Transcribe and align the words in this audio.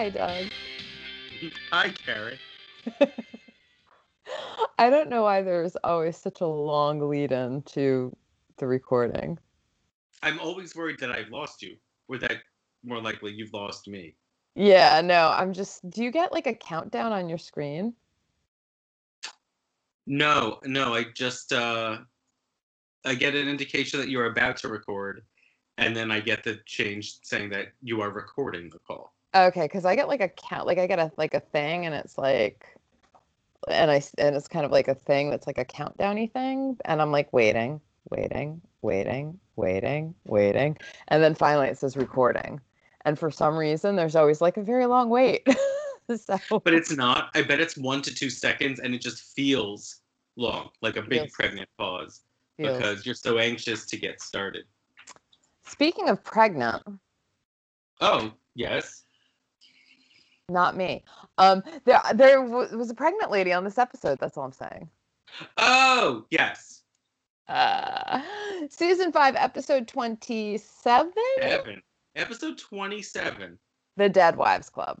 Hi, 0.00 0.08
Doug. 0.08 0.46
Hi, 1.70 1.90
Carrie. 1.90 2.38
I 4.78 4.88
don't 4.88 5.10
know 5.10 5.24
why 5.24 5.42
there's 5.42 5.76
always 5.84 6.16
such 6.16 6.40
a 6.40 6.46
long 6.46 7.06
lead 7.06 7.32
in 7.32 7.60
to 7.74 8.16
the 8.56 8.66
recording. 8.66 9.38
I'm 10.22 10.40
always 10.40 10.74
worried 10.74 11.00
that 11.00 11.10
I've 11.10 11.28
lost 11.28 11.60
you, 11.60 11.76
or 12.08 12.16
that 12.16 12.38
more 12.82 12.98
likely 12.98 13.32
you've 13.32 13.52
lost 13.52 13.88
me. 13.88 14.16
Yeah, 14.54 15.02
no, 15.02 15.34
I'm 15.36 15.52
just. 15.52 15.90
Do 15.90 16.02
you 16.02 16.10
get 16.10 16.32
like 16.32 16.46
a 16.46 16.54
countdown 16.54 17.12
on 17.12 17.28
your 17.28 17.36
screen? 17.36 17.92
No, 20.06 20.60
no, 20.64 20.94
I 20.94 21.04
just 21.14 21.52
uh 21.52 21.98
I 23.04 23.14
get 23.14 23.34
an 23.34 23.48
indication 23.48 24.00
that 24.00 24.08
you're 24.08 24.32
about 24.32 24.56
to 24.60 24.68
record, 24.68 25.20
and 25.76 25.94
then 25.94 26.10
I 26.10 26.20
get 26.20 26.42
the 26.42 26.58
change 26.64 27.18
saying 27.22 27.50
that 27.50 27.74
you 27.82 28.00
are 28.00 28.10
recording 28.10 28.70
the 28.70 28.78
call. 28.78 29.12
Okay, 29.34 29.62
because 29.62 29.84
I 29.84 29.94
get 29.94 30.08
like 30.08 30.20
a 30.20 30.28
count, 30.28 30.66
like 30.66 30.78
I 30.78 30.86
get 30.86 30.98
a 30.98 31.12
like 31.16 31.34
a 31.34 31.40
thing, 31.40 31.86
and 31.86 31.94
it's 31.94 32.18
like, 32.18 32.66
and 33.68 33.90
I 33.90 34.02
and 34.18 34.34
it's 34.34 34.48
kind 34.48 34.64
of 34.64 34.72
like 34.72 34.88
a 34.88 34.94
thing 34.94 35.30
that's 35.30 35.46
like 35.46 35.58
a 35.58 35.64
countdowny 35.64 36.32
thing, 36.32 36.76
and 36.84 37.00
I'm 37.00 37.12
like 37.12 37.32
waiting, 37.32 37.80
waiting, 38.10 38.60
waiting, 38.82 39.38
waiting, 39.54 40.14
waiting, 40.26 40.78
and 41.08 41.22
then 41.22 41.34
finally 41.36 41.68
it 41.68 41.78
says 41.78 41.96
recording, 41.96 42.60
and 43.04 43.16
for 43.16 43.30
some 43.30 43.56
reason 43.56 43.94
there's 43.94 44.16
always 44.16 44.40
like 44.40 44.56
a 44.56 44.62
very 44.62 44.86
long 44.86 45.10
wait. 45.10 45.46
so, 46.16 46.36
But 46.64 46.74
it's 46.74 46.90
not. 46.90 47.30
I 47.36 47.42
bet 47.42 47.60
it's 47.60 47.76
one 47.76 48.02
to 48.02 48.12
two 48.12 48.30
seconds, 48.30 48.80
and 48.80 48.96
it 48.96 49.00
just 49.00 49.34
feels 49.36 50.00
long, 50.34 50.70
like 50.82 50.96
a 50.96 51.02
big 51.02 51.20
Feels- 51.20 51.32
pregnant 51.32 51.68
pause, 51.78 52.22
feels- 52.56 52.76
because 52.76 53.06
you're 53.06 53.14
so 53.14 53.38
anxious 53.38 53.86
to 53.86 53.96
get 53.96 54.20
started. 54.20 54.64
Speaking 55.66 56.08
of 56.08 56.24
pregnant, 56.24 56.82
Oh, 58.00 58.32
yes. 58.54 59.04
Not 60.50 60.76
me. 60.76 61.04
Um, 61.38 61.62
there 61.84 62.00
there 62.14 62.44
w- 62.44 62.76
was 62.76 62.90
a 62.90 62.94
pregnant 62.94 63.30
lady 63.30 63.52
on 63.52 63.64
this 63.64 63.78
episode. 63.78 64.18
That's 64.18 64.36
all 64.36 64.44
I'm 64.44 64.52
saying. 64.52 64.88
Oh, 65.56 66.26
yes. 66.30 66.82
Uh, 67.48 68.20
season 68.68 69.12
five, 69.12 69.34
episode 69.36 69.88
twenty-seven, 69.88 71.12
Evan. 71.40 71.82
Episode 72.16 72.58
27, 72.58 73.56
The 73.96 74.08
Dead 74.08 74.36
Wives 74.36 74.68
Club. 74.68 74.98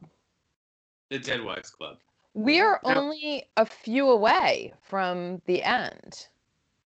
The 1.10 1.18
Dead 1.18 1.44
Wives 1.44 1.70
Club. 1.70 1.98
We 2.34 2.60
are 2.60 2.80
only 2.84 3.48
a 3.56 3.66
few 3.66 4.08
away 4.08 4.72
from 4.80 5.42
the 5.46 5.60
end. 5.64 6.28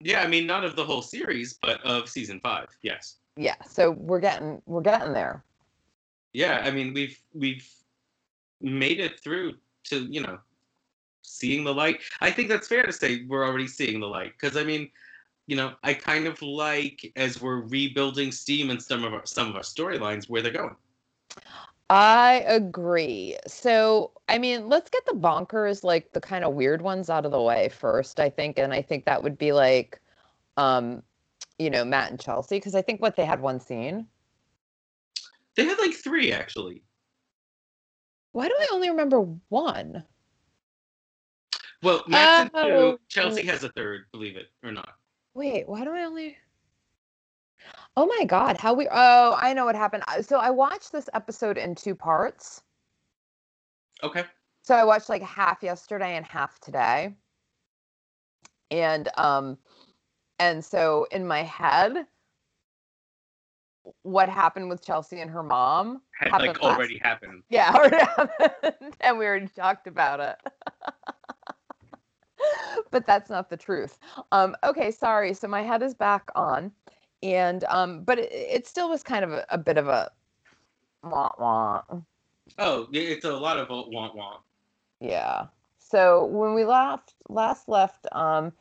Yeah, 0.02 0.22
I 0.22 0.28
mean, 0.28 0.46
not 0.46 0.66
of 0.66 0.76
the 0.76 0.84
whole 0.84 1.02
series, 1.02 1.54
but 1.62 1.82
of 1.86 2.10
season 2.10 2.42
five. 2.42 2.68
Yes. 2.82 3.16
Yeah, 3.38 3.56
so 3.66 3.92
we're 3.92 4.20
getting 4.20 4.62
we're 4.66 4.82
getting 4.82 5.14
there. 5.14 5.44
Yeah, 6.34 6.62
I 6.66 6.72
mean, 6.72 6.94
we've 6.94 7.18
we've 7.34 7.68
made 8.62 9.00
it 9.00 9.20
through 9.20 9.54
to 9.86 10.02
you 10.12 10.22
know 10.22 10.40
seeing 11.22 11.64
the 11.64 11.74
light. 11.74 12.00
I 12.22 12.32
think 12.32 12.50
that's 12.50 12.68
fair 12.68 12.84
to 12.84 12.94
say 12.94 13.24
we're 13.28 13.46
already 13.46 13.68
seeing 13.68 14.00
the 14.00 14.08
light 14.08 14.34
because 14.40 14.58
I 14.58 14.64
mean, 14.64 14.90
you 15.48 15.56
know, 15.56 15.74
I 15.84 15.94
kind 15.94 16.28
of 16.28 16.42
like 16.42 17.12
as 17.16 17.42
we're 17.42 17.62
rebuilding 17.62 18.32
steam 18.32 18.70
and 18.70 18.82
some 18.82 19.04
of 19.04 19.14
our 19.14 19.26
some 19.26 19.50
of 19.50 19.56
our 19.56 19.62
storylines 19.62 20.30
where 20.30 20.42
they're 20.42 20.52
going. 20.52 20.76
I 21.90 22.44
agree. 22.46 23.36
So, 23.48 24.12
I 24.28 24.38
mean, 24.38 24.70
let's 24.70 24.92
get 24.92 25.06
the 25.08 25.14
bonkers, 25.14 25.84
like 25.84 26.12
the 26.14 26.22
kind 26.22 26.46
of 26.46 26.54
weird 26.54 26.84
ones 26.84 27.10
out 27.10 27.26
of 27.26 27.32
the 27.32 27.42
way 27.42 27.70
first, 27.70 28.20
I 28.20 28.30
think. 28.30 28.60
And 28.60 28.74
I 28.74 28.82
think 28.84 29.06
that 29.06 29.24
would 29.24 29.40
be 29.40 29.54
like, 29.54 30.00
um, 30.58 31.02
you 31.58 31.72
know, 31.72 31.84
Matt 31.84 32.12
and 32.12 32.20
Chelsea, 32.20 32.58
because 32.58 32.76
I 32.76 32.84
think 32.84 33.02
what 33.02 33.16
they 33.16 33.26
had 33.26 33.42
one 33.42 33.60
scene. 33.60 34.06
They 35.56 35.66
had 35.66 35.80
like 35.80 35.96
three 35.96 36.32
actually. 36.32 36.84
Why 38.32 38.48
do 38.48 38.56
I 38.60 38.68
only 38.72 38.90
remember 38.90 39.22
one? 39.50 40.04
Well, 41.82 42.04
Max 42.08 42.40
and 42.40 42.52
Oh. 42.54 42.92
two. 42.92 43.00
Chelsea 43.08 43.46
has 43.46 43.64
a 43.64 43.70
third, 43.70 44.06
believe 44.12 44.36
it 44.36 44.52
or 44.64 44.72
not. 44.72 44.98
Wait, 45.34 45.68
why 45.68 45.84
do 45.84 45.94
I 45.94 46.04
only? 46.04 46.38
Oh 47.96 48.06
my 48.06 48.26
God, 48.26 48.58
how 48.58 48.74
we? 48.74 48.88
Oh, 48.90 49.38
I 49.40 49.54
know 49.54 49.66
what 49.66 49.76
happened. 49.76 50.04
So 50.22 50.40
I 50.40 50.50
watched 50.50 50.92
this 50.92 51.10
episode 51.14 51.58
in 51.58 51.76
two 51.76 51.96
parts. 51.96 52.62
Okay. 54.04 54.24
So 54.62 54.76
I 54.76 54.84
watched 54.84 55.10
like 55.10 55.22
half 55.24 55.64
yesterday 55.64 56.16
and 56.16 56.26
half 56.26 56.60
today. 56.60 57.16
And 58.72 59.10
um 59.18 59.58
and 60.38 60.64
so 60.64 61.08
in 61.12 61.26
my 61.26 61.44
head 61.44 62.06
what 64.04 64.30
happened 64.30 64.70
with 64.70 64.84
Chelsea 64.86 65.20
and 65.20 65.30
her 65.32 65.44
mom 65.44 66.02
Had 66.20 66.32
happened 66.32 66.48
like 66.50 66.62
last- 66.62 66.76
already 66.78 66.98
happened. 67.00 67.44
Yeah, 67.50 67.72
already 67.74 67.98
happened 68.18 68.96
and 69.02 69.18
we 69.18 69.26
already 69.26 69.48
talked 69.48 69.88
about 69.88 70.20
it. 70.20 70.38
but 72.92 73.06
that's 73.06 73.30
not 73.30 73.50
the 73.50 73.58
truth. 73.58 74.00
Um 74.32 74.56
okay, 74.64 74.92
sorry. 74.92 75.34
So 75.34 75.48
my 75.48 75.62
head 75.62 75.82
is 75.84 75.94
back 75.94 76.30
on 76.36 76.72
and 77.22 77.64
um 77.66 78.04
but 78.04 78.20
it, 78.20 78.32
it 78.32 78.68
still 78.68 78.90
was 78.90 79.04
kind 79.04 79.24
of 79.26 79.32
a, 79.32 79.46
a 79.50 79.58
bit 79.58 79.78
of 79.78 79.88
a 79.88 80.12
wah 81.04 81.32
wah. 81.38 81.82
Oh, 82.58 82.88
it's 82.92 83.26
a 83.26 83.34
lot 83.36 83.58
of 83.58 83.70
want 83.70 84.16
want. 84.16 84.42
Yeah. 85.00 85.48
So 85.78 86.26
when 86.26 86.54
we 86.54 86.66
last 86.66 87.16
last 87.30 87.68
left, 87.68 88.06
um, 88.12 88.54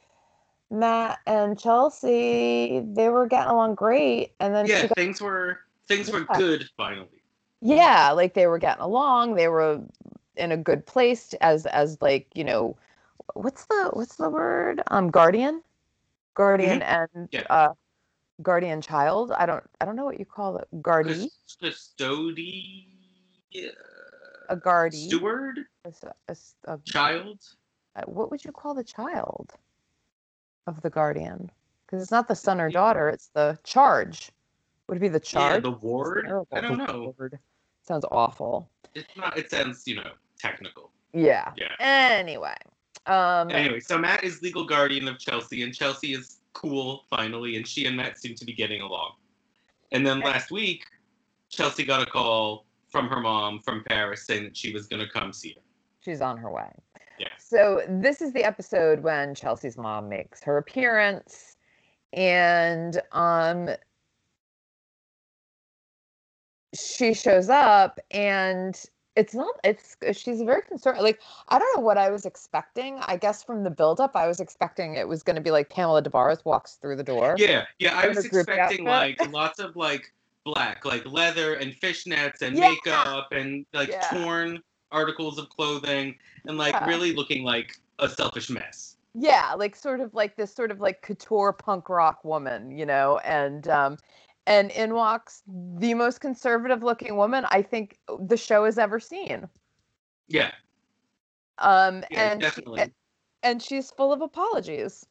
Matt 0.70 1.18
and 1.26 1.58
Chelsea, 1.58 2.80
they 2.84 3.08
were 3.08 3.26
getting 3.26 3.50
along 3.50 3.74
great, 3.74 4.34
and 4.40 4.54
then 4.54 4.66
Yeah, 4.66 4.86
got, 4.86 4.96
things 4.96 5.20
were 5.20 5.60
things 5.86 6.10
were 6.10 6.26
Yeah. 6.30 6.38
good 6.38 6.68
finally. 6.76 7.22
yeah, 7.60 8.10
like 8.12 8.34
they 8.34 8.46
were 8.46 8.58
getting 8.58 8.82
along. 8.82 9.34
They 9.34 9.48
were 9.48 9.82
in 10.36 10.52
a 10.52 10.56
good 10.56 10.86
place 10.86 11.34
as 11.40 11.66
as 11.66 12.00
like 12.02 12.28
you 12.34 12.44
know, 12.44 12.76
what's 13.34 13.64
the 13.66 13.90
what's 13.94 14.16
the 14.16 14.28
word? 14.28 14.82
Um, 14.88 15.10
guardian, 15.10 15.62
guardian, 16.34 16.82
and 16.82 17.08
Mm-hmm. 17.10 17.24
Yeah. 17.32 17.46
uh, 17.50 17.72
guardian 18.42 18.80
child. 18.82 19.32
I 19.32 19.46
don't 19.46 19.64
I 19.80 19.84
don't 19.86 19.96
know 19.96 20.04
what 20.04 20.18
you 20.18 20.26
call 20.26 20.58
it. 20.58 20.68
Guardie, 20.82 21.30
Cus- 21.30 21.56
Custody. 21.60 22.86
yeah, 23.50 23.70
a 24.50 24.56
guardie, 24.56 25.08
Steward. 25.08 25.60
a 26.66 26.78
Child. 26.84 27.40
uh, 27.96 28.02
what 28.06 28.30
would 28.30 28.44
you 28.44 28.52
call 28.52 28.74
the 28.74 28.84
child 28.84 29.52
of 30.68 30.82
the 30.82 30.90
guardian? 30.90 31.50
Because 31.86 32.02
it's 32.02 32.10
not 32.10 32.28
the 32.28 32.34
son 32.34 32.60
or 32.60 32.70
daughter; 32.70 33.08
it's 33.08 33.28
the 33.28 33.58
charge. 33.64 34.30
Would 34.88 34.98
it 34.98 35.00
be 35.00 35.08
the 35.08 35.18
Yeah, 35.18 35.20
charge? 35.20 35.62
the 35.62 35.70
ward. 35.70 36.26
I 36.52 36.60
don't 36.60 36.78
know. 36.78 37.14
Sounds 37.82 38.04
awful. 38.10 38.68
It's 38.94 39.16
not. 39.16 39.36
It 39.38 39.50
sounds 39.50 39.86
you 39.86 39.96
know 39.96 40.12
technical. 40.38 40.90
Yeah. 41.12 41.52
Yeah. 41.56 41.74
Anyway, 41.80 42.56
um, 43.06 43.50
Anyway, 43.50 43.80
so 43.80 43.98
Matt 43.98 44.24
is 44.24 44.42
legal 44.42 44.64
guardian 44.64 45.08
of 45.08 45.18
Chelsea, 45.18 45.62
and 45.62 45.74
Chelsea 45.74 46.12
is 46.12 46.40
cool 46.52 47.04
finally, 47.08 47.56
and 47.56 47.66
she 47.66 47.86
and 47.86 47.96
Matt 47.96 48.18
seem 48.18 48.34
to 48.34 48.44
be 48.44 48.52
getting 48.52 48.82
along. 48.82 49.12
And 49.92 50.06
then 50.06 50.20
last 50.20 50.50
week, 50.50 50.84
Chelsea 51.48 51.84
got 51.84 52.02
a 52.02 52.06
call 52.10 52.66
from 52.90 53.08
her 53.08 53.20
mom 53.20 53.60
from 53.60 53.84
Paris 53.84 54.26
saying 54.26 54.44
that 54.44 54.56
she 54.56 54.72
was 54.72 54.86
going 54.86 55.00
to 55.00 55.08
come 55.08 55.32
see 55.32 55.54
her. 55.54 55.62
She's 56.08 56.22
on 56.22 56.38
her 56.38 56.50
way. 56.50 56.70
Yeah. 57.19 57.28
So 57.36 57.82
this 57.86 58.22
is 58.22 58.32
the 58.32 58.42
episode 58.42 59.00
when 59.00 59.34
Chelsea's 59.34 59.76
mom 59.76 60.08
makes 60.08 60.42
her 60.42 60.56
appearance, 60.56 61.56
and 62.14 62.99
um, 63.12 63.69
she 66.75 67.12
shows 67.12 67.50
up, 67.50 68.00
and 68.10 68.82
it's 69.16 69.34
not. 69.34 69.55
It's 69.64 69.99
she's 70.19 70.40
very 70.40 70.62
concerned. 70.62 70.99
Like 71.02 71.20
I 71.50 71.58
don't 71.58 71.76
know 71.76 71.82
what 71.82 71.99
I 71.99 72.08
was 72.08 72.25
expecting. 72.25 72.96
I 73.02 73.19
guess 73.19 73.44
from 73.44 73.62
the 73.64 73.70
buildup, 73.70 74.16
I 74.16 74.26
was 74.26 74.40
expecting 74.40 74.94
it 74.94 75.06
was 75.06 75.22
going 75.22 75.37
to 75.37 75.43
be 75.43 75.50
like 75.50 75.69
Pamela 75.69 76.00
Des 76.00 76.08
Barres 76.08 76.43
walks 76.46 76.76
through 76.76 76.96
the 76.96 77.05
door. 77.05 77.34
Yeah, 77.37 77.66
yeah. 77.78 77.99
I 77.99 78.08
was 78.08 78.25
expecting 78.25 78.88
outfit. 78.88 79.20
like 79.20 79.31
lots 79.31 79.58
of 79.58 79.76
like 79.76 80.10
black, 80.46 80.87
like 80.87 81.05
leather 81.05 81.56
and 81.56 81.78
fishnets 81.78 82.40
and 82.40 82.56
Yeah. 82.56 82.70
makeup 82.70 83.28
and 83.32 83.66
like 83.75 83.90
Yeah. 83.90 84.08
torn 84.22 84.62
articles 84.90 85.38
of 85.38 85.49
clothing 85.50 86.17
and 86.46 86.58
like 86.58 86.75
Yeah. 86.75 86.87
really 86.87 87.12
looking 87.14 87.44
like 87.44 87.76
a 87.99 88.08
selfish 88.08 88.50
mess. 88.50 88.96
Yeah, 89.14 89.55
like 89.55 89.75
sort 89.75 90.00
of 90.00 90.14
like 90.14 90.37
this 90.37 90.55
sort 90.55 90.70
of 90.70 90.81
like 90.81 91.02
couture 91.02 91.52
punk 91.52 91.88
rock 91.88 92.25
woman, 92.25 92.70
you 92.70 92.87
know, 92.87 93.19
and 93.19 93.69
um 93.69 93.99
and 94.46 94.70
in 94.70 94.94
walks 94.94 95.43
the 95.46 95.94
most 95.94 96.20
conservative 96.20 96.82
looking 96.82 97.17
woman 97.17 97.44
I 97.50 97.62
think 97.62 97.99
the 98.20 98.37
show 98.37 98.64
has 98.64 98.79
ever 98.79 99.00
seen. 99.00 99.49
Yeah, 100.29 100.52
Um 101.58 102.05
yeah, 102.11 102.32
and 102.32 102.43
she- 102.43 102.46
definitely. 102.49 102.93
and 103.43 103.62
she's 103.62 103.91
full 103.91 104.12
of 104.12 104.20
apologies. 104.23 105.06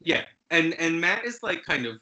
Yeah, 0.00 0.24
and 0.50 0.74
and 0.74 1.00
Matt 1.00 1.24
is 1.24 1.42
like 1.42 1.64
kind 1.64 1.86
of 1.86 2.00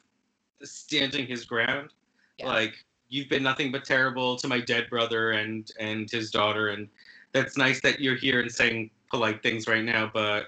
standing 0.63 1.27
his 1.27 1.45
ground. 1.45 1.91
Yeah. 2.37 2.47
Like 2.47 2.73
you've 3.13 3.29
been 3.29 3.43
nothing 3.43 3.71
but 3.71 3.85
terrible 3.85 4.35
to 4.37 4.47
my 4.47 4.59
dead 4.59 4.89
brother 4.89 5.31
and 5.31 5.71
and 5.79 6.09
his 6.09 6.31
daughter, 6.31 6.69
and 6.69 6.89
that's 7.31 7.57
nice 7.57 7.79
that 7.81 7.99
you're 7.99 8.15
here 8.15 8.41
and 8.41 8.51
saying 8.51 8.89
polite 9.09 9.43
things 9.43 9.67
right 9.67 9.83
now, 9.83 10.09
but 10.13 10.47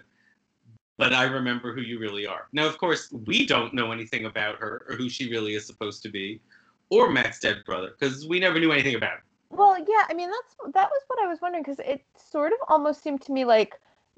but 0.98 1.14
I 1.14 1.26
remember 1.26 1.74
who 1.74 1.82
you 1.82 2.00
really 2.00 2.26
are. 2.26 2.48
Now, 2.54 2.66
of 2.66 2.78
course, 2.78 3.12
we 3.12 3.46
don't 3.46 3.74
know 3.74 3.92
anything 3.92 4.26
about 4.26 4.56
her 4.58 4.86
or 4.90 4.96
who 4.96 5.10
she 5.10 5.30
really 5.30 5.54
is 5.54 5.66
supposed 5.66 6.02
to 6.04 6.10
be, 6.10 6.42
or 6.90 7.12
Matt's 7.12 7.40
dead 7.40 7.64
brother, 7.66 7.94
because 8.00 8.26
we 8.28 8.40
never 8.40 8.60
knew 8.60 8.72
anything 8.72 8.96
about. 8.96 9.20
Well, 9.50 9.78
yeah, 9.78 10.06
I 10.10 10.14
mean 10.14 10.30
that's 10.30 10.74
that 10.74 10.90
was 10.90 11.02
what 11.08 11.24
I 11.24 11.28
was 11.28 11.40
wondering 11.42 11.64
because 11.64 11.80
it 11.80 12.04
sort 12.18 12.52
of 12.52 12.60
almost 12.68 13.04
seemed 13.04 13.22
to 13.24 13.32
me 13.32 13.46
like 13.46 13.76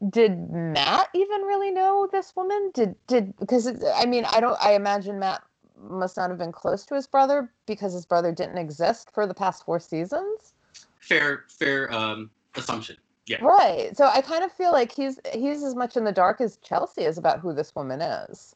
did 0.09 0.51
Matt 0.51 1.09
even 1.13 1.41
really 1.41 1.71
know 1.71 2.07
this 2.11 2.35
woman? 2.35 2.71
Did 2.73 2.95
did 3.07 3.35
because 3.37 3.67
I 3.95 4.05
mean 4.05 4.25
I 4.25 4.39
don't 4.39 4.57
I 4.61 4.73
imagine 4.73 5.19
Matt 5.19 5.41
must 5.81 6.17
not 6.17 6.29
have 6.29 6.39
been 6.39 6.51
close 6.51 6.85
to 6.85 6.95
his 6.95 7.07
brother 7.07 7.51
because 7.65 7.93
his 7.93 8.05
brother 8.05 8.31
didn't 8.31 8.57
exist 8.57 9.11
for 9.13 9.27
the 9.27 9.33
past 9.33 9.65
four 9.65 9.79
seasons. 9.79 10.53
Fair 10.99 11.45
fair 11.49 11.93
um 11.93 12.29
assumption. 12.55 12.97
Yeah. 13.27 13.43
Right. 13.43 13.95
So 13.95 14.05
I 14.05 14.21
kind 14.21 14.43
of 14.43 14.51
feel 14.51 14.71
like 14.71 14.91
he's 14.91 15.19
he's 15.33 15.63
as 15.63 15.75
much 15.75 15.97
in 15.97 16.03
the 16.05 16.11
dark 16.11 16.41
as 16.41 16.57
Chelsea 16.57 17.03
is 17.03 17.17
about 17.17 17.39
who 17.39 17.53
this 17.53 17.75
woman 17.75 18.01
is. 18.01 18.55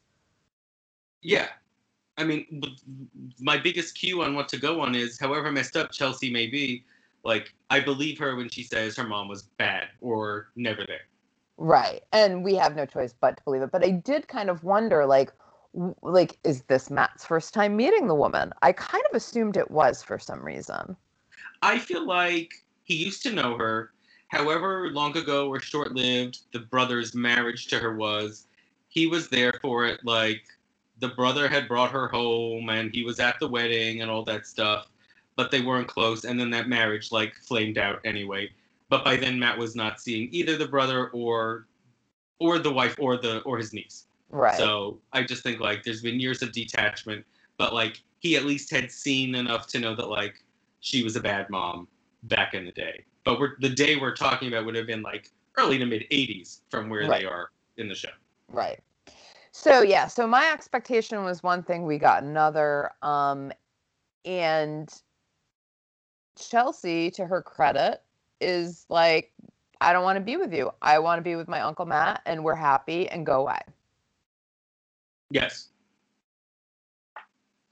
Yeah. 1.21 1.47
I 2.17 2.23
mean, 2.23 2.61
my 3.39 3.57
biggest 3.57 3.95
cue 3.95 4.21
on 4.21 4.35
what 4.35 4.47
to 4.49 4.57
go 4.57 4.81
on 4.81 4.95
is 4.95 5.19
however 5.19 5.51
messed 5.51 5.77
up 5.77 5.91
Chelsea 5.91 6.31
may 6.31 6.47
be, 6.47 6.83
like, 7.23 7.53
I 7.69 7.79
believe 7.79 8.19
her 8.19 8.35
when 8.35 8.49
she 8.49 8.63
says 8.63 8.95
her 8.97 9.05
mom 9.05 9.27
was 9.27 9.43
bad 9.57 9.87
or 10.01 10.49
never 10.55 10.85
there. 10.85 11.01
Right. 11.57 12.03
And 12.11 12.43
we 12.43 12.55
have 12.55 12.75
no 12.75 12.85
choice 12.85 13.13
but 13.19 13.37
to 13.37 13.43
believe 13.43 13.61
it. 13.61 13.71
But 13.71 13.83
I 13.83 13.91
did 13.91 14.27
kind 14.27 14.49
of 14.49 14.63
wonder, 14.63 15.05
like, 15.05 15.31
like, 15.73 16.37
is 16.43 16.63
this 16.63 16.89
Matt's 16.89 17.25
first 17.25 17.53
time 17.53 17.75
meeting 17.75 18.07
the 18.07 18.15
woman? 18.15 18.51
I 18.61 18.71
kind 18.73 19.03
of 19.09 19.15
assumed 19.15 19.57
it 19.57 19.71
was 19.71 20.03
for 20.03 20.19
some 20.19 20.43
reason. 20.43 20.95
I 21.61 21.79
feel 21.79 22.05
like 22.05 22.53
he 22.83 22.95
used 22.95 23.23
to 23.23 23.31
know 23.31 23.57
her. 23.57 23.91
However 24.27 24.89
long 24.91 25.15
ago 25.17 25.49
or 25.49 25.59
short 25.59 25.93
lived 25.93 26.39
the 26.53 26.59
brother's 26.59 27.13
marriage 27.13 27.67
to 27.67 27.79
her 27.79 27.95
was, 27.95 28.47
he 28.87 29.07
was 29.07 29.29
there 29.29 29.53
for 29.61 29.85
it. 29.85 30.01
Like, 30.03 30.43
the 30.99 31.09
brother 31.09 31.47
had 31.47 31.67
brought 31.67 31.91
her 31.91 32.07
home 32.07 32.69
and 32.69 32.93
he 32.93 33.03
was 33.03 33.19
at 33.19 33.39
the 33.39 33.47
wedding 33.47 34.01
and 34.01 34.11
all 34.11 34.23
that 34.25 34.45
stuff, 34.45 34.87
but 35.35 35.51
they 35.51 35.61
weren't 35.61 35.87
close. 35.87 36.25
And 36.25 36.39
then 36.39 36.49
that 36.51 36.69
marriage, 36.69 37.11
like, 37.11 37.35
flamed 37.35 37.77
out 37.77 37.99
anyway. 38.05 38.49
But 38.89 39.05
by 39.05 39.15
then, 39.15 39.39
Matt 39.39 39.57
was 39.57 39.75
not 39.75 40.01
seeing 40.01 40.27
either 40.31 40.57
the 40.57 40.67
brother 40.67 41.07
or 41.09 41.67
or 42.39 42.57
the 42.57 42.71
wife 42.71 42.95
or 42.99 43.17
the 43.17 43.39
or 43.41 43.57
his 43.57 43.71
niece. 43.71 44.05
Right. 44.31 44.57
So 44.57 44.99
I 45.13 45.23
just 45.23 45.43
think 45.43 45.59
like 45.59 45.83
there's 45.83 46.01
been 46.01 46.19
years 46.19 46.41
of 46.41 46.51
detachment, 46.51 47.25
but 47.57 47.73
like 47.73 48.01
he 48.19 48.35
at 48.35 48.45
least 48.45 48.71
had 48.71 48.91
seen 48.91 49.35
enough 49.35 49.67
to 49.67 49.79
know 49.79 49.95
that 49.95 50.07
like 50.09 50.43
she 50.79 51.03
was 51.03 51.15
a 51.15 51.21
bad 51.21 51.49
mom 51.49 51.87
back 52.23 52.53
in 52.53 52.65
the 52.65 52.71
day. 52.71 53.03
But 53.23 53.39
we're 53.39 53.55
the 53.59 53.69
day 53.69 53.97
we're 53.97 54.15
talking 54.15 54.47
about 54.47 54.65
would 54.65 54.75
have 54.75 54.87
been 54.87 55.01
like 55.01 55.29
early 55.57 55.77
to 55.77 55.85
mid 55.85 56.03
80s 56.11 56.61
from 56.69 56.89
where 56.89 57.07
Right. 57.07 57.21
they 57.21 57.27
are 57.27 57.51
in 57.77 57.87
the 57.87 57.95
show. 57.95 58.09
Right. 58.47 58.79
So 59.51 59.81
yeah, 59.81 60.07
so 60.07 60.25
my 60.25 60.51
expectation 60.51 61.23
was 61.23 61.43
one 61.43 61.61
thing, 61.61 61.85
we 61.85 61.97
got 61.97 62.23
another. 62.23 62.91
Um 63.01 63.51
and 64.23 64.89
Chelsea, 66.39 67.11
to 67.11 67.25
her 67.25 67.41
credit, 67.41 68.01
is 68.39 68.85
like, 68.89 69.33
I 69.81 69.93
don't 69.93 70.03
want 70.03 70.17
to 70.17 70.21
be 70.21 70.37
with 70.37 70.53
you. 70.53 70.71
I 70.81 70.99
want 70.99 71.19
to 71.19 71.23
be 71.23 71.35
with 71.35 71.47
my 71.47 71.61
Uncle 71.61 71.85
Matt 71.85 72.21
and 72.25 72.43
we're 72.43 72.55
happy 72.55 73.09
and 73.09 73.25
go 73.25 73.41
away. 73.41 73.59
Yes. 75.31 75.69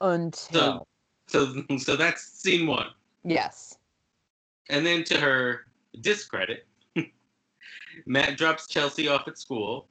Until 0.00 0.86
So 1.28 1.62
so 1.78 1.96
that's 1.96 2.22
scene 2.22 2.66
one. 2.66 2.88
yes. 3.24 3.76
And 4.68 4.86
then 4.86 5.04
to 5.04 5.18
her 5.18 5.66
discredit, 6.00 6.66
Matt 8.06 8.36
drops 8.36 8.66
Chelsea 8.68 9.08
off 9.08 9.26
at 9.28 9.38
school. 9.38 9.88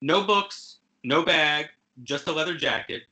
No 0.00 0.24
books, 0.24 0.78
no 1.04 1.22
bag, 1.22 1.68
just 2.02 2.26
a 2.26 2.32
leather 2.32 2.56
jacket. 2.56 3.02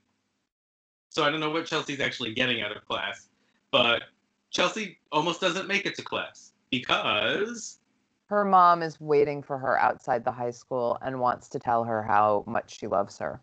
So 1.10 1.24
I 1.24 1.30
don't 1.30 1.40
know 1.40 1.50
what 1.50 1.66
Chelsea's 1.66 2.00
actually 2.00 2.32
getting 2.34 2.62
out 2.62 2.74
of 2.74 2.84
class, 2.86 3.28
but 3.70 4.04
Chelsea 4.50 4.98
almost 5.12 5.40
doesn't 5.40 5.68
make 5.68 5.84
it 5.84 5.94
to 5.96 6.02
class 6.02 6.52
because 6.70 7.78
Her 8.26 8.44
mom 8.44 8.82
is 8.82 9.00
waiting 9.00 9.42
for 9.42 9.58
her 9.58 9.78
outside 9.78 10.24
the 10.24 10.32
high 10.32 10.50
school 10.50 10.98
and 11.02 11.20
wants 11.20 11.48
to 11.50 11.58
tell 11.58 11.84
her 11.84 12.02
how 12.02 12.44
much 12.46 12.78
she 12.78 12.86
loves 12.86 13.18
her. 13.18 13.40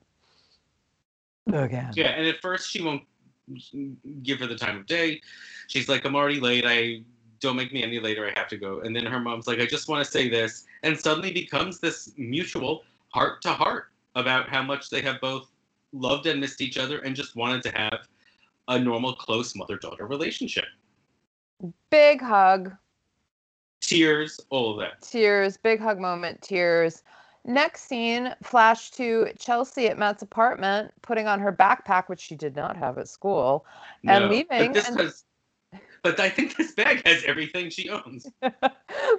Again. 1.47 1.91
yeah, 1.95 2.07
and 2.07 2.27
at 2.27 2.41
first 2.41 2.71
she 2.71 2.81
won't 2.81 3.03
give 4.23 4.39
her 4.39 4.47
the 4.47 4.55
time 4.55 4.77
of 4.79 4.85
day. 4.87 5.21
She's 5.67 5.87
like, 5.87 6.03
"I'm 6.05 6.15
already 6.15 6.39
late. 6.39 6.65
I 6.65 7.03
don't 7.39 7.55
make 7.55 7.71
me 7.71 7.83
any 7.83 7.99
later. 7.99 8.27
I 8.27 8.37
have 8.39 8.47
to 8.49 8.57
go." 8.57 8.79
And 8.81 8.95
then 8.95 9.05
her 9.05 9.19
mom's 9.19 9.45
like, 9.45 9.59
"I 9.59 9.65
just 9.65 9.87
want 9.87 10.03
to 10.03 10.11
say 10.11 10.27
this," 10.27 10.65
and 10.83 10.99
suddenly 10.99 11.31
becomes 11.31 11.79
this 11.79 12.11
mutual 12.17 12.83
heart 13.09 13.41
to 13.43 13.49
heart 13.53 13.91
about 14.15 14.49
how 14.49 14.63
much 14.63 14.89
they 14.89 15.01
have 15.01 15.21
both 15.21 15.51
loved 15.93 16.25
and 16.25 16.41
missed 16.41 16.61
each 16.61 16.77
other 16.77 16.99
and 16.99 17.15
just 17.15 17.35
wanted 17.35 17.61
to 17.63 17.71
have 17.71 18.07
a 18.67 18.79
normal, 18.79 19.13
close 19.13 19.55
mother 19.55 19.77
daughter 19.77 20.07
relationship. 20.07 20.65
Big 21.91 22.21
hug. 22.21 22.71
Tears, 23.81 24.39
all 24.49 24.71
of 24.73 24.79
that. 24.79 25.01
tears, 25.03 25.57
big 25.57 25.79
hug 25.79 25.99
moment, 25.99 26.41
tears. 26.41 27.03
Next 27.47 27.83
scene, 27.87 28.33
flash 28.41 28.89
to 28.91 29.27
Chelsea 29.37 29.87
at 29.87 29.99
Matt's 29.99 30.23
apartment, 30.23 30.91
putting 31.03 31.27
on 31.27 31.39
her 31.39 31.53
backpack, 31.53 32.09
which 32.09 32.19
she 32.19 32.35
did 32.35 32.55
not 32.55 32.75
have 32.75 32.97
at 32.97 33.07
school, 33.07 33.67
and 34.07 34.25
No, 34.25 34.31
leaving, 34.31 34.73
But, 34.73 34.87
and- 34.89 34.99
has, 34.99 35.25
but 36.01 36.19
I 36.19 36.27
think 36.27 36.57
this 36.57 36.71
bag 36.73 37.05
has 37.05 37.23
everything 37.23 37.69
she 37.69 37.87
owns. 37.87 38.27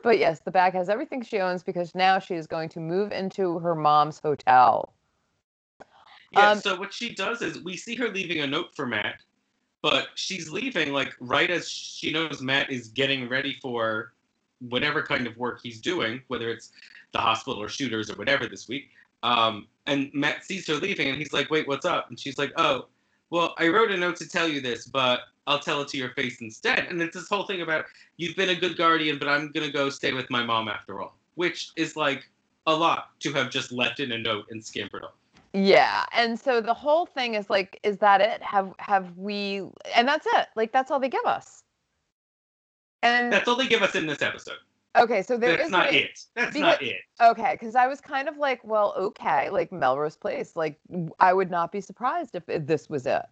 but 0.02 0.18
yes, 0.18 0.40
the 0.40 0.50
bag 0.50 0.72
has 0.72 0.88
everything 0.88 1.22
she 1.22 1.38
owns 1.38 1.62
because 1.62 1.94
now 1.94 2.18
she 2.18 2.34
is 2.34 2.48
going 2.48 2.68
to 2.70 2.80
move 2.80 3.12
into 3.12 3.60
her 3.60 3.76
mom's 3.76 4.18
hotel. 4.18 4.92
Yeah, 6.32 6.50
Um, 6.50 6.58
so 6.58 6.76
what 6.76 6.92
she 6.92 7.14
does 7.14 7.42
is 7.42 7.62
we 7.62 7.76
see 7.76 7.94
her 7.94 8.08
leaving 8.08 8.40
a 8.40 8.46
note 8.48 8.74
for 8.74 8.86
Matt, 8.86 9.20
but 9.82 10.08
she's 10.16 10.50
leaving 10.50 10.92
like 10.92 11.14
right 11.20 11.48
as 11.48 11.68
she 11.68 12.12
knows 12.12 12.42
Matt 12.42 12.70
is 12.70 12.88
getting 12.88 13.28
ready 13.28 13.56
for 13.62 14.14
whatever 14.60 15.02
kind 15.02 15.26
of 15.26 15.36
work 15.36 15.60
he's 15.62 15.80
doing, 15.80 16.22
whether 16.28 16.50
it's 16.50 16.72
the 17.12 17.18
hospital 17.18 17.62
or 17.62 17.68
shooters 17.68 18.10
or 18.10 18.14
whatever 18.16 18.46
this 18.46 18.68
week. 18.68 18.90
Um, 19.22 19.66
and 19.86 20.10
Matt 20.12 20.44
sees 20.44 20.66
her 20.68 20.74
leaving 20.74 21.08
and 21.08 21.18
he's 21.18 21.32
like, 21.32 21.50
Wait, 21.50 21.66
what's 21.66 21.86
up? 21.86 22.08
And 22.08 22.18
she's 22.18 22.38
like, 22.38 22.52
Oh, 22.56 22.86
well, 23.30 23.54
I 23.58 23.68
wrote 23.68 23.90
a 23.90 23.96
note 23.96 24.16
to 24.16 24.28
tell 24.28 24.48
you 24.48 24.60
this, 24.60 24.86
but 24.86 25.20
I'll 25.46 25.58
tell 25.58 25.80
it 25.82 25.88
to 25.88 25.96
your 25.96 26.10
face 26.10 26.40
instead. 26.40 26.86
And 26.88 27.00
it's 27.00 27.16
this 27.16 27.28
whole 27.28 27.44
thing 27.44 27.62
about 27.62 27.86
you've 28.16 28.36
been 28.36 28.50
a 28.50 28.54
good 28.54 28.76
guardian, 28.76 29.18
but 29.18 29.28
I'm 29.28 29.50
gonna 29.52 29.70
go 29.70 29.90
stay 29.90 30.12
with 30.12 30.28
my 30.30 30.44
mom 30.44 30.68
after 30.68 31.00
all, 31.00 31.16
which 31.34 31.70
is 31.76 31.96
like 31.96 32.28
a 32.66 32.74
lot 32.74 33.18
to 33.20 33.32
have 33.32 33.50
just 33.50 33.72
left 33.72 34.00
in 34.00 34.12
a 34.12 34.18
note 34.18 34.46
and 34.50 34.64
scampered 34.64 35.04
off. 35.04 35.14
Yeah, 35.52 36.04
and 36.12 36.38
so 36.38 36.60
the 36.60 36.74
whole 36.74 37.06
thing 37.06 37.34
is 37.34 37.48
like, 37.48 37.80
is 37.82 37.96
that 37.98 38.20
it? 38.20 38.42
Have 38.42 38.74
have 38.78 39.16
we? 39.16 39.62
And 39.94 40.06
that's 40.06 40.26
it. 40.34 40.48
Like 40.54 40.72
that's 40.72 40.90
all 40.90 41.00
they 41.00 41.08
give 41.08 41.24
us. 41.24 41.62
And 43.06 43.32
That's 43.32 43.46
all 43.48 43.56
they 43.56 43.66
give 43.68 43.82
us 43.82 43.94
in 43.94 44.06
this 44.06 44.22
episode. 44.22 44.58
okay, 44.96 45.22
so 45.22 45.36
there 45.36 45.52
That's 45.56 45.66
is 45.66 45.70
not 45.70 45.88
a- 45.88 46.04
it. 46.04 46.24
That's 46.34 46.52
because- 46.54 46.60
not 46.60 46.82
it. 46.82 47.00
Okay, 47.20 47.52
because 47.52 47.74
I 47.74 47.86
was 47.86 48.00
kind 48.00 48.28
of 48.28 48.36
like, 48.38 48.60
well, 48.64 48.94
okay, 48.96 49.50
like 49.50 49.70
Melrose 49.72 50.16
Place. 50.16 50.56
Like, 50.56 50.78
I 51.20 51.32
would 51.32 51.50
not 51.50 51.72
be 51.72 51.80
surprised 51.80 52.34
if 52.34 52.44
this 52.66 52.88
was 52.88 53.06
it. 53.06 53.22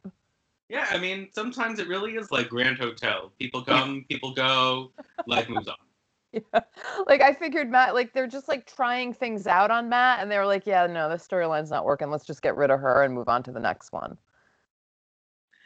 Yeah, 0.69 0.87
I 0.91 0.99
mean, 0.99 1.29
sometimes 1.33 1.79
it 1.79 1.89
really 1.89 2.13
is 2.17 2.31
like 2.33 2.49
Grand 2.49 2.79
Hotel. 2.79 3.31
People 3.39 3.63
come, 3.63 4.05
people 4.09 4.33
go, 4.33 4.93
life 5.27 5.49
moves 5.49 5.69
on. 5.69 5.77
Yeah. 6.33 6.63
Like, 7.07 7.21
I 7.23 7.33
figured 7.33 7.71
Matt, 7.71 7.95
like, 7.95 8.13
they're 8.13 8.27
just 8.27 8.49
like 8.49 8.67
trying 8.67 9.15
things 9.15 9.47
out 9.47 9.71
on 9.71 9.89
Matt, 9.89 10.19
and 10.21 10.29
they 10.29 10.37
were 10.37 10.47
like, 10.47 10.67
yeah, 10.67 10.85
no, 10.85 11.09
the 11.09 11.15
storyline's 11.15 11.71
not 11.71 11.85
working. 11.85 12.11
Let's 12.11 12.25
just 12.27 12.43
get 12.43 12.57
rid 12.57 12.73
of 12.73 12.81
her 12.81 13.05
and 13.05 13.15
move 13.15 13.29
on 13.29 13.45
to 13.45 13.53
the 13.53 13.61
next 13.61 13.93
one. 13.93 14.19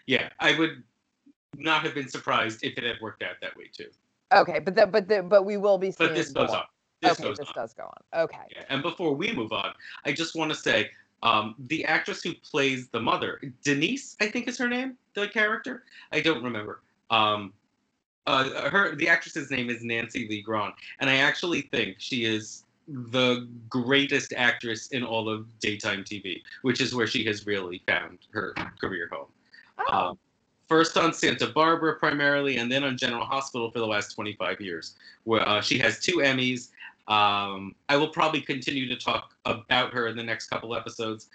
Yeah, 0.06 0.28
I 0.40 0.58
would 0.58 0.82
not 1.56 1.82
have 1.82 1.94
been 1.94 2.08
surprised 2.08 2.64
if 2.64 2.76
it 2.78 2.84
had 2.84 2.96
worked 3.00 3.22
out 3.22 3.36
that 3.40 3.56
way 3.56 3.70
too. 3.72 3.88
Okay, 4.32 4.58
but 4.58 4.74
that, 4.74 4.92
but 4.92 5.08
the, 5.08 5.22
but 5.22 5.44
we 5.44 5.56
will 5.56 5.78
be 5.78 5.90
seeing. 5.90 6.10
But 6.10 6.16
this 6.16 6.30
goes 6.30 6.48
more. 6.48 6.58
on. 6.58 6.64
This 7.00 7.12
okay, 7.12 7.22
goes 7.24 7.38
this 7.38 7.48
on. 7.48 7.54
does 7.54 7.74
go 7.74 7.84
on. 7.84 8.22
Okay. 8.22 8.38
Yeah. 8.50 8.64
And 8.68 8.82
before 8.82 9.14
we 9.14 9.32
move 9.32 9.52
on, 9.52 9.72
I 10.04 10.12
just 10.12 10.34
want 10.34 10.50
to 10.50 10.56
say 10.56 10.90
um, 11.22 11.54
the 11.58 11.84
actress 11.84 12.22
who 12.22 12.34
plays 12.34 12.88
the 12.88 13.00
mother, 13.00 13.40
Denise, 13.64 14.16
I 14.20 14.28
think 14.28 14.48
is 14.48 14.58
her 14.58 14.68
name, 14.68 14.96
the 15.14 15.28
character. 15.28 15.84
I 16.12 16.20
don't 16.20 16.42
remember. 16.42 16.82
Um, 17.10 17.52
uh, 18.26 18.68
her 18.68 18.94
the 18.94 19.08
actress's 19.08 19.50
name 19.50 19.70
is 19.70 19.82
Nancy 19.82 20.28
Lee 20.28 20.42
Grahn, 20.42 20.72
and 21.00 21.08
I 21.08 21.16
actually 21.16 21.62
think 21.62 21.96
she 21.98 22.24
is 22.24 22.64
the 22.88 23.48
greatest 23.68 24.32
actress 24.36 24.88
in 24.88 25.02
all 25.02 25.28
of 25.28 25.46
daytime 25.60 26.04
TV, 26.04 26.42
which 26.62 26.80
is 26.80 26.94
where 26.94 27.06
she 27.06 27.24
has 27.24 27.46
really 27.46 27.82
found 27.86 28.18
her 28.32 28.54
career 28.80 29.08
home. 29.10 29.28
Oh, 29.78 30.10
Um, 30.10 30.18
first 30.68 30.96
on 30.96 31.12
Santa 31.12 31.46
Barbara 31.46 31.96
primarily, 31.96 32.58
and 32.58 32.70
then 32.70 32.84
on 32.84 32.96
General 32.96 33.24
Hospital 33.24 33.70
for 33.70 33.78
the 33.78 33.86
last 33.86 34.14
25 34.14 34.60
years, 34.60 34.94
where 35.24 35.46
uh, 35.48 35.60
she 35.60 35.78
has 35.78 35.98
two 35.98 36.18
Emmys. 36.18 36.68
Um, 37.08 37.74
I 37.88 37.96
will 37.96 38.08
probably 38.10 38.42
continue 38.42 38.86
to 38.88 38.96
talk 38.96 39.34
about 39.46 39.94
her 39.94 40.08
in 40.08 40.16
the 40.16 40.22
next 40.22 40.48
couple 40.48 40.74
episodes 40.76 41.30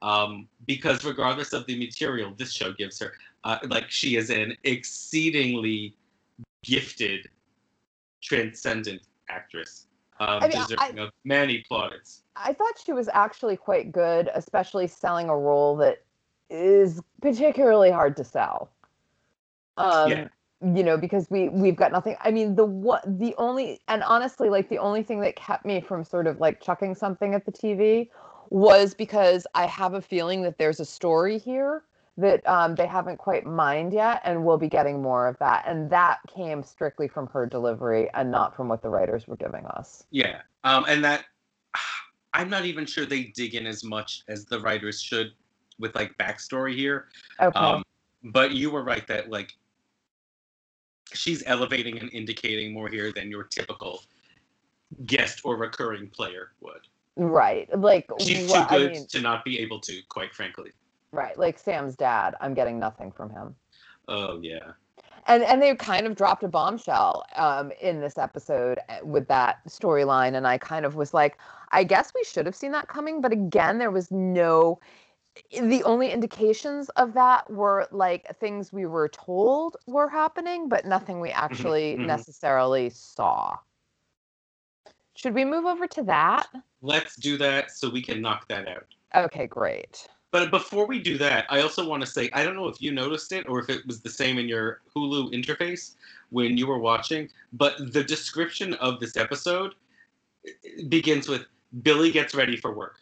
um, 0.00 0.48
because, 0.66 1.04
regardless 1.04 1.52
of 1.52 1.66
the 1.66 1.78
material 1.78 2.32
this 2.36 2.52
show 2.52 2.72
gives 2.72 2.98
her, 2.98 3.12
uh, 3.44 3.58
like 3.68 3.90
she 3.90 4.16
is 4.16 4.30
an 4.30 4.56
exceedingly 4.64 5.94
gifted, 6.64 7.28
transcendent 8.22 9.02
actress, 9.28 9.86
um, 10.18 10.42
I 10.42 10.48
mean, 10.48 10.56
I- 10.56 10.66
deserving 10.66 10.98
of 10.98 11.10
many 11.24 11.64
plaudits. 11.68 12.22
I 12.34 12.52
thought 12.52 12.74
she 12.84 12.92
was 12.92 13.08
actually 13.12 13.56
quite 13.56 13.92
good, 13.92 14.30
especially 14.34 14.86
selling 14.86 15.28
a 15.28 15.36
role 15.36 15.76
that 15.76 16.04
is 16.50 17.02
particularly 17.20 17.90
hard 17.90 18.16
to 18.16 18.24
sell. 18.24 18.70
Um, 19.78 20.10
Yeah. 20.10 20.28
you 20.60 20.82
know 20.82 20.96
because 20.96 21.30
we 21.30 21.48
we've 21.50 21.76
got 21.76 21.92
nothing 21.92 22.16
i 22.20 22.32
mean 22.32 22.56
the 22.56 22.64
what 22.64 23.02
the 23.18 23.32
only 23.38 23.80
and 23.86 24.02
honestly 24.02 24.50
like 24.50 24.68
the 24.68 24.78
only 24.78 25.04
thing 25.04 25.20
that 25.20 25.36
kept 25.36 25.64
me 25.64 25.80
from 25.80 26.02
sort 26.02 26.26
of 26.26 26.40
like 26.40 26.60
chucking 26.60 26.96
something 26.96 27.32
at 27.32 27.46
the 27.46 27.52
tv 27.52 28.08
was 28.50 28.92
because 28.92 29.46
i 29.54 29.66
have 29.66 29.94
a 29.94 30.00
feeling 30.00 30.42
that 30.42 30.58
there's 30.58 30.80
a 30.80 30.84
story 30.84 31.38
here 31.38 31.84
that 32.16 32.44
um, 32.48 32.74
they 32.74 32.88
haven't 32.88 33.18
quite 33.18 33.46
mined 33.46 33.92
yet 33.92 34.20
and 34.24 34.44
we'll 34.44 34.58
be 34.58 34.68
getting 34.68 35.00
more 35.00 35.28
of 35.28 35.38
that 35.38 35.64
and 35.68 35.88
that 35.90 36.18
came 36.26 36.64
strictly 36.64 37.06
from 37.06 37.28
her 37.28 37.46
delivery 37.46 38.10
and 38.14 38.28
not 38.28 38.56
from 38.56 38.66
what 38.66 38.82
the 38.82 38.88
writers 38.88 39.28
were 39.28 39.36
giving 39.36 39.64
us 39.66 40.02
Yeah, 40.10 40.40
um, 40.64 40.84
and 40.88 41.04
that 41.04 41.26
I'm 42.34 42.50
not 42.50 42.64
even 42.64 42.84
sure 42.84 43.06
they 43.06 43.24
dig 43.36 43.54
in 43.54 43.66
as 43.66 43.84
much 43.84 44.24
as 44.26 44.44
the 44.44 44.58
writers 44.58 45.00
should 45.00 45.30
with 45.78 45.94
like 45.94 46.16
backstory 46.18 46.74
here. 46.74 47.06
okay 47.40 47.54
Um, 47.54 47.84
but 48.24 48.50
you 48.50 48.70
were 48.70 48.82
right 48.82 49.06
that 49.06 49.30
like 49.30 49.56
she's 51.14 51.42
elevating 51.46 51.98
and 51.98 52.10
indicating 52.12 52.72
more 52.72 52.88
here 52.88 53.12
than 53.12 53.30
your 53.30 53.44
typical 53.44 54.02
guest 55.06 55.40
or 55.44 55.56
recurring 55.56 56.08
player 56.08 56.52
would. 56.60 56.80
right 57.16 57.68
like 57.78 58.06
She's 58.20 58.48
wha- 58.50 58.66
too 58.66 58.74
I 58.74 58.78
good 58.78 58.92
mean, 58.92 59.06
to 59.08 59.20
not 59.20 59.44
be 59.44 59.58
able 59.58 59.80
to, 59.80 60.00
quite 60.08 60.34
frankly. 60.34 60.70
right 61.12 61.38
like 61.38 61.58
sam's 61.58 61.96
dad 61.96 62.34
i'm 62.40 62.54
getting 62.54 62.78
nothing 62.78 63.10
from 63.12 63.30
him 63.30 63.54
Oh 64.08 64.40
yeah. 64.42 64.72
and 65.26 65.42
and 65.42 65.60
they 65.60 65.74
kind 65.74 66.06
of 66.06 66.14
dropped 66.16 66.42
a 66.42 66.48
bombshell 66.48 67.24
um, 67.36 67.70
in 67.82 68.00
this 68.00 68.16
episode 68.16 68.78
uh, 68.88 68.98
with 69.04 69.28
that 69.28 69.58
storyline 69.68 70.34
and 70.36 70.46
i 70.46 70.56
kind 70.58 70.86
of 70.86 70.94
was 70.94 71.12
like 71.12 71.38
i 71.72 71.84
guess 71.84 72.12
we 72.14 72.24
should 72.24 72.46
have 72.46 72.56
seen 72.56 72.72
that 72.72 72.88
coming 72.88 73.20
but 73.20 73.32
again 73.32 73.78
there 73.78 73.90
was 73.90 74.10
no 74.10 74.78
the 75.50 75.82
only 75.84 76.10
indications 76.10 76.88
of 76.90 77.14
that 77.14 77.48
were 77.50 77.86
like 77.90 78.26
things 78.38 78.72
we 78.72 78.86
were 78.86 79.08
told 79.08 79.76
were 79.86 80.08
happening 80.08 80.68
but 80.68 80.84
nothing 80.84 81.20
we 81.20 81.30
actually 81.30 81.96
mhm. 81.96 82.06
necessarily 82.06 82.90
saw 82.90 83.56
should 85.14 85.34
we 85.34 85.44
move 85.44 85.64
over 85.64 85.86
to 85.86 86.02
that 86.02 86.46
Let's 86.80 87.16
do 87.16 87.36
that 87.38 87.72
so 87.72 87.90
we 87.90 88.02
can 88.02 88.20
knock 88.20 88.46
that 88.48 88.68
out. 88.68 88.86
okay 89.16 89.46
great 89.46 90.06
But 90.30 90.50
before 90.50 90.86
we 90.86 90.98
do 91.00 91.16
that, 91.18 91.46
I 91.48 91.62
also 91.62 91.88
want 91.88 92.02
to 92.02 92.06
say 92.06 92.28
I 92.34 92.44
don't 92.44 92.54
know 92.54 92.68
if 92.68 92.80
you 92.82 92.92
noticed 92.92 93.32
it 93.32 93.48
or 93.48 93.58
if 93.60 93.70
it 93.70 93.86
was 93.86 94.00
the 94.00 94.10
same 94.10 94.38
in 94.38 94.46
your 94.46 94.80
Hulu 94.94 95.32
interface 95.32 95.94
when 96.30 96.58
you 96.58 96.66
were 96.66 96.78
watching, 96.78 97.30
but 97.52 97.74
the 97.94 98.04
description 98.04 98.74
of 98.74 99.00
this 99.00 99.16
episode 99.16 99.74
begins 100.88 101.28
with 101.28 101.46
Billy 101.82 102.10
gets 102.10 102.34
ready 102.34 102.56
for 102.56 102.72
work. 102.74 103.00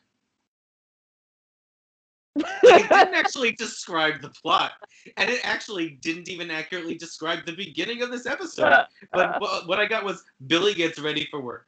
It 2.37 2.89
didn't 2.89 3.15
actually 3.15 3.53
describe 3.53 4.21
the 4.21 4.31
plot, 4.31 4.73
and 5.17 5.31
it 5.31 5.41
actually 5.45 5.99
didn't 6.03 6.29
even 6.29 6.51
accurately 6.51 6.97
describe 6.97 7.45
the 7.47 7.55
beginning 7.55 8.03
of 8.03 8.11
this 8.11 8.27
episode. 8.27 8.87
But 9.13 9.41
what 9.41 9.67
what 9.69 9.79
I 9.79 9.87
got 9.87 10.05
was 10.05 10.25
Billy 10.47 10.75
gets 10.75 10.99
ready 10.99 11.27
for 11.31 11.41
work. 11.41 11.67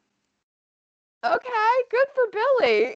okay 1.25 1.72
good 1.90 2.06
for 2.14 2.25
billy 2.30 2.94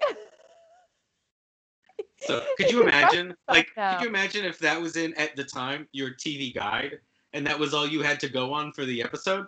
So 2.26 2.44
could 2.56 2.70
you 2.70 2.82
imagine, 2.82 3.34
like, 3.48 3.68
could 3.74 4.02
you 4.02 4.08
imagine 4.08 4.44
if 4.44 4.58
that 4.60 4.80
was 4.80 4.96
in 4.96 5.12
at 5.14 5.34
the 5.34 5.44
time 5.44 5.88
your 5.92 6.10
TV 6.10 6.54
guide, 6.54 7.00
and 7.32 7.46
that 7.46 7.58
was 7.58 7.74
all 7.74 7.86
you 7.86 8.02
had 8.02 8.20
to 8.20 8.28
go 8.28 8.52
on 8.52 8.72
for 8.72 8.84
the 8.84 9.02
episode? 9.02 9.46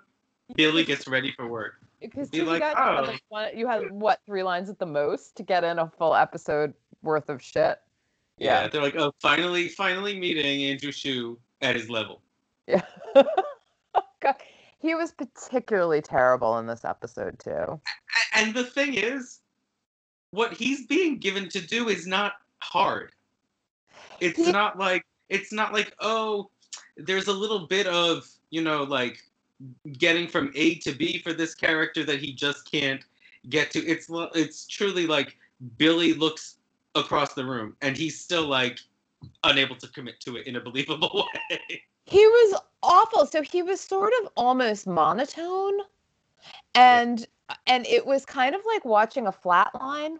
Billy 0.56 0.84
gets 0.84 1.06
ready 1.06 1.32
for 1.32 1.46
work. 1.46 1.74
Because 2.00 2.28
Be 2.28 2.38
you 2.38 2.44
like, 2.44 2.60
got 2.60 2.76
you 2.76 2.82
had, 2.82 3.04
"Oh." 3.04 3.06
like, 3.06 3.22
one, 3.28 3.56
you 3.56 3.66
had 3.66 3.90
what 3.90 4.20
three 4.26 4.42
lines 4.42 4.68
at 4.68 4.78
the 4.78 4.86
most 4.86 5.36
to 5.36 5.42
get 5.42 5.64
in 5.64 5.78
a 5.78 5.88
full 5.88 6.14
episode 6.14 6.74
worth 7.02 7.28
of 7.28 7.40
shit. 7.40 7.80
Yeah, 8.38 8.62
Yeah. 8.62 8.68
they're 8.68 8.82
like, 8.82 8.96
oh, 8.96 9.12
finally, 9.20 9.68
finally 9.68 10.18
meeting 10.18 10.64
Andrew 10.64 10.92
Shue 10.92 11.38
at 11.62 11.76
his 11.76 11.88
level. 11.88 12.20
Yeah. 12.66 12.82
God, 14.20 14.34
he 14.78 14.94
was 14.94 15.12
particularly 15.12 16.00
terrible 16.00 16.58
in 16.58 16.66
this 16.66 16.84
episode 16.84 17.38
too. 17.38 17.80
And 18.34 18.54
the 18.54 18.64
thing 18.64 18.94
is, 18.94 19.40
what 20.30 20.52
he's 20.52 20.86
being 20.86 21.18
given 21.18 21.48
to 21.50 21.60
do 21.60 21.88
is 21.88 22.06
not 22.06 22.32
hard. 22.60 23.12
It's 24.20 24.38
He- 24.38 24.50
not 24.52 24.78
like 24.78 25.04
it's 25.28 25.52
not 25.52 25.72
like 25.72 25.94
oh, 26.00 26.50
there's 26.96 27.28
a 27.28 27.32
little 27.32 27.66
bit 27.66 27.86
of 27.86 28.26
you 28.50 28.62
know 28.62 28.82
like 28.82 29.18
getting 29.98 30.26
from 30.26 30.50
A 30.54 30.76
to 30.76 30.92
B 30.92 31.18
for 31.18 31.32
this 31.32 31.54
character 31.54 32.04
that 32.04 32.20
he 32.20 32.32
just 32.32 32.70
can't 32.70 33.04
get 33.48 33.70
to. 33.72 33.80
It's 33.86 34.08
it's 34.34 34.66
truly 34.66 35.06
like 35.06 35.36
Billy 35.78 36.14
looks 36.14 36.56
across 36.94 37.34
the 37.34 37.44
room 37.44 37.76
and 37.82 37.96
he's 37.96 38.20
still 38.20 38.46
like 38.46 38.78
unable 39.44 39.76
to 39.76 39.88
commit 39.88 40.20
to 40.20 40.36
it 40.36 40.46
in 40.46 40.56
a 40.56 40.60
believable 40.60 41.26
way. 41.50 41.82
He 42.06 42.26
was 42.26 42.60
awful. 42.82 43.26
So 43.26 43.42
he 43.42 43.62
was 43.62 43.80
sort 43.80 44.12
of 44.22 44.30
almost 44.36 44.86
monotone, 44.86 45.78
and 46.74 47.26
and 47.66 47.86
it 47.86 48.04
was 48.04 48.26
kind 48.26 48.54
of 48.54 48.60
like 48.66 48.84
watching 48.84 49.26
a 49.26 49.32
flat 49.32 49.70
line 49.80 50.18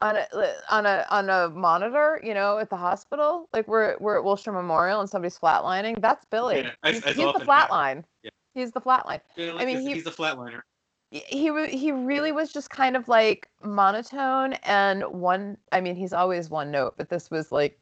on 0.00 0.16
a 0.16 0.26
on 0.70 0.86
a 0.86 1.06
on 1.10 1.28
a 1.28 1.50
monitor, 1.50 2.20
you 2.24 2.32
know, 2.32 2.58
at 2.58 2.70
the 2.70 2.76
hospital. 2.76 3.48
Like 3.52 3.68
we're 3.68 3.96
we're 4.00 4.16
at 4.16 4.24
Wilshire 4.24 4.52
Memorial 4.52 5.00
and 5.00 5.10
somebody's 5.10 5.38
flatlining. 5.38 6.00
That's 6.00 6.24
Billy. 6.26 6.58
Yeah, 6.60 6.70
as- 6.82 6.94
he's 6.96 7.04
he's 7.04 7.16
the 7.16 7.26
often 7.26 7.44
flat 7.44 7.70
line. 7.70 8.04
Yeah. 8.22 8.30
He's 8.54 8.72
the 8.72 8.80
flat 8.80 9.04
line. 9.06 9.20
Billy 9.36 9.62
I 9.62 9.66
mean, 9.66 9.80
he- 9.80 9.92
he's 9.92 10.06
a 10.06 10.10
flatliner. 10.10 10.62
He 11.10 11.68
he 11.68 11.92
really 11.92 12.32
was 12.32 12.52
just 12.52 12.70
kind 12.70 12.96
of 12.96 13.08
like 13.08 13.48
monotone 13.62 14.54
and 14.64 15.04
one 15.04 15.56
i 15.72 15.80
mean 15.80 15.94
he's 15.94 16.12
always 16.12 16.50
one 16.50 16.70
note 16.70 16.94
but 16.96 17.08
this 17.08 17.30
was 17.30 17.52
like 17.52 17.78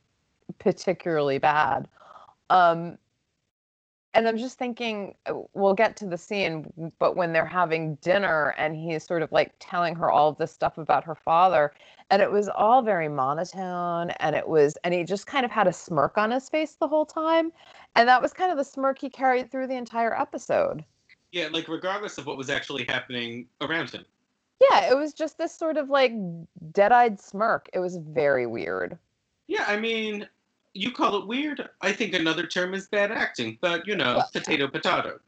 particularly 0.59 1.38
bad. 1.38 1.88
Um 2.50 2.99
and 4.12 4.28
i'm 4.28 4.37
just 4.37 4.59
thinking 4.59 5.14
uh, 5.26 5.35
we'll 5.54 5.75
get 5.75 5.97
to 5.97 6.07
the 6.07 6.19
scene 6.19 6.93
but 6.99 7.16
when 7.16 7.33
they're 7.33 7.47
having 7.47 7.97
dinner 7.97 8.54
and 8.59 8.76
he's 8.76 9.04
sort 9.04 9.23
of 9.23 9.33
like 9.33 9.52
telling 9.59 9.95
her 9.97 10.11
all 10.11 10.33
this 10.33 10.52
stuff 10.52 10.76
about 10.78 11.02
her 11.02 11.14
father 11.14 11.73
and 12.11 12.21
it 12.21 12.31
was 12.31 12.49
all 12.50 12.83
very 12.83 13.09
monotone 13.09 14.11
and 14.21 14.37
it 14.37 14.47
was 14.47 14.76
and 14.85 14.93
he 14.93 15.02
just 15.02 15.26
kind 15.26 15.45
of 15.45 15.50
had 15.50 15.66
a 15.66 15.73
smirk 15.73 16.19
on 16.19 16.31
his 16.31 16.49
face 16.50 16.75
the 16.75 16.87
whole 16.87 17.07
time 17.07 17.50
and 17.97 18.07
that 18.07 18.21
was 18.21 18.33
kind 18.35 18.52
of 18.52 18.59
the 18.59 18.64
smirk 18.64 18.99
he 19.00 19.09
carried 19.09 19.50
through 19.50 19.66
the 19.66 19.75
entire 19.75 20.14
episode 20.21 20.85
Yeah, 21.34 21.48
like 21.50 21.66
regardless 21.66 22.16
of 22.16 22.26
what 22.26 22.36
was 22.36 22.48
actually 22.48 22.84
happening 22.84 23.48
around 23.60 23.90
him. 23.90 24.04
Yeah, 24.70 24.88
it 24.88 24.96
was 24.96 25.12
just 25.12 25.36
this 25.36 25.52
sort 25.52 25.76
of 25.76 25.90
like 25.90 26.12
dead-eyed 26.70 27.20
smirk. 27.20 27.68
It 27.72 27.80
was 27.80 27.96
very 27.96 28.46
weird. 28.46 28.96
Yeah, 29.48 29.64
I 29.66 29.76
mean, 29.76 30.28
you 30.74 30.92
call 30.92 31.20
it 31.20 31.26
weird. 31.26 31.68
I 31.80 31.90
think 31.90 32.14
another 32.14 32.46
term 32.46 32.72
is 32.72 32.86
bad 32.86 33.10
acting, 33.10 33.58
but 33.60 33.84
you 33.84 33.96
know, 33.96 34.18
Well, 34.18 34.30
potato 34.32 34.68
potato. 34.68 35.18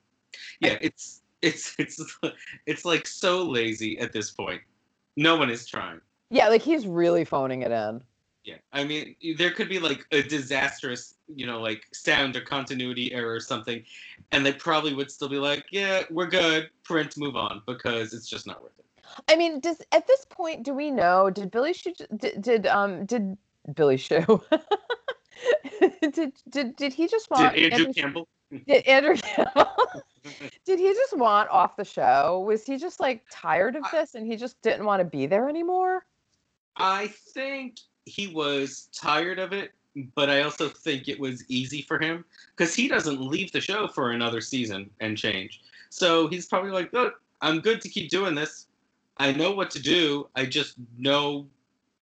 Yeah, 0.60 0.78
it's 0.80 1.22
it's 1.42 1.74
it's 1.80 2.00
it's 2.66 2.84
like 2.84 3.08
so 3.08 3.42
lazy 3.42 3.98
at 3.98 4.12
this 4.12 4.30
point. 4.30 4.62
No 5.16 5.34
one 5.34 5.50
is 5.50 5.66
trying. 5.66 6.00
Yeah, 6.30 6.48
like 6.48 6.62
he's 6.62 6.86
really 6.86 7.24
phoning 7.24 7.62
it 7.62 7.72
in. 7.72 8.00
Yeah, 8.46 8.58
I 8.72 8.84
mean, 8.84 9.16
there 9.36 9.50
could 9.50 9.68
be 9.68 9.80
like 9.80 10.06
a 10.12 10.22
disastrous, 10.22 11.16
you 11.26 11.46
know, 11.46 11.60
like 11.60 11.82
sound 11.92 12.36
or 12.36 12.42
continuity 12.42 13.12
error 13.12 13.34
or 13.34 13.40
something, 13.40 13.82
and 14.30 14.46
they 14.46 14.52
probably 14.52 14.94
would 14.94 15.10
still 15.10 15.28
be 15.28 15.38
like, 15.38 15.64
"Yeah, 15.72 16.04
we're 16.10 16.28
good. 16.28 16.70
Print, 16.84 17.16
move 17.18 17.34
on," 17.34 17.62
because 17.66 18.14
it's 18.14 18.28
just 18.28 18.46
not 18.46 18.62
worth 18.62 18.78
it. 18.78 18.84
I 19.26 19.34
mean, 19.34 19.58
does 19.58 19.82
at 19.90 20.06
this 20.06 20.24
point 20.30 20.62
do 20.62 20.74
we 20.74 20.92
know? 20.92 21.28
Did 21.28 21.50
Billy 21.50 21.72
Shue? 21.72 21.92
Did, 22.16 22.40
did 22.40 22.66
um 22.68 23.04
did 23.04 23.36
Billy 23.74 23.96
Shue? 23.96 24.40
did 26.12 26.32
did 26.48 26.76
did 26.76 26.92
he 26.92 27.08
just 27.08 27.28
Did 27.28 27.34
want 27.34 27.56
Andrew 27.56 27.92
Campbell? 27.92 28.28
Did 28.68 28.86
Andrew 28.86 29.16
Campbell? 29.22 29.66
did 30.64 30.78
he 30.78 30.94
just 30.94 31.16
want 31.16 31.50
off 31.50 31.76
the 31.76 31.84
show? 31.84 32.44
Was 32.46 32.64
he 32.64 32.76
just 32.76 33.00
like 33.00 33.24
tired 33.28 33.74
of 33.74 33.82
this 33.90 34.14
and 34.14 34.24
he 34.24 34.36
just 34.36 34.62
didn't 34.62 34.84
want 34.84 35.00
to 35.00 35.04
be 35.04 35.26
there 35.26 35.48
anymore? 35.48 36.06
I 36.76 37.08
think 37.34 37.78
he 38.06 38.28
was 38.28 38.88
tired 38.92 39.38
of 39.38 39.52
it, 39.52 39.72
but 40.14 40.30
I 40.30 40.42
also 40.42 40.68
think 40.68 41.08
it 41.08 41.20
was 41.20 41.44
easy 41.48 41.82
for 41.82 41.98
him 41.98 42.24
because 42.56 42.74
he 42.74 42.88
doesn't 42.88 43.20
leave 43.20 43.52
the 43.52 43.60
show 43.60 43.86
for 43.88 44.12
another 44.12 44.40
season 44.40 44.88
and 45.00 45.18
change. 45.18 45.60
So 45.90 46.28
he's 46.28 46.46
probably 46.46 46.70
like, 46.70 46.92
"Look, 46.92 47.20
I'm 47.42 47.60
good 47.60 47.80
to 47.82 47.88
keep 47.88 48.10
doing 48.10 48.34
this. 48.34 48.66
I 49.18 49.32
know 49.32 49.52
what 49.52 49.70
to 49.72 49.82
do. 49.82 50.28
I 50.34 50.46
just 50.46 50.76
know 50.96 51.46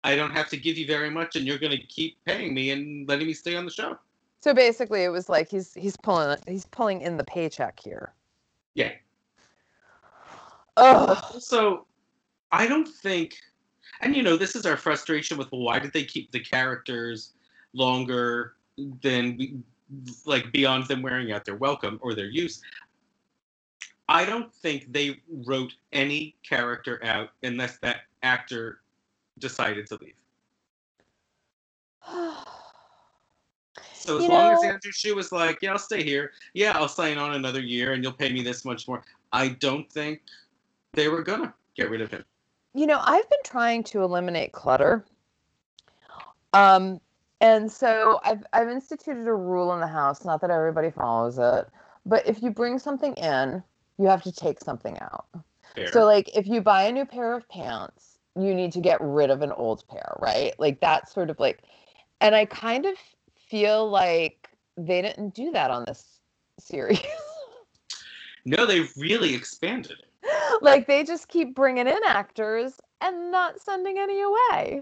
I 0.03 0.15
don't 0.15 0.31
have 0.31 0.49
to 0.49 0.57
give 0.57 0.77
you 0.77 0.87
very 0.87 1.09
much, 1.09 1.35
and 1.35 1.45
you're 1.45 1.57
going 1.57 1.77
to 1.77 1.85
keep 1.87 2.23
paying 2.25 2.53
me 2.53 2.71
and 2.71 3.07
letting 3.09 3.27
me 3.27 3.33
stay 3.33 3.55
on 3.55 3.65
the 3.65 3.71
show." 3.71 3.97
So 4.39 4.53
basically, 4.53 5.03
it 5.03 5.09
was 5.09 5.29
like 5.29 5.49
he's 5.49 5.73
he's 5.73 5.97
pulling 5.97 6.37
he's 6.47 6.65
pulling 6.65 7.01
in 7.01 7.17
the 7.17 7.23
paycheck 7.23 7.79
here. 7.79 8.13
Yeah. 8.75 8.91
Oh, 10.77 11.19
So, 11.39 11.87
I 12.51 12.67
don't 12.67 12.87
think, 12.87 13.35
and 14.01 14.15
you 14.15 14.23
know, 14.23 14.37
this 14.37 14.55
is 14.55 14.65
our 14.65 14.77
frustration 14.77 15.37
with 15.37 15.51
well, 15.51 15.61
why 15.61 15.79
did 15.79 15.93
they 15.93 16.03
keep 16.03 16.31
the 16.31 16.39
characters 16.39 17.33
longer 17.73 18.53
than 19.01 19.37
we, 19.37 19.55
like 20.25 20.51
beyond 20.51 20.87
them 20.87 21.01
wearing 21.01 21.31
out 21.31 21.45
their 21.45 21.55
welcome 21.55 21.99
or 22.01 22.13
their 22.13 22.27
use. 22.27 22.61
I 24.09 24.25
don't 24.25 24.53
think 24.53 24.91
they 24.91 25.19
wrote 25.45 25.73
any 25.91 26.35
character 26.43 27.03
out 27.03 27.31
unless 27.43 27.77
that 27.79 28.01
actor 28.23 28.81
decided 29.39 29.87
to 29.87 29.97
leave. 30.01 30.13
So 33.93 34.17
as 34.17 34.23
You 34.23 34.29
long 34.29 34.53
as 34.53 34.63
Andrew 34.63 34.91
Shue 34.93 35.15
was 35.15 35.33
like, 35.33 35.59
"Yeah, 35.61 35.73
I'll 35.73 35.79
stay 35.79 36.01
here. 36.01 36.31
Yeah, 36.53 36.77
I'll 36.77 36.87
sign 36.87 37.17
on 37.17 37.33
another 37.33 37.59
year, 37.59 37.91
and 37.91 38.01
you'll 38.01 38.13
pay 38.13 38.31
me 38.31 38.41
this 38.41 38.63
much 38.63 38.87
more," 38.87 39.03
I 39.33 39.49
don't 39.49 39.91
think 39.91 40.21
they 40.93 41.09
were 41.09 41.21
gonna 41.21 41.53
get 41.75 41.89
rid 41.89 41.99
of 41.99 42.09
him. 42.09 42.23
You 42.77 42.85
know, 42.85 42.99
I've 43.01 43.27
been 43.27 43.39
trying 43.43 43.83
to 43.85 44.03
eliminate 44.03 44.51
clutter. 44.51 45.03
Um, 46.53 47.01
and 47.41 47.71
so 47.71 48.19
I've 48.23 48.43
I've 48.53 48.69
instituted 48.69 49.27
a 49.27 49.33
rule 49.33 49.73
in 49.73 49.79
the 49.79 49.87
house, 49.87 50.23
not 50.23 50.41
that 50.41 50.51
everybody 50.51 50.91
follows 50.91 51.39
it, 51.39 51.67
but 52.05 52.27
if 52.27 52.43
you 52.43 52.51
bring 52.51 52.77
something 52.77 53.15
in, 53.15 53.63
you 53.97 54.05
have 54.05 54.21
to 54.21 54.31
take 54.31 54.59
something 54.59 54.95
out. 54.99 55.25
Fair. 55.73 55.91
So 55.91 56.05
like 56.05 56.29
if 56.37 56.45
you 56.45 56.61
buy 56.61 56.83
a 56.83 56.91
new 56.91 57.05
pair 57.05 57.35
of 57.35 57.49
pants, 57.49 58.19
you 58.35 58.53
need 58.53 58.71
to 58.73 58.79
get 58.79 59.01
rid 59.01 59.31
of 59.31 59.41
an 59.41 59.53
old 59.53 59.83
pair, 59.87 60.15
right? 60.19 60.53
Like 60.59 60.79
that's 60.79 61.11
sort 61.11 61.31
of 61.31 61.39
like 61.39 61.63
and 62.21 62.35
I 62.35 62.45
kind 62.45 62.85
of 62.85 62.93
feel 63.49 63.89
like 63.89 64.49
they 64.77 65.01
didn't 65.01 65.33
do 65.33 65.49
that 65.49 65.71
on 65.71 65.83
this 65.85 66.19
series. 66.59 67.01
no, 68.45 68.67
they 68.67 68.81
really 68.97 69.33
expanded 69.33 69.93
it. 69.93 70.06
Like 70.61 70.87
they 70.87 71.03
just 71.03 71.27
keep 71.27 71.55
bringing 71.55 71.87
in 71.87 71.99
actors 72.05 72.79
and 73.01 73.31
not 73.31 73.59
sending 73.59 73.97
any 73.97 74.21
away. 74.21 74.81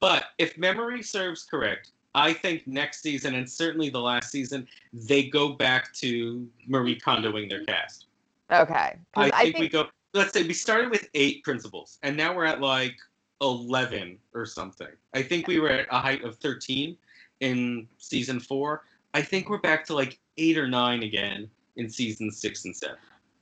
But 0.00 0.24
if 0.38 0.58
memory 0.58 1.02
serves 1.02 1.44
correct, 1.44 1.92
I 2.14 2.32
think 2.32 2.66
next 2.66 3.02
season 3.02 3.34
and 3.34 3.48
certainly 3.50 3.90
the 3.90 4.00
last 4.00 4.30
season, 4.30 4.68
they 4.92 5.24
go 5.24 5.50
back 5.54 5.92
to 5.94 6.48
Marie 6.66 6.98
Kondoing 6.98 7.48
their 7.48 7.64
cast. 7.64 8.06
Okay. 8.52 8.96
I 9.16 9.30
think, 9.30 9.58
we 9.58 9.68
go. 9.68 9.86
Let's 10.12 10.32
say 10.32 10.44
we 10.44 10.54
started 10.54 10.90
with 10.90 11.08
eight 11.14 11.42
principals, 11.42 11.98
and 12.02 12.16
now 12.16 12.34
we're 12.36 12.44
at 12.44 12.60
like 12.60 12.94
eleven 13.40 14.18
or 14.32 14.46
something. 14.46 14.88
I 15.12 15.22
think 15.22 15.48
we 15.48 15.58
were 15.58 15.70
at 15.70 15.86
a 15.90 15.98
height 15.98 16.22
of 16.22 16.36
thirteen 16.36 16.96
in 17.40 17.88
season 17.98 18.38
four. 18.38 18.82
I 19.12 19.22
think 19.22 19.48
we're 19.48 19.58
back 19.58 19.84
to 19.86 19.94
like 19.94 20.18
eight 20.38 20.58
or 20.58 20.68
nine 20.68 21.02
again 21.02 21.48
in 21.76 21.88
season 21.88 22.30
six 22.30 22.64
and 22.64 22.76
seven. 22.76 22.96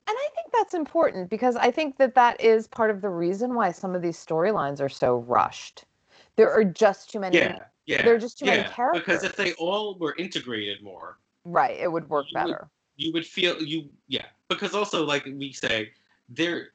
And 0.06 0.16
I 0.16 0.28
think 0.34 0.41
that's 0.52 0.74
important 0.74 1.30
because 1.30 1.56
I 1.56 1.70
think 1.70 1.96
that 1.98 2.14
that 2.14 2.40
is 2.40 2.66
part 2.66 2.90
of 2.90 3.00
the 3.00 3.08
reason 3.08 3.54
why 3.54 3.70
some 3.72 3.94
of 3.94 4.02
these 4.02 4.16
storylines 4.16 4.80
are 4.80 4.88
so 4.88 5.16
rushed. 5.18 5.84
There 6.36 6.50
are 6.52 6.64
just 6.64 7.10
too 7.10 7.20
many. 7.20 7.38
Yeah, 7.38 7.58
yeah, 7.86 8.02
There 8.02 8.14
are 8.14 8.18
just 8.18 8.38
too 8.38 8.46
many 8.46 8.62
characters. 8.68 9.00
Because 9.02 9.24
if 9.24 9.36
they 9.36 9.52
all 9.54 9.96
were 9.98 10.14
integrated 10.18 10.82
more, 10.82 11.18
Right. 11.44 11.76
It 11.80 11.90
would 11.90 12.08
work 12.08 12.26
You 12.30 12.38
would- 12.40 12.46
better. 12.52 12.68
you 12.96 13.12
would 13.12 13.26
feel 13.26 13.60
you 13.62 13.88
yeah 14.06 14.26
because 14.48 14.74
also 14.74 15.04
like 15.04 15.24
we 15.24 15.50
say 15.52 15.90
they're 16.28 16.68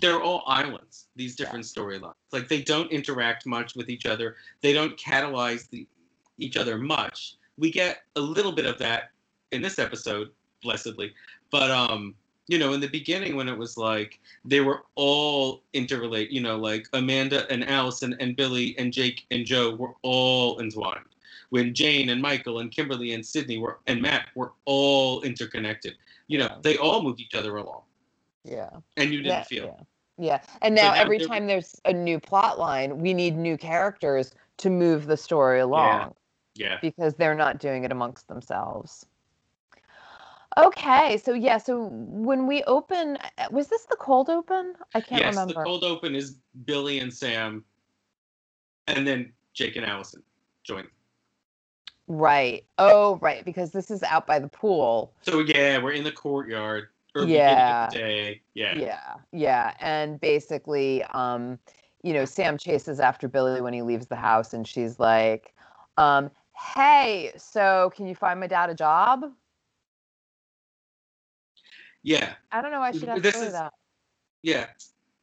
they're 0.00 0.22
all 0.22 0.42
islands 0.46 1.06
these 1.16 1.34
different 1.34 1.64
storylines 1.64 2.12
like 2.32 2.48
they 2.48 2.60
don't 2.62 2.92
interact 2.92 3.46
much 3.46 3.74
with 3.74 3.88
each 3.88 4.04
other 4.06 4.36
they 4.60 4.72
don't 4.74 4.96
catalyze 4.98 5.68
the, 5.70 5.86
each 6.38 6.56
other 6.58 6.76
much 6.76 7.36
we 7.58 7.70
get 7.70 8.02
a 8.16 8.20
little 8.20 8.52
bit 8.52 8.66
of 8.66 8.78
that 8.78 9.10
in 9.52 9.62
this 9.62 9.78
episode 9.78 10.28
blessedly 10.62 11.12
but 11.50 11.70
um 11.70 12.14
you 12.48 12.58
know 12.58 12.72
in 12.72 12.80
the 12.80 12.88
beginning 12.88 13.36
when 13.36 13.48
it 13.48 13.56
was 13.56 13.76
like 13.76 14.20
they 14.44 14.60
were 14.60 14.82
all 14.94 15.62
interrelated 15.72 16.32
you 16.32 16.40
know 16.40 16.56
like 16.56 16.86
amanda 16.92 17.50
and 17.50 17.68
allison 17.68 18.16
and 18.20 18.36
billy 18.36 18.76
and 18.78 18.92
jake 18.92 19.26
and 19.30 19.44
joe 19.44 19.74
were 19.74 19.94
all 20.02 20.60
entwined 20.60 21.04
when 21.50 21.74
Jane 21.74 22.08
and 22.08 22.20
Michael 22.20 22.58
and 22.58 22.70
Kimberly 22.70 23.12
and 23.12 23.24
Sydney 23.24 23.58
were 23.58 23.78
and 23.86 24.02
Matt 24.02 24.28
were 24.34 24.52
all 24.64 25.22
interconnected. 25.22 25.94
You 26.26 26.38
know, 26.38 26.58
they 26.62 26.76
all 26.76 27.02
moved 27.02 27.20
each 27.20 27.34
other 27.34 27.56
along, 27.56 27.82
Yeah. 28.44 28.70
and 28.96 29.12
you 29.12 29.18
didn't 29.18 29.38
Yeah. 29.38 29.42
feel. 29.44 29.64
Yeah. 29.66 29.84
Yeah. 30.18 30.42
And 30.62 30.76
So 30.76 30.82
now 30.82 30.94
now 30.94 31.00
every 31.00 31.18
time 31.18 31.46
there's 31.46 31.80
a 31.84 31.92
new 31.92 32.18
plot 32.18 32.58
line, 32.58 32.98
we 32.98 33.14
need 33.14 33.36
new 33.36 33.56
characters 33.56 34.34
to 34.58 34.70
move 34.70 35.06
the 35.06 35.16
story 35.16 35.60
along 35.60 36.14
Yeah. 36.54 36.68
Yeah. 36.70 36.78
because 36.80 37.14
they're 37.14 37.34
not 37.34 37.58
doing 37.58 37.84
it 37.84 37.92
amongst 37.92 38.26
themselves. 38.28 39.06
Okay, 40.58 41.18
so 41.18 41.34
yeah, 41.34 41.58
so 41.58 41.88
when 41.90 42.46
we 42.46 42.62
open, 42.64 43.18
uh, 43.38 43.48
was 43.50 43.68
this 43.68 43.84
the 43.84 43.96
cold 43.96 44.30
open? 44.30 44.74
I 44.94 45.00
can't 45.02 45.20
yes, 45.20 45.34
remember. 45.34 45.54
the 45.54 45.64
cold 45.64 45.84
open 45.84 46.14
is 46.14 46.38
Billy 46.64 46.98
and 47.00 47.12
Sam, 47.12 47.62
and 48.86 49.06
then 49.06 49.32
Jake 49.52 49.76
and 49.76 49.84
Allison 49.84 50.22
join. 50.64 50.86
Right. 52.08 52.64
Oh, 52.78 53.16
right, 53.20 53.44
because 53.44 53.72
this 53.72 53.90
is 53.90 54.02
out 54.02 54.26
by 54.26 54.38
the 54.38 54.48
pool. 54.48 55.12
So 55.22 55.40
yeah, 55.40 55.76
we're 55.78 55.92
in 55.92 56.04
the 56.04 56.12
courtyard. 56.12 56.88
Yeah. 57.14 57.88
the 57.88 57.96
day. 57.96 58.42
Yeah. 58.54 58.78
Yeah, 58.78 59.14
yeah, 59.32 59.74
and 59.80 60.20
basically, 60.20 61.02
um, 61.04 61.58
you 62.02 62.12
know, 62.12 62.24
Sam 62.26 62.58
chases 62.58 63.00
after 63.00 63.26
Billy 63.26 63.60
when 63.60 63.72
he 63.72 63.82
leaves 63.82 64.06
the 64.06 64.16
house, 64.16 64.52
and 64.52 64.68
she's 64.68 64.98
like, 64.98 65.54
um, 65.96 66.30
"Hey, 66.74 67.32
so 67.36 67.90
can 67.94 68.06
you 68.06 68.14
find 68.14 68.38
my 68.38 68.46
dad 68.46 68.68
a 68.68 68.74
job?" 68.74 69.24
Yeah. 72.06 72.34
I 72.52 72.62
don't 72.62 72.70
know 72.70 72.78
why 72.78 72.92
she'd 72.92 73.08
have 73.08 73.20
This 73.20 73.34
is- 73.34 73.52
that. 73.52 73.74
Yeah. 74.42 74.66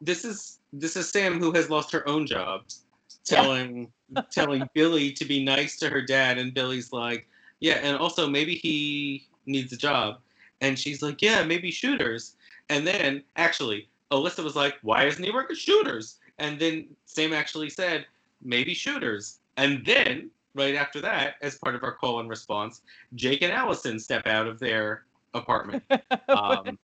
This 0.02 0.26
is 0.26 0.60
this 0.74 0.98
is 0.98 1.10
Sam 1.10 1.40
who 1.40 1.54
has 1.54 1.70
lost 1.70 1.92
her 1.94 2.06
own 2.08 2.28
job, 2.28 2.64
telling 3.26 3.90
telling 4.32 4.68
Billy 4.74 5.14
to 5.14 5.24
be 5.24 5.44
nice 5.44 5.78
to 5.78 5.90
her 5.90 6.02
dad, 6.02 6.38
and 6.38 6.54
Billy's 6.54 6.92
like, 6.92 7.26
yeah, 7.62 7.76
and 7.76 7.98
also 7.98 8.28
maybe 8.30 8.56
he 8.56 9.26
needs 9.46 9.72
a 9.72 9.78
job, 9.78 10.20
and 10.60 10.78
she's 10.78 11.02
like, 11.02 11.22
yeah, 11.22 11.42
maybe 11.44 11.72
shooters, 11.72 12.36
and 12.68 12.86
then 12.86 13.24
actually 13.38 13.88
Alyssa 14.12 14.44
was 14.44 14.58
like, 14.58 14.76
why 14.82 15.06
isn't 15.06 15.24
he 15.24 15.32
working 15.32 15.56
shooters? 15.56 16.20
And 16.40 16.60
then 16.60 16.88
Sam 17.06 17.32
actually 17.32 17.70
said, 17.70 18.06
maybe 18.42 18.74
shooters, 18.74 19.40
and 19.56 19.86
then 19.86 20.30
right 20.54 20.76
after 20.76 21.00
that, 21.00 21.36
as 21.42 21.58
part 21.58 21.76
of 21.76 21.84
our 21.84 21.94
call 21.94 22.20
and 22.20 22.30
response, 22.30 22.82
Jake 23.16 23.42
and 23.42 23.54
Allison 23.54 24.00
step 24.00 24.28
out 24.28 24.48
of 24.48 24.60
their 24.60 25.06
apartment. 25.34 25.84
Um, 26.30 26.80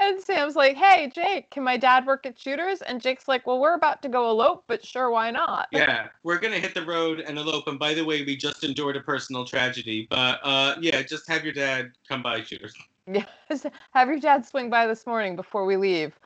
and 0.00 0.20
Sam's 0.20 0.54
like, 0.54 0.76
"Hey, 0.76 1.10
Jake, 1.14 1.50
can 1.50 1.62
my 1.62 1.78
dad 1.78 2.04
work 2.04 2.26
at 2.26 2.38
Shooters?" 2.38 2.82
And 2.82 3.00
Jake's 3.00 3.26
like, 3.26 3.46
"Well, 3.46 3.58
we're 3.58 3.74
about 3.74 4.02
to 4.02 4.08
go 4.08 4.28
elope, 4.28 4.64
but 4.66 4.84
sure, 4.84 5.10
why 5.10 5.30
not?" 5.30 5.68
yeah, 5.72 6.08
we're 6.22 6.38
gonna 6.38 6.58
hit 6.58 6.74
the 6.74 6.84
road 6.84 7.20
and 7.20 7.38
elope. 7.38 7.68
And 7.68 7.78
by 7.78 7.94
the 7.94 8.04
way, 8.04 8.22
we 8.22 8.36
just 8.36 8.62
endured 8.62 8.96
a 8.96 9.00
personal 9.00 9.46
tragedy, 9.46 10.06
but 10.10 10.40
uh, 10.42 10.74
yeah, 10.80 11.00
just 11.02 11.26
have 11.28 11.42
your 11.42 11.54
dad 11.54 11.92
come 12.06 12.22
by 12.22 12.42
shooters. 12.42 12.74
Yes. 13.10 13.26
Have 13.92 14.08
your 14.08 14.20
dad 14.20 14.46
swing 14.46 14.70
by 14.70 14.86
this 14.86 15.06
morning 15.06 15.36
before 15.36 15.64
we 15.64 15.76
leave. 15.76 16.18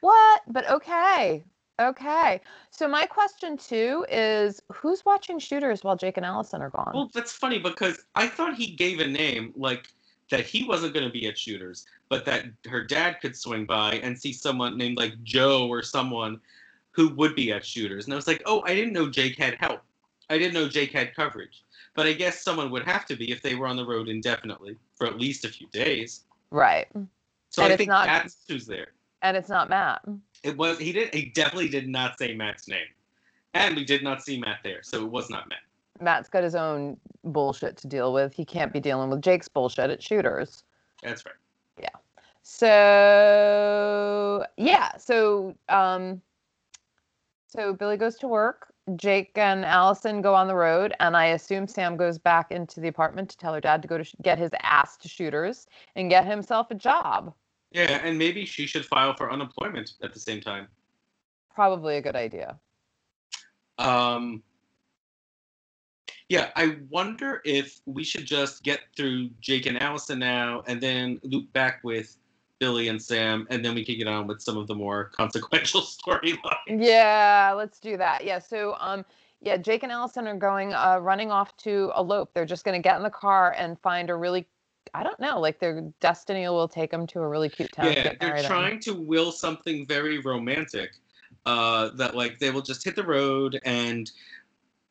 What? 0.00 0.42
But 0.48 0.68
okay. 0.70 1.44
Okay. 1.80 2.40
So 2.70 2.88
my 2.88 3.06
question 3.06 3.56
too 3.56 4.06
is 4.08 4.62
who's 4.72 5.04
watching 5.04 5.38
shooters 5.38 5.84
while 5.84 5.96
Jake 5.96 6.16
and 6.16 6.24
Allison 6.24 6.62
are 6.62 6.70
gone? 6.70 6.92
Well, 6.94 7.10
that's 7.12 7.32
funny 7.32 7.58
because 7.58 8.04
I 8.14 8.28
thought 8.28 8.54
he 8.54 8.74
gave 8.74 9.00
a 9.00 9.06
name 9.06 9.52
like 9.56 9.88
that 10.30 10.44
he 10.46 10.64
wasn't 10.64 10.94
gonna 10.94 11.10
be 11.10 11.26
at 11.28 11.38
shooters, 11.38 11.86
but 12.08 12.24
that 12.24 12.46
her 12.68 12.82
dad 12.82 13.20
could 13.20 13.36
swing 13.36 13.64
by 13.64 13.94
and 14.02 14.18
see 14.18 14.32
someone 14.32 14.76
named 14.76 14.98
like 14.98 15.22
Joe 15.22 15.68
or 15.68 15.82
someone 15.82 16.40
who 16.90 17.08
would 17.10 17.34
be 17.34 17.52
at 17.52 17.64
shooters. 17.64 18.04
And 18.06 18.12
I 18.12 18.16
was 18.16 18.26
like, 18.26 18.42
oh, 18.46 18.62
I 18.66 18.74
didn't 18.74 18.92
know 18.92 19.08
Jake 19.08 19.36
had 19.38 19.54
help. 19.60 19.82
I 20.30 20.38
didn't 20.38 20.54
know 20.54 20.68
Jake 20.68 20.92
had 20.92 21.14
coverage. 21.14 21.62
But 21.94 22.06
I 22.06 22.12
guess 22.12 22.42
someone 22.42 22.70
would 22.70 22.84
have 22.84 23.06
to 23.06 23.16
be 23.16 23.30
if 23.30 23.40
they 23.42 23.54
were 23.54 23.66
on 23.66 23.76
the 23.76 23.86
road 23.86 24.08
indefinitely 24.08 24.76
for 24.96 25.06
at 25.06 25.18
least 25.18 25.44
a 25.44 25.48
few 25.48 25.66
days. 25.68 26.24
right. 26.50 26.88
So 27.50 27.62
And 27.62 27.70
I 27.70 27.74
it's 27.74 27.78
think 27.78 27.88
not- 27.88 28.06
that's 28.06 28.36
who's 28.48 28.66
there. 28.66 28.88
And 29.22 29.36
it's 29.36 29.48
not 29.48 29.70
Matt. 29.70 30.02
It 30.42 30.56
was 30.56 30.78
he 30.78 30.92
did 30.92 31.14
he 31.14 31.26
definitely 31.26 31.68
did 31.68 31.88
not 31.88 32.18
say 32.18 32.34
Matt's 32.34 32.68
name. 32.68 32.86
And 33.54 33.74
we 33.74 33.84
did 33.84 34.02
not 34.04 34.22
see 34.22 34.38
Matt 34.38 34.58
there, 34.62 34.82
so 34.82 35.02
it 35.04 35.10
was 35.10 35.30
not 35.30 35.48
Matt. 35.48 35.60
Matt's 36.00 36.28
got 36.28 36.42
his 36.42 36.54
own 36.54 36.96
bullshit 37.24 37.76
to 37.78 37.86
deal 37.86 38.12
with. 38.12 38.34
He 38.34 38.44
can't 38.44 38.72
be 38.72 38.80
dealing 38.80 39.10
with 39.10 39.22
Jake's 39.22 39.48
bullshit 39.48 39.90
at 39.90 40.02
shooters. 40.02 40.64
That's 41.02 41.24
right. 41.24 41.34
Yeah. 41.80 41.88
So 42.42 44.44
yeah, 44.56 44.96
so 44.96 45.54
um 45.68 46.20
so 47.48 47.72
Billy 47.72 47.96
goes 47.96 48.16
to 48.16 48.28
work. 48.28 48.72
Jake 48.94 49.32
and 49.34 49.64
Allison 49.64 50.22
go 50.22 50.34
on 50.34 50.46
the 50.46 50.54
road, 50.54 50.94
and 51.00 51.16
I 51.16 51.26
assume 51.26 51.66
Sam 51.66 51.96
goes 51.96 52.18
back 52.18 52.52
into 52.52 52.80
the 52.80 52.86
apartment 52.86 53.28
to 53.30 53.36
tell 53.36 53.52
her 53.52 53.60
dad 53.60 53.82
to 53.82 53.88
go 53.88 53.98
to 53.98 54.04
sh- 54.04 54.14
get 54.22 54.38
his 54.38 54.52
ass 54.62 54.96
to 54.98 55.08
shooters 55.08 55.66
and 55.96 56.08
get 56.08 56.24
himself 56.24 56.70
a 56.70 56.76
job. 56.76 57.34
Yeah, 57.72 58.00
and 58.04 58.16
maybe 58.16 58.44
she 58.44 58.66
should 58.66 58.86
file 58.86 59.16
for 59.16 59.32
unemployment 59.32 59.94
at 60.02 60.14
the 60.14 60.20
same 60.20 60.40
time. 60.40 60.68
Probably 61.52 61.96
a 61.96 62.00
good 62.00 62.14
idea. 62.14 62.56
Um 63.78 64.42
yeah, 66.28 66.50
I 66.56 66.76
wonder 66.90 67.40
if 67.44 67.80
we 67.86 68.02
should 68.02 68.24
just 68.24 68.64
get 68.64 68.80
through 68.96 69.30
Jake 69.40 69.66
and 69.66 69.80
Allison 69.80 70.18
now 70.18 70.64
and 70.66 70.80
then 70.80 71.20
loop 71.22 71.52
back 71.52 71.80
with 71.84 72.16
Billy 72.58 72.88
and 72.88 73.00
Sam, 73.00 73.46
and 73.50 73.64
then 73.64 73.74
we 73.74 73.84
can 73.84 73.98
get 73.98 74.08
on 74.08 74.26
with 74.26 74.40
some 74.40 74.56
of 74.56 74.66
the 74.66 74.74
more 74.74 75.04
consequential 75.16 75.80
storylines. 75.82 76.38
Yeah, 76.66 77.52
let's 77.56 77.78
do 77.78 77.96
that. 77.96 78.24
Yeah, 78.24 78.38
so 78.38 78.76
um 78.80 79.04
yeah, 79.42 79.56
Jake 79.56 79.82
and 79.82 79.92
Allison 79.92 80.26
are 80.26 80.36
going 80.36 80.74
uh 80.74 80.98
running 81.00 81.30
off 81.30 81.56
to 81.58 81.92
elope. 81.96 82.32
They're 82.34 82.46
just 82.46 82.64
going 82.64 82.80
to 82.80 82.82
get 82.82 82.96
in 82.96 83.02
the 83.02 83.10
car 83.10 83.54
and 83.56 83.78
find 83.80 84.10
a 84.10 84.16
really 84.16 84.46
I 84.94 85.02
don't 85.02 85.20
know, 85.20 85.38
like 85.38 85.58
their 85.58 85.82
destiny 86.00 86.48
will 86.48 86.68
take 86.68 86.90
them 86.90 87.06
to 87.08 87.20
a 87.20 87.28
really 87.28 87.50
cute 87.50 87.72
town. 87.72 87.92
Yeah, 87.92 88.14
they're 88.18 88.42
trying 88.44 88.80
to 88.80 88.94
will 88.94 89.30
something 89.30 89.86
very 89.86 90.18
romantic. 90.18 90.90
Uh, 91.44 91.90
that 91.90 92.16
like 92.16 92.40
they 92.40 92.50
will 92.50 92.62
just 92.62 92.82
hit 92.82 92.96
the 92.96 93.04
road 93.04 93.60
and 93.64 94.10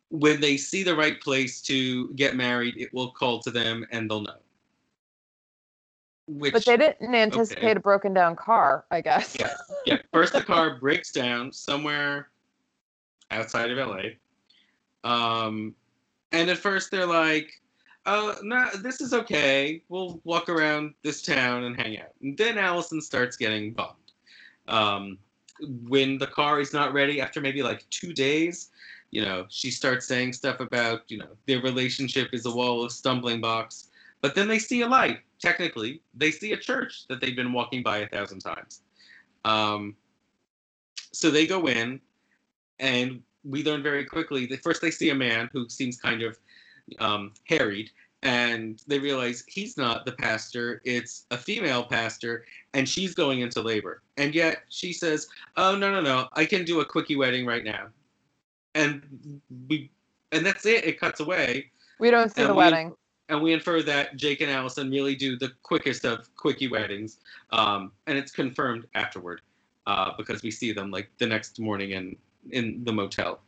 when 0.10 0.40
they 0.40 0.58
see 0.58 0.84
the 0.84 0.96
right 0.96 1.20
place 1.20 1.62
to 1.62 2.10
get 2.14 2.36
married, 2.36 2.76
it 2.78 2.94
will 2.94 3.12
call 3.12 3.40
to 3.42 3.52
them 3.52 3.86
and 3.92 4.10
they'll 4.10 4.22
know. 4.22 4.38
Which, 6.28 6.54
but 6.54 6.66
they 6.66 6.78
didn't 6.78 7.14
anticipate 7.14 7.64
okay. 7.64 7.72
a 7.72 7.80
broken 7.80 8.14
down 8.14 8.36
car, 8.36 8.86
I 8.90 9.02
guess. 9.02 9.36
Yeah. 9.40 9.54
Yeah. 9.86 9.98
First, 10.14 10.34
the 10.34 10.42
car 10.42 10.80
breaks 10.80 11.12
down 11.12 11.52
somewhere 11.52 12.30
outside 13.30 13.72
of 13.72 13.78
LA. 13.78 14.16
Um, 15.04 15.76
and 16.32 16.50
at 16.50 16.58
first, 16.58 16.92
they're 16.92 17.06
like, 17.06 17.52
oh, 18.06 18.36
no, 18.44 18.68
this 18.82 19.02
is 19.02 19.14
okay. 19.14 19.82
We'll 19.88 20.20
walk 20.24 20.50
around 20.50 20.96
this 21.04 21.22
town 21.22 21.64
and 21.64 21.80
hang 21.80 22.00
out. 22.00 22.10
And 22.22 22.38
then 22.38 22.58
Allison 22.58 23.02
starts 23.02 23.38
getting 23.38 23.74
bummed. 23.74 23.94
Um, 24.68 25.18
when 25.88 26.18
the 26.18 26.28
car 26.28 26.60
is 26.60 26.74
not 26.74 26.94
ready 26.94 27.22
after 27.22 27.40
maybe 27.40 27.64
like 27.64 27.88
two 27.90 28.14
days, 28.14 28.72
you 29.16 29.22
know, 29.22 29.46
she 29.48 29.72
starts 29.72 30.06
saying 30.06 30.34
stuff 30.34 30.60
about, 30.60 31.04
you 31.08 31.18
know, 31.18 31.30
their 31.48 31.62
relationship 31.62 32.34
is 32.34 32.46
a 32.46 32.52
wall 32.52 32.84
of 32.84 32.92
stumbling 32.92 33.40
blocks. 33.40 33.88
But 34.20 34.36
then 34.36 34.50
they 34.50 34.60
see 34.60 34.82
a 34.82 34.88
light 34.90 35.20
technically, 35.40 36.02
they 36.14 36.32
see 36.32 36.52
a 36.52 36.58
church 36.58 37.08
that 37.08 37.22
they've 37.22 37.36
been 37.36 37.54
walking 37.54 37.82
by 37.82 38.00
a 38.00 38.10
thousand 38.10 38.40
times. 38.40 38.82
Um, 39.46 39.96
so 41.14 41.32
they 41.32 41.48
go 41.48 41.68
in, 41.68 42.02
and 42.80 43.22
we 43.46 43.64
learn 43.64 43.82
very 43.82 44.04
quickly 44.04 44.48
that 44.48 44.62
first 44.62 44.82
they 44.82 44.92
see 44.92 45.12
a 45.12 45.16
man 45.16 45.50
who 45.54 45.70
seems 45.70 45.96
kind 45.96 46.22
of 46.22 46.38
um, 47.00 47.32
harried, 47.46 47.92
and 48.22 48.84
they 48.86 49.00
realize 49.00 49.46
he's 49.48 49.78
not 49.78 50.06
the 50.06 50.12
pastor, 50.12 50.82
it's 50.84 51.26
a 51.32 51.38
female 51.38 51.86
pastor, 51.86 52.44
and 52.74 52.90
she's 52.90 53.16
going 53.16 53.40
into 53.40 53.62
labor. 53.62 54.02
And 54.18 54.36
yet 54.36 54.64
she 54.68 54.92
says, 54.92 55.30
Oh, 55.56 55.74
no, 55.78 55.90
no, 55.90 56.02
no, 56.02 56.28
I 56.34 56.44
can 56.44 56.66
do 56.66 56.82
a 56.82 56.86
quickie 56.86 57.16
wedding 57.16 57.46
right 57.46 57.64
now. 57.64 57.88
And 58.76 59.42
we, 59.68 59.90
and 60.32 60.46
that's 60.46 60.66
it, 60.66 60.86
it 60.86 61.00
cuts 61.00 61.20
away. 61.20 61.72
We 62.00 62.12
don't 62.12 62.30
see 62.30 62.44
the 62.44 62.54
we, 62.54 62.58
wedding 62.58 62.94
and 63.30 63.42
we 63.42 63.54
infer 63.54 63.82
that 63.82 64.16
Jake 64.18 64.42
and 64.42 64.52
Allison 64.52 64.90
really 64.90 65.16
do 65.16 65.38
the 65.38 65.52
quickest 65.64 66.06
of 66.06 66.34
quickie 66.36 66.68
weddings, 66.68 67.20
um, 67.52 67.92
and 68.08 68.18
it's 68.18 68.32
confirmed 68.32 68.86
afterward 68.94 69.42
uh, 69.88 70.12
because 70.18 70.44
we 70.44 70.52
see 70.52 70.72
them 70.72 70.92
like 70.92 71.10
the 71.18 71.26
next 71.26 71.60
morning 71.60 71.92
in 71.92 72.16
in 72.52 72.84
the 72.84 72.94
motel. 72.94 73.40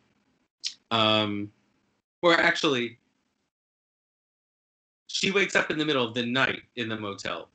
Um, 0.90 1.52
or 2.22 2.34
actually, 2.34 2.98
she 5.08 5.32
wakes 5.32 5.56
up 5.56 5.70
in 5.70 5.78
the 5.78 5.86
middle 5.86 6.06
of 6.06 6.14
the 6.14 6.26
night 6.26 6.64
in 6.76 6.90
the 6.90 6.98
motel. 6.98 7.50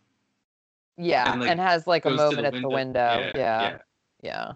Yeah, 0.96 1.32
and, 1.32 1.40
like, 1.40 1.50
and 1.50 1.58
has 1.58 1.86
like 1.86 2.04
a 2.04 2.10
moment 2.10 2.42
the 2.42 2.46
at 2.46 2.52
window. 2.52 2.68
the 2.68 2.74
window. 2.74 2.98
Yeah, 3.00 3.32
yeah, 3.34 3.62
yeah. 3.62 3.78
yeah. 4.22 4.52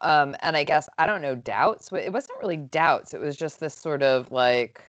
Um, 0.00 0.36
and 0.40 0.56
I 0.56 0.64
guess 0.64 0.88
I 0.98 1.06
don't 1.06 1.22
know 1.22 1.34
doubts. 1.34 1.90
It 1.92 2.12
wasn't 2.12 2.38
really 2.40 2.58
doubts. 2.58 3.14
It 3.14 3.20
was 3.20 3.36
just 3.36 3.60
this 3.60 3.74
sort 3.74 4.02
of 4.02 4.30
like 4.30 4.84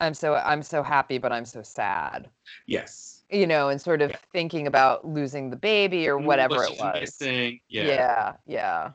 I'm 0.00 0.14
so 0.14 0.34
I'm 0.34 0.62
so 0.62 0.82
happy, 0.82 1.18
but 1.18 1.32
I'm 1.32 1.44
so 1.44 1.62
sad. 1.62 2.28
Yes. 2.66 3.24
You 3.30 3.46
know, 3.46 3.70
and 3.70 3.80
sort 3.80 4.02
of 4.02 4.10
yeah. 4.10 4.16
thinking 4.32 4.66
about 4.66 5.06
losing 5.06 5.50
the 5.50 5.56
baby 5.56 6.06
or 6.08 6.18
whatever 6.18 6.62
it 6.62 6.78
was. 6.78 7.16
Yeah. 7.20 7.50
Yeah. 7.68 8.32
Yeah. 8.46 8.90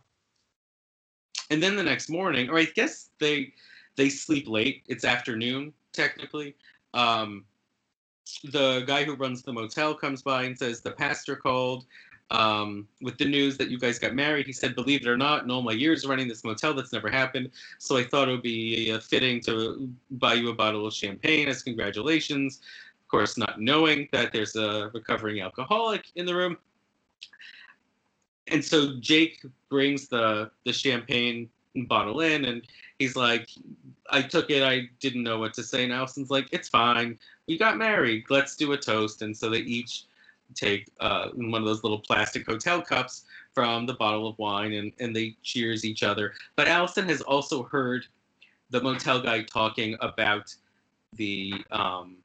And 1.49 1.61
then 1.61 1.75
the 1.75 1.83
next 1.83 2.09
morning, 2.09 2.49
or 2.49 2.57
I 2.57 2.65
guess 2.65 3.09
they 3.19 3.53
they 3.97 4.09
sleep 4.09 4.47
late. 4.47 4.83
It's 4.87 5.03
afternoon 5.03 5.73
technically. 5.91 6.55
Um, 6.93 7.45
the 8.51 8.83
guy 8.87 9.03
who 9.03 9.15
runs 9.15 9.41
the 9.41 9.51
motel 9.51 9.93
comes 9.93 10.21
by 10.21 10.43
and 10.43 10.57
says 10.57 10.81
the 10.81 10.91
pastor 10.91 11.35
called 11.35 11.85
um, 12.31 12.87
with 13.01 13.17
the 13.17 13.25
news 13.25 13.57
that 13.57 13.69
you 13.69 13.77
guys 13.77 13.99
got 13.99 14.15
married. 14.15 14.47
He 14.47 14.53
said, 14.53 14.73
believe 14.73 15.01
it 15.01 15.07
or 15.07 15.17
not, 15.17 15.43
in 15.43 15.51
all 15.51 15.61
my 15.61 15.73
years 15.73 16.07
running 16.07 16.27
this 16.27 16.43
motel, 16.43 16.73
that's 16.73 16.93
never 16.93 17.09
happened. 17.09 17.51
So 17.77 17.97
I 17.97 18.05
thought 18.05 18.29
it 18.29 18.31
would 18.31 18.41
be 18.41 18.91
uh, 18.91 18.99
fitting 18.99 19.41
to 19.41 19.89
buy 20.11 20.35
you 20.35 20.49
a 20.49 20.55
bottle 20.55 20.87
of 20.87 20.93
champagne 20.93 21.49
as 21.49 21.61
congratulations. 21.61 22.61
Of 23.01 23.07
course, 23.09 23.37
not 23.37 23.59
knowing 23.59 24.07
that 24.13 24.31
there's 24.31 24.55
a 24.55 24.89
recovering 24.93 25.41
alcoholic 25.41 26.05
in 26.15 26.25
the 26.25 26.33
room. 26.33 26.57
And 28.47 28.63
so 28.63 28.95
Jake 28.99 29.45
brings 29.69 30.07
the, 30.07 30.51
the 30.65 30.73
champagne 30.73 31.49
bottle 31.87 32.21
in 32.21 32.45
and 32.45 32.63
he's 32.99 33.15
like, 33.15 33.49
I 34.09 34.21
took 34.21 34.49
it. 34.49 34.63
I 34.63 34.89
didn't 34.99 35.23
know 35.23 35.37
what 35.37 35.53
to 35.55 35.63
say. 35.63 35.83
And 35.83 35.93
Allison's 35.93 36.29
like, 36.29 36.47
it's 36.51 36.69
fine. 36.69 37.19
We 37.47 37.57
got 37.57 37.77
married. 37.77 38.25
Let's 38.29 38.55
do 38.55 38.71
a 38.71 38.77
toast. 38.77 39.21
And 39.21 39.35
so 39.35 39.49
they 39.49 39.59
each 39.59 40.05
take 40.55 40.89
uh, 40.99 41.29
one 41.33 41.61
of 41.61 41.67
those 41.67 41.83
little 41.83 41.99
plastic 41.99 42.45
hotel 42.45 42.81
cups 42.81 43.25
from 43.53 43.85
the 43.85 43.93
bottle 43.93 44.27
of 44.27 44.37
wine 44.37 44.73
and, 44.73 44.93
and 44.99 45.15
they 45.15 45.35
cheers 45.43 45.83
each 45.83 46.03
other. 46.03 46.33
But 46.55 46.67
Allison 46.67 47.07
has 47.09 47.21
also 47.21 47.63
heard 47.63 48.05
the 48.69 48.81
motel 48.81 49.21
guy 49.21 49.43
talking 49.43 49.97
about 49.99 50.55
the 51.13 51.53
um, 51.71 52.17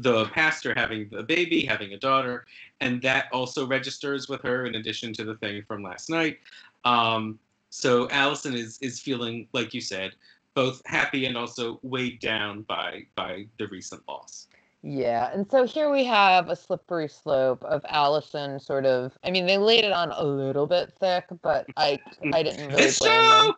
the 0.00 0.26
pastor 0.26 0.74
having 0.76 1.10
a 1.16 1.22
baby, 1.22 1.64
having 1.64 1.92
a 1.92 1.98
daughter, 1.98 2.46
and 2.80 3.02
that 3.02 3.26
also 3.32 3.66
registers 3.66 4.28
with 4.28 4.40
her 4.42 4.64
in 4.64 4.76
addition 4.76 5.12
to 5.14 5.24
the 5.24 5.34
thing 5.36 5.62
from 5.66 5.82
last 5.82 6.08
night. 6.08 6.38
Um, 6.84 7.38
so 7.70 8.08
Allison 8.10 8.54
is 8.54 8.78
is 8.80 9.00
feeling, 9.00 9.48
like 9.52 9.74
you 9.74 9.80
said, 9.80 10.12
both 10.54 10.82
happy 10.86 11.26
and 11.26 11.36
also 11.36 11.80
weighed 11.82 12.20
down 12.20 12.62
by 12.62 13.06
by 13.14 13.46
the 13.58 13.66
recent 13.68 14.02
loss. 14.06 14.46
Yeah, 14.82 15.30
and 15.32 15.50
so 15.50 15.66
here 15.66 15.90
we 15.90 16.04
have 16.04 16.48
a 16.48 16.56
slippery 16.56 17.08
slope 17.08 17.64
of 17.64 17.84
Allison 17.88 18.60
sort 18.60 18.86
of 18.86 19.18
I 19.24 19.30
mean 19.30 19.46
they 19.46 19.58
laid 19.58 19.84
it 19.84 19.92
on 19.92 20.12
a 20.12 20.22
little 20.22 20.66
bit 20.66 20.92
thick, 21.00 21.24
but 21.42 21.66
I 21.76 21.98
I 22.32 22.42
didn't 22.42 22.68
really 22.68 22.92
blame 22.98 23.22
them. 23.22 23.54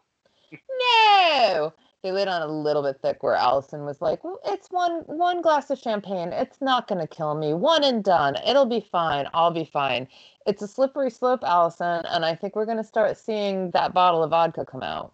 No. 0.52 1.72
They 2.02 2.12
laid 2.12 2.28
on 2.28 2.40
a 2.40 2.46
little 2.46 2.82
bit 2.82 2.98
thick 3.02 3.22
where 3.22 3.34
Allison 3.34 3.84
was 3.84 4.00
like, 4.00 4.24
Well, 4.24 4.40
it's 4.46 4.68
one 4.70 5.02
one 5.02 5.42
glass 5.42 5.68
of 5.70 5.78
champagne. 5.78 6.32
It's 6.32 6.62
not 6.62 6.88
gonna 6.88 7.06
kill 7.06 7.34
me. 7.34 7.52
One 7.52 7.84
and 7.84 8.02
done. 8.02 8.36
It'll 8.46 8.64
be 8.64 8.80
fine. 8.80 9.26
I'll 9.34 9.50
be 9.50 9.66
fine. 9.66 10.08
It's 10.46 10.62
a 10.62 10.68
slippery 10.68 11.10
slope, 11.10 11.44
Allison, 11.44 12.02
and 12.06 12.24
I 12.24 12.34
think 12.34 12.56
we're 12.56 12.64
gonna 12.64 12.82
start 12.82 13.18
seeing 13.18 13.70
that 13.72 13.92
bottle 13.92 14.22
of 14.24 14.30
vodka 14.30 14.64
come 14.64 14.82
out. 14.82 15.12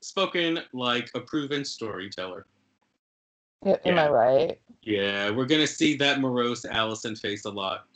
Spoken 0.00 0.60
like 0.72 1.10
a 1.14 1.20
proven 1.20 1.66
storyteller. 1.66 2.46
Am 3.64 3.76
yeah. 3.84 4.04
I 4.04 4.08
right? 4.08 4.60
Yeah, 4.82 5.30
we're 5.30 5.46
gonna 5.46 5.66
see 5.66 5.96
that 5.96 6.20
morose 6.20 6.64
Allison 6.64 7.14
face 7.14 7.44
a 7.44 7.50
lot. 7.50 7.86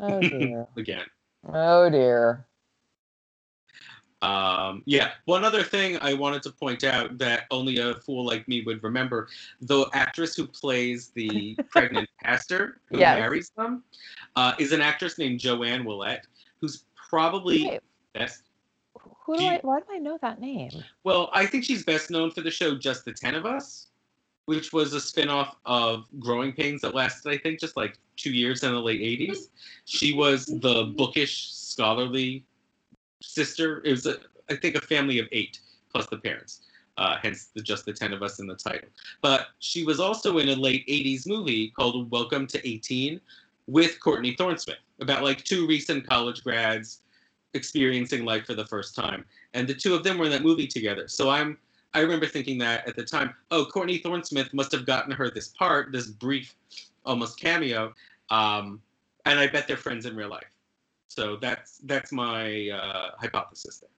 Oh 0.00 0.20
dear. 0.20 0.66
Again. 0.76 1.04
Oh 1.52 1.90
dear. 1.90 2.46
Um, 4.22 4.82
yeah, 4.86 5.10
one 5.26 5.44
other 5.44 5.62
thing 5.62 5.98
I 6.00 6.14
wanted 6.14 6.42
to 6.44 6.50
point 6.50 6.82
out 6.82 7.18
that 7.18 7.44
only 7.50 7.76
a 7.76 7.96
fool 7.96 8.24
like 8.24 8.48
me 8.48 8.62
would 8.62 8.82
remember: 8.82 9.28
the 9.60 9.86
actress 9.92 10.34
who 10.34 10.46
plays 10.46 11.08
the 11.08 11.54
pregnant 11.70 12.08
pastor 12.22 12.80
who 12.86 12.98
yes. 12.98 13.18
marries 13.18 13.50
them 13.50 13.84
uh, 14.36 14.54
is 14.58 14.72
an 14.72 14.80
actress 14.80 15.18
named 15.18 15.40
JoAnn 15.40 15.84
Willette, 15.84 16.22
who's 16.62 16.84
probably 16.96 17.68
Wait. 17.68 17.80
best. 18.14 18.44
Who 19.26 19.34
do, 19.34 19.40
do 19.40 19.44
you, 19.44 19.50
I? 19.50 19.60
Why 19.60 19.80
do 19.80 19.86
I 19.92 19.98
know 19.98 20.18
that 20.22 20.40
name? 20.40 20.70
Well, 21.02 21.28
I 21.34 21.44
think 21.44 21.64
she's 21.64 21.84
best 21.84 22.10
known 22.10 22.30
for 22.30 22.40
the 22.40 22.50
show 22.50 22.74
Just 22.78 23.04
the 23.04 23.12
Ten 23.12 23.34
of 23.34 23.44
Us 23.44 23.88
which 24.46 24.72
was 24.72 24.92
a 24.92 25.00
spin-off 25.00 25.56
of 25.64 26.06
Growing 26.18 26.52
Pains 26.52 26.82
that 26.82 26.94
lasted, 26.94 27.30
I 27.30 27.38
think, 27.38 27.60
just 27.60 27.76
like 27.76 27.98
two 28.16 28.32
years 28.32 28.62
in 28.62 28.72
the 28.72 28.80
late 28.80 29.00
80s. 29.00 29.48
She 29.84 30.12
was 30.12 30.46
the 30.46 30.92
bookish, 30.96 31.52
scholarly 31.52 32.44
sister. 33.22 33.82
It 33.84 33.90
was, 33.90 34.06
a, 34.06 34.18
I 34.50 34.56
think, 34.56 34.76
a 34.76 34.80
family 34.80 35.18
of 35.18 35.26
eight 35.32 35.60
plus 35.90 36.06
the 36.06 36.18
parents. 36.18 36.62
Uh, 36.96 37.16
hence 37.20 37.50
the 37.54 37.60
just 37.60 37.84
the 37.84 37.92
10 37.92 38.12
of 38.12 38.22
us 38.22 38.38
in 38.38 38.46
the 38.46 38.54
title. 38.54 38.88
But 39.20 39.48
she 39.58 39.82
was 39.82 39.98
also 39.98 40.38
in 40.38 40.48
a 40.50 40.54
late 40.54 40.86
80s 40.86 41.26
movie 41.26 41.70
called 41.70 42.08
Welcome 42.10 42.46
to 42.48 42.68
18 42.68 43.20
with 43.66 43.98
Courtney 43.98 44.36
Thorne-Smith 44.36 44.76
about 45.00 45.24
like 45.24 45.42
two 45.42 45.66
recent 45.66 46.06
college 46.06 46.44
grads 46.44 47.00
experiencing 47.54 48.24
life 48.24 48.46
for 48.46 48.54
the 48.54 48.66
first 48.66 48.94
time. 48.94 49.24
And 49.54 49.66
the 49.66 49.74
two 49.74 49.94
of 49.94 50.04
them 50.04 50.18
were 50.18 50.26
in 50.26 50.30
that 50.32 50.42
movie 50.42 50.66
together. 50.66 51.08
So 51.08 51.30
I'm 51.30 51.58
I 51.94 52.00
remember 52.00 52.26
thinking 52.26 52.58
that 52.58 52.86
at 52.88 52.96
the 52.96 53.04
time, 53.04 53.34
oh, 53.52 53.64
Courtney 53.64 53.98
Thorne-Smith 53.98 54.52
must 54.52 54.72
have 54.72 54.84
gotten 54.84 55.12
her 55.12 55.30
this 55.30 55.48
part, 55.48 55.92
this 55.92 56.08
brief, 56.08 56.54
almost 57.06 57.38
cameo, 57.38 57.94
um, 58.30 58.82
and 59.24 59.38
I 59.38 59.46
bet 59.46 59.68
they're 59.68 59.76
friends 59.76 60.04
in 60.04 60.16
real 60.16 60.28
life. 60.28 60.50
So 61.08 61.36
that's 61.36 61.78
that's 61.84 62.10
my 62.10 62.70
uh, 62.70 63.10
hypothesis 63.18 63.78
there. 63.78 63.90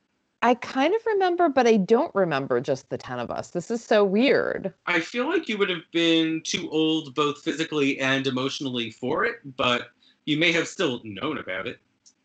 I 0.43 0.55
kind 0.55 0.95
of 0.95 1.01
remember, 1.07 1.49
but 1.49 1.67
I 1.67 1.79
don't 1.79 2.15
remember 2.15 2.61
just 2.61 2.91
the 2.91 2.99
10 2.99 3.19
of 3.19 3.31
us. 3.31 3.51
This 3.51 3.71
is 3.71 3.83
so 3.83 4.05
weird. 4.05 4.73
I 4.85 5.01
feel 5.01 5.27
like 5.27 5.49
you 5.49 5.57
would 5.57 5.71
have 5.71 5.91
been 5.93 6.43
too 6.45 6.69
old, 6.71 7.15
both 7.15 7.43
physically 7.43 7.99
and 7.99 8.27
emotionally, 8.27 8.91
for 8.91 9.25
it, 9.25 9.37
but 9.57 9.89
you 10.27 10.37
may 10.37 10.53
have 10.53 10.69
still 10.69 11.01
known 11.05 11.39
about 11.39 11.67
it. 11.67 11.79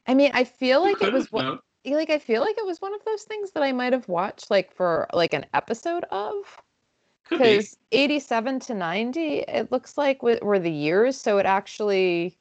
I 0.07 0.13
mean, 0.13 0.31
I 0.33 0.43
feel 0.43 0.81
like 0.81 1.01
it 1.01 1.13
was 1.13 1.31
one 1.31 1.59
like 1.85 2.09
I 2.09 2.19
feel 2.19 2.41
like 2.41 2.57
it 2.57 2.65
was 2.65 2.81
one 2.81 2.93
of 2.93 3.03
those 3.05 3.23
things 3.23 3.51
that 3.51 3.63
I 3.63 3.71
might 3.71 3.93
have 3.93 4.07
watched 4.07 4.51
like 4.51 4.71
for 4.71 5.07
like 5.13 5.33
an 5.33 5.45
episode 5.53 6.05
of. 6.11 6.61
Because 7.29 7.77
87 7.93 8.59
to 8.61 8.73
90, 8.73 9.39
it 9.39 9.71
looks 9.71 9.97
like 9.97 10.21
were 10.21 10.59
the 10.59 10.71
years, 10.71 11.15
so 11.15 11.37
it 11.37 11.45
actually 11.45 12.37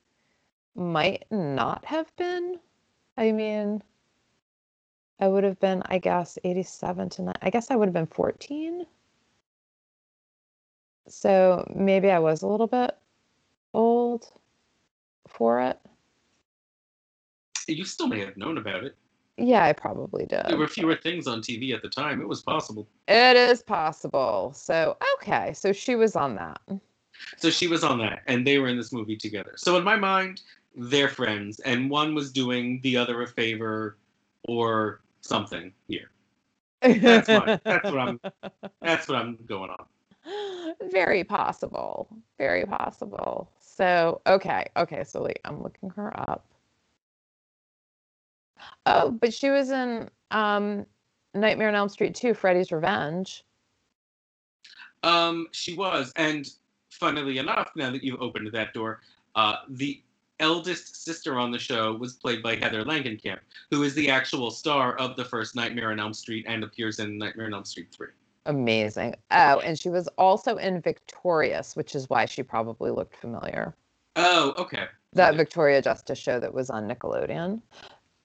might 0.75 1.27
not 1.31 1.85
have 1.85 2.15
been. 2.17 2.59
I 3.17 3.31
mean, 3.31 3.83
I 5.21 5.29
would 5.29 5.45
have 5.45 5.61
been, 5.61 5.83
I 5.87 5.99
guess, 5.99 6.39
87 6.43 7.09
to 7.11 7.23
9. 7.23 7.35
I 7.41 7.51
guess 7.51 7.71
I 7.71 7.77
would 7.77 7.87
have 7.87 7.95
been 7.95 8.07
14. 8.07 8.85
So 11.07 11.65
maybe 11.75 12.11
I 12.11 12.19
was 12.19 12.43
a 12.43 12.49
little 12.49 12.67
bit 12.67 12.97
old 13.75 14.33
for 15.29 15.61
it. 15.61 15.79
You 17.69 17.85
still 17.85 18.09
may 18.09 18.21
have 18.21 18.37
known 18.37 18.59
about 18.59 18.83
it. 18.83 18.97
Yeah, 19.41 19.65
I 19.65 19.73
probably 19.73 20.27
did. 20.27 20.45
There 20.47 20.59
were 20.59 20.69
fewer 20.69 20.97
things 20.97 21.27
on 21.27 21.41
TV 21.41 21.75
at 21.75 21.83
the 21.83 21.89
time. 21.89 22.21
It 22.21 22.29
was 22.29 22.43
possible. 22.43 22.87
It 23.09 23.37
is 23.37 23.63
possible. 23.63 24.53
So, 24.55 24.97
okay. 25.15 25.53
So 25.55 25.73
she 25.73 25.97
was 25.97 26.15
on 26.15 26.35
that. 26.37 26.61
So 27.37 27.51
she 27.51 27.67
was 27.67 27.83
on 27.85 27.99
that, 27.99 28.23
and 28.27 28.47
they 28.47 28.59
were 28.59 28.69
in 28.69 28.77
this 28.77 28.93
movie 28.93 29.17
together. 29.17 29.55
So 29.57 29.77
in 29.77 29.85
my 29.85 29.97
mind, 29.97 30.43
they're 30.75 31.09
friends, 31.09 31.59
and 31.61 31.91
one 31.91 32.15
was 32.15 32.31
doing 32.31 32.81
the 32.83 32.97
other 32.97 33.23
a 33.23 33.27
favor 33.27 33.97
or 34.49 35.01
something 35.21 35.73
here. 35.89 36.11
That's 36.83 37.29
what, 37.29 37.63
that's 37.65 37.91
what 37.91 37.99
I'm. 37.99 38.21
That's 38.83 39.07
what 39.07 39.19
I'm 39.19 39.39
going 39.47 39.71
on. 39.71 40.75
Very 40.91 41.25
possible. 41.25 42.09
Very 42.39 42.65
possible. 42.65 43.51
So, 43.59 44.23
okay. 44.27 44.67
Okay. 44.77 45.05
So, 45.05 45.23
wait, 45.23 45.41
I'm 45.45 45.63
looking 45.63 45.91
her 45.91 46.19
up. 46.19 46.47
Oh, 48.87 49.11
but 49.11 49.33
she 49.33 49.51
was 49.51 49.71
in 49.71 50.09
um, 50.31 50.87
Nightmare 51.35 51.69
on 51.69 51.75
Elm 51.75 51.89
Street 51.89 52.15
2, 52.15 52.35
Freddy's 52.35 52.73
Revenge. 52.73 53.45
Um, 55.03 55.47
she 55.53 55.75
was, 55.75 56.13
and 56.17 56.47
funnily 56.91 57.39
enough, 57.39 57.71
now 57.77 57.91
that 57.91 58.05
you've 58.05 58.21
opened 58.21 58.51
that 58.53 58.75
door, 58.75 59.01
uh, 59.35 59.57
the 59.69 60.03
eldest 60.41 61.05
sister 61.05 61.39
on 61.39 61.51
the 61.51 61.59
show 61.59 61.95
was 61.95 62.15
played 62.15 62.43
by 62.43 62.57
Heather 62.57 62.85
Langenkamp, 62.85 63.39
who 63.71 63.83
is 63.83 63.95
the 63.95 64.11
actual 64.11 64.51
star 64.51 64.97
of 64.97 65.17
the 65.17 65.25
first 65.25 65.55
Nightmare 65.55 65.93
on 65.93 66.01
Elm 66.01 66.15
Street 66.15 66.47
and 66.49 66.65
appears 66.65 66.99
in 66.99 67.19
Nightmare 67.19 67.47
on 67.47 67.55
Elm 67.55 67.65
Street 67.65 67.89
3. 67.93 68.09
Amazing. 68.47 69.15
Oh, 69.31 69.61
and 69.61 69.79
she 69.79 69.91
was 69.91 70.09
also 70.17 70.57
in 70.57 70.81
Victorious, 70.81 71.77
which 71.77 71.95
is 71.95 72.09
why 72.09 72.25
she 72.25 72.43
probably 72.43 72.91
looked 72.91 73.15
familiar. 73.15 73.75
Oh, 74.17 74.55
okay. 74.57 74.87
That 75.13 75.37
Victoria 75.37 75.83
Justice 75.83 76.19
show 76.19 76.41
that 76.41 76.55
was 76.55 76.71
on 76.71 76.89
Nickelodeon. 76.89 77.61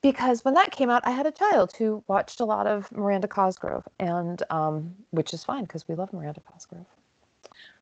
Because 0.06 0.46
when 0.46 0.54
that 0.54 0.70
came 0.72 0.92
out, 0.92 1.02
I 1.04 1.10
had 1.10 1.26
a 1.26 1.32
child 1.32 1.74
who 1.76 2.04
watched 2.08 2.40
a 2.40 2.46
lot 2.46 2.68
of 2.68 2.92
Miranda 2.92 3.28
Cosgrove, 3.28 3.88
and 4.00 4.44
um, 4.52 4.94
which 5.10 5.34
is 5.34 5.44
fine 5.44 5.64
because 5.64 5.88
we 5.88 5.96
love 5.96 6.14
Miranda 6.14 6.42
Cosgrove. 6.42 6.86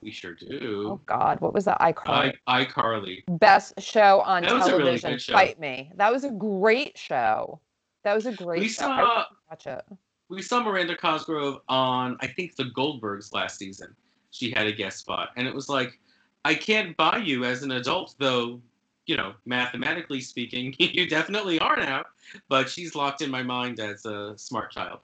We 0.01 0.09
sure 0.11 0.33
do. 0.33 0.85
Oh 0.89 1.01
God, 1.05 1.41
what 1.41 1.53
was 1.53 1.65
that? 1.65 1.81
iCarly. 1.81 2.33
I 2.47 2.63
iCarly. 2.63 3.23
Best 3.27 3.73
show 3.81 4.21
on 4.21 4.43
That 4.43 4.53
was 4.53 4.67
a 4.67 4.71
really 4.71 4.83
television. 4.83 5.11
good 5.11 5.21
show. 5.21 5.33
Fight 5.33 5.59
me. 5.59 5.91
That 5.95 6.13
was 6.13 6.23
a 6.23 6.31
great 6.31 6.97
show. 6.97 7.59
That 8.05 8.13
was 8.15 8.25
a 8.25 8.31
great 8.31 8.61
We 8.61 8.69
show. 8.69 8.83
Saw- 8.83 9.25
watch 9.49 9.67
it. 9.67 9.83
We 10.29 10.41
saw 10.41 10.63
Miranda 10.63 10.95
Cosgrove 10.95 11.59
on, 11.67 12.15
I 12.21 12.27
think, 12.27 12.55
The 12.55 12.71
Goldbergs 12.73 13.33
last 13.33 13.57
season. 13.59 13.93
She 14.31 14.51
had 14.55 14.65
a 14.65 14.71
guest 14.71 14.99
spot, 14.99 15.31
and 15.35 15.45
it 15.45 15.53
was 15.53 15.67
like, 15.67 15.99
I 16.45 16.55
can't 16.55 16.95
buy 16.95 17.17
you 17.17 17.43
as 17.43 17.63
an 17.63 17.71
adult, 17.71 18.15
though. 18.17 18.61
You 19.05 19.17
know, 19.17 19.33
mathematically 19.45 20.21
speaking, 20.21 20.73
you 20.79 21.07
definitely 21.07 21.59
are 21.59 21.75
now. 21.75 22.03
But 22.47 22.69
she's 22.69 22.95
locked 22.95 23.21
in 23.21 23.29
my 23.29 23.43
mind 23.43 23.79
as 23.79 24.05
a 24.05 24.33
smart 24.37 24.71
child. 24.71 24.99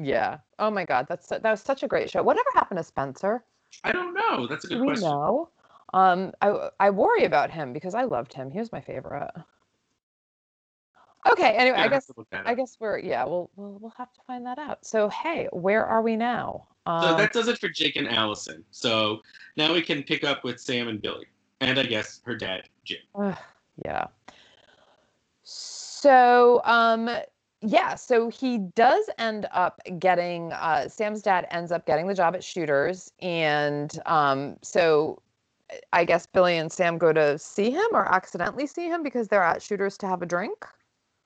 Yeah. 0.00 0.38
Oh 0.58 0.70
my 0.70 0.84
God, 0.84 1.06
that's 1.08 1.28
that 1.28 1.42
was 1.42 1.60
such 1.60 1.82
a 1.82 1.88
great 1.88 2.10
show. 2.10 2.22
Whatever 2.22 2.48
happened 2.54 2.78
to 2.78 2.84
Spencer? 2.84 3.44
I 3.84 3.92
don't 3.92 4.14
know. 4.14 4.46
That's 4.46 4.64
a 4.64 4.68
good 4.68 4.74
Do 4.76 4.80
we 4.80 4.86
question. 4.88 5.08
know? 5.08 5.48
Um, 5.92 6.32
I 6.40 6.70
I 6.80 6.90
worry 6.90 7.24
about 7.24 7.50
him 7.50 7.72
because 7.72 7.94
I 7.94 8.02
loved 8.02 8.34
him. 8.34 8.50
He 8.50 8.58
was 8.58 8.72
my 8.72 8.80
favorite. 8.80 9.30
Okay. 11.30 11.52
Anyway, 11.56 11.78
Yeah, 11.78 11.84
I 11.84 11.88
guess 11.88 12.06
to 12.06 12.14
look 12.16 12.28
that 12.30 12.46
I 12.46 12.54
guess 12.54 12.76
we're 12.80 12.98
yeah. 12.98 13.24
We'll 13.24 13.50
we'll 13.56 13.78
we'll 13.80 13.94
have 13.96 14.12
to 14.12 14.20
find 14.26 14.44
that 14.46 14.58
out. 14.58 14.84
So 14.84 15.08
hey, 15.10 15.48
where 15.52 15.86
are 15.86 16.02
we 16.02 16.16
now? 16.16 16.66
Um, 16.86 17.02
So 17.02 17.16
that 17.16 17.32
does 17.32 17.48
it 17.48 17.58
for 17.58 17.68
Jake 17.68 17.96
and 17.96 18.08
Allison. 18.08 18.64
So 18.70 19.22
now 19.56 19.72
we 19.72 19.80
can 19.82 20.02
pick 20.02 20.24
up 20.24 20.44
with 20.44 20.60
Sam 20.60 20.88
and 20.88 21.00
Billy, 21.00 21.26
and 21.64 21.78
I 21.78 21.84
guess 21.84 22.20
her 22.24 22.36
dad, 22.36 22.68
Jim. 22.84 22.98
Ugh, 23.14 23.36
yeah. 23.84 24.06
So, 25.42 26.60
um, 26.64 27.10
yeah, 27.60 27.94
so 27.94 28.28
he 28.28 28.58
does 28.58 29.08
end 29.18 29.46
up 29.52 29.80
getting, 29.98 30.52
uh, 30.52 30.88
Sam's 30.88 31.22
dad 31.22 31.46
ends 31.50 31.72
up 31.72 31.86
getting 31.86 32.06
the 32.06 32.14
job 32.14 32.34
at 32.34 32.44
Shooters. 32.44 33.10
And 33.20 33.98
um, 34.06 34.56
so 34.62 35.20
I 35.92 36.04
guess 36.04 36.26
Billy 36.26 36.58
and 36.58 36.70
Sam 36.70 36.98
go 36.98 37.12
to 37.12 37.38
see 37.38 37.70
him 37.70 37.86
or 37.92 38.06
accidentally 38.12 38.66
see 38.66 38.86
him 38.86 39.02
because 39.02 39.28
they're 39.28 39.42
at 39.42 39.62
Shooters 39.62 39.96
to 39.98 40.06
have 40.06 40.22
a 40.22 40.26
drink. 40.26 40.66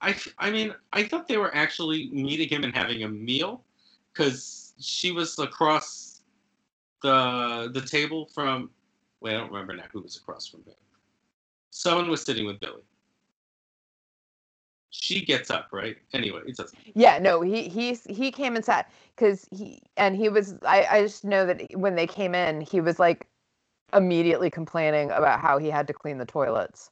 I, 0.01 0.14
I 0.38 0.51
mean, 0.51 0.74
I 0.92 1.03
thought 1.03 1.27
they 1.27 1.38
were 1.38 1.55
actually 1.55 2.09
meeting 2.11 2.48
him 2.48 2.62
and 2.62 2.74
having 2.74 3.03
a 3.03 3.09
meal, 3.09 3.64
because 4.12 4.74
she 4.79 5.11
was 5.11 5.38
across 5.38 6.22
the 7.03 7.70
the 7.72 7.81
table 7.81 8.29
from. 8.33 8.70
Wait, 9.20 9.35
I 9.35 9.38
don't 9.38 9.50
remember 9.50 9.74
now 9.74 9.85
who 9.92 10.02
was 10.02 10.16
across 10.16 10.46
from 10.46 10.61
him. 10.61 10.74
Someone 11.70 12.09
was 12.09 12.22
sitting 12.22 12.46
with 12.46 12.61
Billy. 12.61 12.83
She 14.90 15.24
gets 15.24 15.50
up, 15.50 15.68
right? 15.72 15.96
Anyway, 16.14 16.40
it 16.46 16.57
doesn't. 16.57 16.78
Yeah, 16.94 17.18
no, 17.18 17.42
he 17.42 17.68
he's 17.68 18.04
he 18.04 18.31
came 18.31 18.57
and 18.57 18.64
sat 18.64 18.90
because 19.14 19.46
he 19.50 19.83
and 19.96 20.16
he 20.16 20.28
was 20.28 20.54
I 20.64 20.87
I 20.90 21.02
just 21.02 21.24
know 21.24 21.44
that 21.46 21.62
when 21.74 21.94
they 21.94 22.07
came 22.07 22.35
in, 22.35 22.62
he 22.62 22.81
was 22.81 22.98
like 22.98 23.26
immediately 23.92 24.50
complaining 24.50 25.11
about 25.11 25.40
how 25.40 25.59
he 25.59 25.68
had 25.68 25.87
to 25.88 25.92
clean 25.92 26.18
the 26.18 26.24
toilets. 26.24 26.90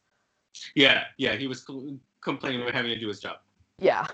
Yeah, 0.75 1.05
yeah, 1.17 1.37
he 1.37 1.47
was 1.47 1.65
cl- 1.65 1.99
complaining 2.21 2.63
about 2.63 2.75
having 2.75 2.93
to 2.93 3.01
do 3.01 3.09
his 3.09 3.21
job. 3.21 3.39
Yeah. 3.79 4.07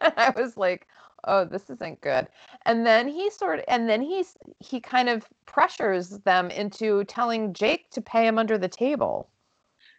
and 0.00 0.12
I 0.16 0.30
was 0.30 0.56
like, 0.56 0.88
oh, 1.26 1.44
this 1.44 1.68
isn't 1.70 2.00
good. 2.00 2.28
And 2.64 2.86
then 2.86 3.08
he 3.08 3.30
sort 3.30 3.62
and 3.68 3.88
then 3.88 4.00
he's 4.00 4.36
he 4.60 4.80
kind 4.80 5.08
of 5.08 5.26
pressures 5.46 6.10
them 6.20 6.50
into 6.50 7.04
telling 7.04 7.52
Jake 7.52 7.90
to 7.90 8.00
pay 8.00 8.26
him 8.26 8.38
under 8.38 8.58
the 8.58 8.68
table. 8.68 9.30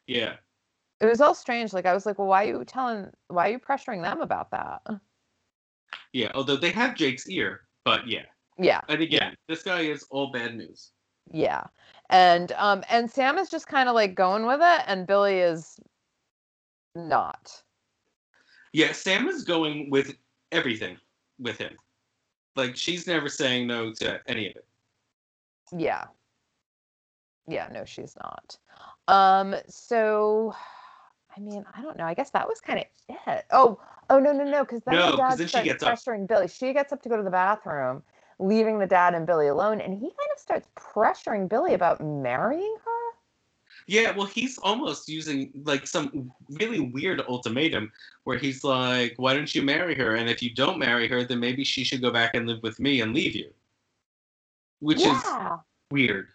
Yeah, 0.08 0.36
It 1.02 1.06
was 1.06 1.22
all 1.22 1.36
strange. 1.36 1.74
Like 1.74 1.86
I 1.86 1.94
was 1.94 2.06
like, 2.06 2.18
well, 2.18 2.28
why 2.28 2.46
are 2.46 2.48
you 2.48 2.66
telling 2.66 3.08
why 3.28 3.50
are 3.50 3.52
you 3.52 3.60
pressuring 3.60 4.02
them 4.02 4.22
about 4.22 4.52
that? 4.52 4.82
yeah. 6.14 6.32
Although 6.34 6.58
they 6.58 6.72
have 6.72 6.96
Jake's 6.96 7.30
ear, 7.30 7.62
but 7.84 8.08
yeah. 8.08 8.26
Yeah. 8.58 8.82
And 8.90 9.02
again, 9.02 9.36
this 9.48 9.64
guy 9.64 9.82
is 9.82 10.04
all 10.10 10.32
bad 10.32 10.56
news. 10.56 10.92
Yeah. 11.32 11.66
And 12.10 12.52
um 12.54 12.84
and 12.90 13.12
Sam 13.12 13.38
is 13.38 13.50
just 13.50 13.68
kind 13.68 13.90
of 13.90 13.96
like 13.96 14.16
going 14.16 14.46
with 14.46 14.62
it 14.62 14.82
and 14.88 15.06
Billy 15.06 15.40
is 15.40 15.80
not. 16.96 17.62
Yeah, 18.74 18.92
Sam 18.92 19.28
is 19.28 19.44
going 19.44 19.90
with 19.90 20.16
everything 20.52 20.98
with 21.40 21.58
him. 21.58 21.76
Like 22.56 22.76
she's 22.76 23.08
never 23.08 23.30
saying 23.30 23.68
no 23.68 23.94
to 23.94 24.20
any 24.28 24.50
of 24.50 24.56
it. 24.56 24.66
Yeah. 25.76 26.06
Yeah, 27.48 27.70
no, 27.72 27.86
she's 27.86 28.16
not. 28.22 28.58
Um, 29.08 29.56
so 29.68 30.54
I 31.36 31.40
mean, 31.40 31.64
I 31.74 31.82
don't 31.82 31.98
know. 31.98 32.06
I 32.06 32.14
guess 32.14 32.32
that 32.32 32.48
was 32.48 32.60
kind 32.60 32.80
of 32.80 32.86
it. 33.28 33.46
Oh, 33.52 33.80
oh 34.10 34.20
no, 34.20 34.32
no, 34.32 34.44
no, 34.44 34.64
because 34.64 34.82
then 34.84 34.96
No, 34.96 35.12
the 35.12 35.18
dad 35.18 35.38
then 35.38 35.48
she 35.48 35.52
starts 35.52 35.66
gets 35.66 35.84
up. 35.84 35.94
pressuring 35.94 36.28
Billy. 36.28 36.48
She 36.48 36.74
gets 36.74 36.92
up 36.92 37.02
to 37.04 37.10
go 37.10 37.18
to 37.18 37.24
the 37.24 37.30
bathroom, 37.30 38.04
leaving 38.40 38.80
the 38.80 38.88
dad 38.88 39.14
and 39.14 39.26
Billy 39.26 39.48
alone, 39.48 39.80
and 39.80 39.94
he 39.94 40.00
kind 40.08 40.30
of 40.34 40.40
starts 40.40 40.68
pressuring 40.76 41.48
Billy 41.48 41.74
about 41.74 42.02
marrying 42.02 42.76
her. 42.84 42.97
Yeah, 43.88 44.12
well, 44.12 44.26
he's 44.26 44.58
almost 44.58 45.08
using 45.08 45.52
like 45.64 45.88
some 45.88 46.32
really 46.50 46.82
weird 46.82 47.22
ultimatum 47.22 47.92
where 48.26 48.38
he's 48.38 48.64
like, 48.64 49.14
"Why 49.16 49.34
don't 49.34 49.54
you 49.56 49.62
marry 49.62 49.96
her? 49.96 50.16
And 50.16 50.30
if 50.30 50.44
you 50.44 50.54
don't 50.54 50.78
marry 50.78 51.08
her, 51.08 51.24
then 51.24 51.40
maybe 51.40 51.64
she 51.64 51.86
should 51.86 52.02
go 52.02 52.12
back 52.12 52.36
and 52.36 52.48
live 52.48 52.62
with 52.64 52.80
me 52.80 53.00
and 53.00 53.14
leave 53.14 53.34
you." 53.34 53.50
Which 54.80 55.06
is 55.06 55.24
weird. 55.90 56.28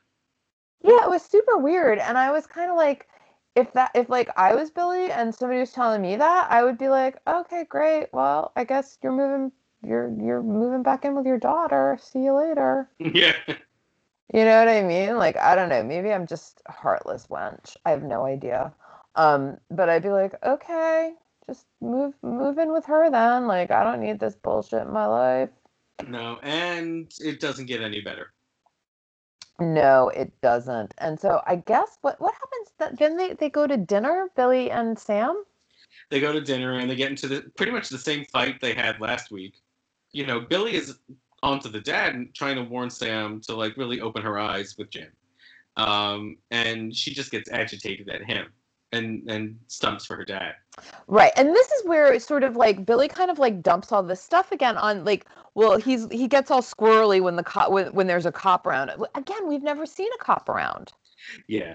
Yeah, 0.82 1.04
it 1.04 1.10
was 1.10 1.22
super 1.22 1.58
weird. 1.58 1.98
And 1.98 2.18
I 2.18 2.30
was 2.32 2.46
kind 2.46 2.70
of 2.70 2.76
like, 2.76 3.06
if 3.54 3.72
that, 3.74 3.90
if 3.94 4.08
like 4.08 4.30
I 4.36 4.54
was 4.54 4.70
Billy 4.70 5.10
and 5.10 5.34
somebody 5.34 5.60
was 5.60 5.72
telling 5.72 6.02
me 6.02 6.16
that, 6.16 6.50
I 6.50 6.64
would 6.64 6.78
be 6.78 6.88
like, 6.88 7.18
okay, 7.26 7.64
great. 7.68 8.08
Well, 8.12 8.52
I 8.56 8.64
guess 8.64 8.98
you're 9.02 9.12
moving, 9.12 9.52
you're 9.84 10.10
you're 10.18 10.42
moving 10.42 10.82
back 10.82 11.04
in 11.04 11.14
with 11.14 11.26
your 11.26 11.38
daughter. 11.38 11.98
See 12.00 12.24
you 12.24 12.34
later. 12.34 12.88
yeah. 12.98 13.34
You 14.32 14.44
know 14.46 14.58
what 14.58 14.68
I 14.68 14.82
mean? 14.82 15.16
Like, 15.16 15.36
I 15.36 15.54
don't 15.54 15.68
know. 15.68 15.82
Maybe 15.82 16.10
I'm 16.10 16.26
just 16.26 16.62
a 16.66 16.72
heartless 16.72 17.26
wench. 17.26 17.76
I 17.84 17.90
have 17.90 18.02
no 18.02 18.24
idea. 18.24 18.72
Um, 19.14 19.58
but 19.70 19.90
I'd 19.90 20.02
be 20.02 20.08
like, 20.08 20.34
okay, 20.42 21.12
just 21.46 21.66
move 21.82 22.14
move 22.22 22.56
in 22.56 22.72
with 22.72 22.86
her 22.86 23.10
then. 23.10 23.46
Like, 23.46 23.70
I 23.70 23.84
don't 23.84 24.00
need 24.00 24.20
this 24.20 24.34
bullshit 24.34 24.82
in 24.82 24.92
my 24.92 25.06
life. 25.06 25.50
No, 26.08 26.38
and 26.42 27.12
it 27.20 27.40
doesn't 27.40 27.66
get 27.66 27.82
any 27.82 28.00
better. 28.00 28.32
No, 29.60 30.08
it 30.08 30.32
doesn't. 30.40 30.94
And 30.98 31.20
so 31.20 31.42
I 31.46 31.56
guess 31.56 31.98
what 32.00 32.18
what 32.18 32.32
happens 32.32 32.72
that 32.78 32.98
then 32.98 33.18
they, 33.18 33.34
they 33.34 33.50
go 33.50 33.66
to 33.66 33.76
dinner, 33.76 34.30
Billy 34.34 34.70
and 34.70 34.98
Sam? 34.98 35.44
They 36.08 36.20
go 36.20 36.32
to 36.32 36.40
dinner 36.40 36.78
and 36.78 36.90
they 36.90 36.96
get 36.96 37.10
into 37.10 37.28
the 37.28 37.42
pretty 37.56 37.72
much 37.72 37.90
the 37.90 37.98
same 37.98 38.24
fight 38.32 38.60
they 38.60 38.72
had 38.72 38.98
last 38.98 39.30
week. 39.30 39.56
You 40.12 40.24
know, 40.26 40.40
Billy 40.40 40.74
is 40.74 40.98
onto 41.42 41.68
the 41.68 41.80
dad 41.80 42.14
and 42.14 42.34
trying 42.34 42.56
to 42.56 42.62
warn 42.62 42.90
Sam 42.90 43.40
to 43.42 43.54
like 43.54 43.76
really 43.76 44.00
open 44.00 44.22
her 44.22 44.38
eyes 44.38 44.76
with 44.78 44.90
Jim. 44.90 45.08
Um, 45.76 46.36
and 46.50 46.94
she 46.94 47.14
just 47.14 47.30
gets 47.30 47.50
agitated 47.50 48.08
at 48.08 48.22
him 48.24 48.46
and 48.92 49.28
and 49.28 49.58
stumps 49.68 50.04
for 50.04 50.16
her 50.16 50.24
dad. 50.24 50.54
Right. 51.06 51.32
And 51.36 51.48
this 51.48 51.70
is 51.72 51.84
where 51.86 52.12
it's 52.12 52.26
sort 52.26 52.44
of 52.44 52.56
like 52.56 52.84
Billy 52.84 53.08
kind 53.08 53.30
of 53.30 53.38
like 53.38 53.62
dumps 53.62 53.90
all 53.90 54.02
this 54.02 54.22
stuff 54.22 54.52
again 54.52 54.76
on 54.76 55.04
like 55.04 55.26
well 55.54 55.78
he's 55.78 56.06
he 56.10 56.28
gets 56.28 56.50
all 56.50 56.62
squirrely 56.62 57.20
when 57.20 57.36
the 57.36 57.42
cop 57.42 57.70
when, 57.70 57.92
when 57.94 58.06
there's 58.06 58.26
a 58.26 58.32
cop 58.32 58.66
around. 58.66 58.92
Again, 59.14 59.48
we've 59.48 59.62
never 59.62 59.86
seen 59.86 60.08
a 60.14 60.22
cop 60.22 60.48
around. 60.48 60.92
Yeah. 61.46 61.74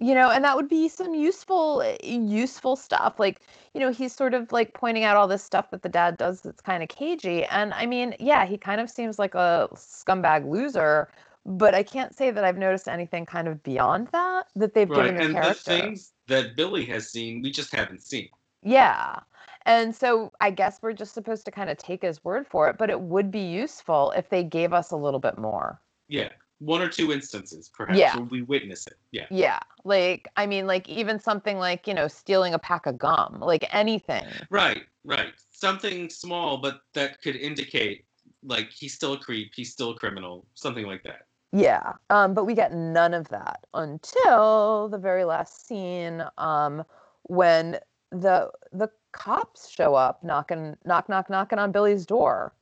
You 0.00 0.14
know, 0.14 0.30
and 0.30 0.44
that 0.44 0.56
would 0.56 0.68
be 0.68 0.88
some 0.88 1.14
useful 1.14 1.82
eh, 1.82 1.96
useful 2.04 2.76
stuff. 2.76 3.18
Like, 3.18 3.40
you 3.74 3.80
know, 3.80 3.90
he's 3.92 4.14
sort 4.14 4.34
of 4.34 4.52
like 4.52 4.74
pointing 4.74 5.04
out 5.04 5.16
all 5.16 5.28
this 5.28 5.42
stuff 5.42 5.70
that 5.70 5.82
the 5.82 5.88
dad 5.88 6.16
does 6.16 6.42
that's 6.42 6.60
kind 6.60 6.82
of 6.82 6.88
cagey. 6.88 7.44
And 7.44 7.72
I 7.74 7.86
mean, 7.86 8.14
yeah, 8.20 8.44
he 8.44 8.58
kind 8.58 8.80
of 8.80 8.90
seems 8.90 9.18
like 9.18 9.34
a 9.34 9.68
scumbag 9.74 10.48
loser, 10.50 11.08
but 11.46 11.74
I 11.74 11.82
can't 11.84 12.14
say 12.14 12.30
that 12.30 12.44
I've 12.44 12.58
noticed 12.58 12.88
anything 12.88 13.24
kind 13.26 13.48
of 13.48 13.62
beyond 13.62 14.08
that 14.12 14.48
that 14.56 14.74
they've 14.74 14.88
Right. 14.88 15.06
given 15.06 15.16
the 15.16 15.22
And 15.24 15.34
the 15.36 15.54
things 15.54 16.12
that 16.26 16.56
Billy 16.56 16.84
has 16.86 17.10
seen, 17.10 17.42
we 17.42 17.50
just 17.50 17.72
haven't 17.74 18.02
seen. 18.02 18.28
Yeah. 18.62 19.20
And 19.66 19.94
so 19.94 20.32
I 20.40 20.50
guess 20.50 20.80
we're 20.82 20.92
just 20.92 21.14
supposed 21.14 21.44
to 21.46 21.50
kind 21.50 21.70
of 21.70 21.78
take 21.78 22.02
his 22.02 22.22
word 22.24 22.46
for 22.46 22.68
it, 22.68 22.78
but 22.78 22.90
it 22.90 23.00
would 23.00 23.30
be 23.30 23.40
useful 23.40 24.10
if 24.12 24.28
they 24.28 24.42
gave 24.44 24.72
us 24.72 24.90
a 24.90 24.96
little 24.96 25.20
bit 25.20 25.38
more. 25.38 25.80
Yeah. 26.08 26.30
One 26.58 26.80
or 26.80 26.88
two 26.88 27.12
instances, 27.12 27.68
perhaps, 27.68 27.98
Yeah. 27.98 28.16
where 28.16 28.24
we 28.26 28.42
witness 28.42 28.86
it. 28.86 28.96
Yeah. 29.10 29.26
Yeah. 29.30 29.58
Like, 29.84 30.28
I 30.36 30.46
mean, 30.46 30.66
like 30.66 30.88
even 30.88 31.18
something 31.18 31.58
like, 31.58 31.86
you 31.86 31.94
know, 31.94 32.08
stealing 32.08 32.54
a 32.54 32.58
pack 32.58 32.86
of 32.86 32.98
gum, 32.98 33.38
like 33.40 33.66
anything. 33.74 34.26
Right, 34.50 34.84
right. 35.04 35.34
Something 35.50 36.08
small, 36.08 36.58
but 36.58 36.80
that 36.94 37.20
could 37.22 37.36
indicate 37.36 38.04
like 38.42 38.70
he's 38.70 38.94
still 38.94 39.14
a 39.14 39.18
creep, 39.18 39.52
he's 39.54 39.72
still 39.72 39.90
a 39.90 39.94
criminal, 39.94 40.46
something 40.54 40.86
like 40.86 41.02
that. 41.04 41.26
Yeah. 41.52 41.92
Um, 42.10 42.34
but 42.34 42.44
we 42.44 42.54
get 42.54 42.72
none 42.74 43.14
of 43.14 43.28
that 43.28 43.66
until 43.74 44.88
the 44.88 44.98
very 44.98 45.24
last 45.24 45.66
scene, 45.66 46.24
um, 46.38 46.84
when 47.24 47.78
the 48.10 48.50
the 48.72 48.90
cops 49.12 49.68
show 49.68 49.94
up 49.94 50.22
knocking 50.24 50.76
knock 50.84 51.08
knock 51.08 51.30
knocking 51.30 51.58
on 51.58 51.72
Billy's 51.72 52.06
door. 52.06 52.54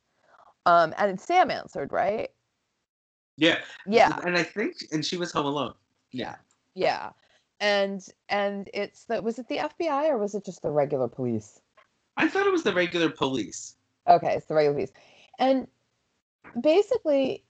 Um, 0.67 0.95
and 0.99 1.19
Sam 1.21 1.51
answered, 1.51 1.93
right? 1.93 2.31
Yeah. 3.37 3.59
Yeah. 3.87 4.18
And 4.25 4.37
I 4.37 4.42
think, 4.42 4.77
and 4.92 5.05
she 5.05 5.16
was 5.16 5.33
home 5.33 5.47
alone. 5.47 5.75
Yeah. 6.11 6.37
Yeah. 6.75 7.11
And 7.61 8.05
and 8.29 8.68
it's 8.75 9.05
the 9.05 9.23
was 9.23 9.38
it 9.38 9.49
the 9.49 9.59
FBI 9.59 10.11
or 10.11 10.18
was 10.18 10.35
it 10.35 10.45
just 10.45 10.62
the 10.62 10.71
regular 10.71 11.09
police? 11.09 11.61
I 12.16 12.29
thought 12.29 12.47
it 12.47 12.53
was 12.53 12.64
the 12.64 12.75
regular 12.75 13.09
police. 13.09 13.77
Okay, 14.09 14.35
it's 14.35 14.47
the 14.47 14.55
regular 14.55 14.75
police. 14.75 14.92
And 15.38 15.68
basically 16.61 17.45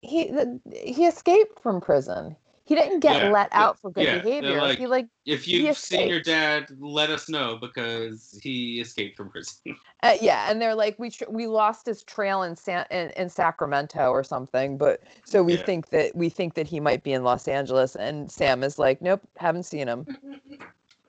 he 0.00 0.28
the, 0.30 0.60
he 0.72 1.06
escaped 1.06 1.60
from 1.60 1.80
prison. 1.80 2.36
He 2.70 2.76
didn't 2.76 3.00
get 3.00 3.20
Yeah, 3.24 3.30
let 3.30 3.48
yeah, 3.50 3.62
out 3.64 3.80
for 3.80 3.90
good 3.90 4.04
yeah, 4.04 4.18
behavior. 4.20 4.60
like- 4.60 4.78
he 4.78 4.86
like 4.86 5.08
If 5.26 5.48
you've 5.48 5.76
seen 5.76 6.08
your 6.08 6.20
dad, 6.20 6.68
let 6.78 7.10
us 7.10 7.28
know 7.28 7.56
because 7.60 8.38
he 8.44 8.78
escaped 8.80 9.16
from 9.16 9.28
prison. 9.28 9.56
uh, 10.04 10.16
yeah, 10.22 10.48
and 10.48 10.62
they're 10.62 10.76
like 10.76 10.96
we 10.96 11.10
tr- 11.10 11.24
we 11.28 11.48
lost 11.48 11.84
his 11.84 12.04
trail 12.04 12.44
in, 12.44 12.54
San- 12.54 12.86
in 12.92 13.10
in 13.16 13.28
Sacramento 13.28 14.10
or 14.10 14.22
something, 14.22 14.78
but 14.78 15.02
so 15.24 15.42
we 15.42 15.56
think 15.56 15.88
that 15.88 16.14
we 16.14 16.28
think 16.28 16.54
that 16.54 16.68
he 16.68 16.78
might 16.78 17.02
be 17.02 17.12
in 17.12 17.24
Los 17.24 17.48
Angeles 17.48 17.96
and 17.96 18.30
Sam 18.30 18.62
is 18.62 18.78
like 18.78 19.02
nope, 19.02 19.20
haven't 19.36 19.64
seen 19.64 19.88
him. 19.88 20.06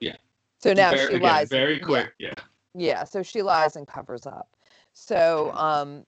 Yeah. 0.00 0.16
So 0.58 0.72
now 0.72 0.90
Very- 0.90 1.06
she 1.06 1.14
again, 1.14 1.22
lies. 1.22 1.48
Very 1.48 1.78
quick. 1.78 2.12
Yeah. 2.18 2.34
Yeah, 2.74 3.04
so 3.04 3.22
she 3.22 3.42
lies 3.42 3.76
and 3.76 3.86
covers 3.86 4.26
up. 4.26 4.48
So 4.94 5.52
um 5.54 6.06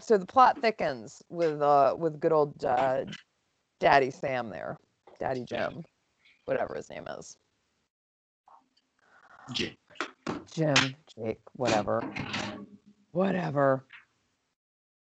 so 0.00 0.18
the 0.18 0.26
plot 0.26 0.60
thickens 0.60 1.22
with 1.28 1.62
uh 1.62 1.94
with 1.96 2.18
good 2.18 2.32
old 2.32 2.64
uh 2.64 3.04
Daddy 3.80 4.10
Sam 4.10 4.50
there. 4.50 4.78
Daddy 5.18 5.44
Jim. 5.44 5.84
Whatever 6.44 6.74
his 6.74 6.90
name 6.90 7.06
is. 7.18 7.36
Yeah. 9.56 9.68
Jim, 10.52 10.96
Jake, 11.14 11.40
whatever. 11.54 12.02
Whatever. 13.12 13.84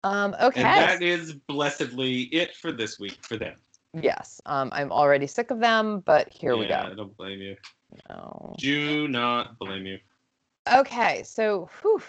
Um 0.04 0.36
okay. 0.42 0.62
And 0.62 0.66
that 0.66 1.02
is 1.02 1.34
blessedly 1.34 2.24
it 2.24 2.56
for 2.56 2.72
this 2.72 3.00
week 3.00 3.18
for 3.22 3.38
them. 3.38 3.56
yes. 3.94 4.42
Um 4.46 4.70
I'm 4.74 4.92
already 4.92 5.28
sick 5.28 5.52
of 5.52 5.60
them, 5.60 6.00
but 6.00 6.32
here 6.32 6.56
we 6.58 6.68
yeah, 6.68 6.86
go. 6.86 6.92
I 6.92 6.96
don't 6.96 7.18
blame 7.18 7.42
you. 7.42 7.56
No. 8.10 8.56
Do 8.58 9.08
not 9.08 9.58
blame 9.60 9.86
you. 9.86 10.00
Okay, 10.72 11.24
so 11.24 11.70
whew, 11.82 12.02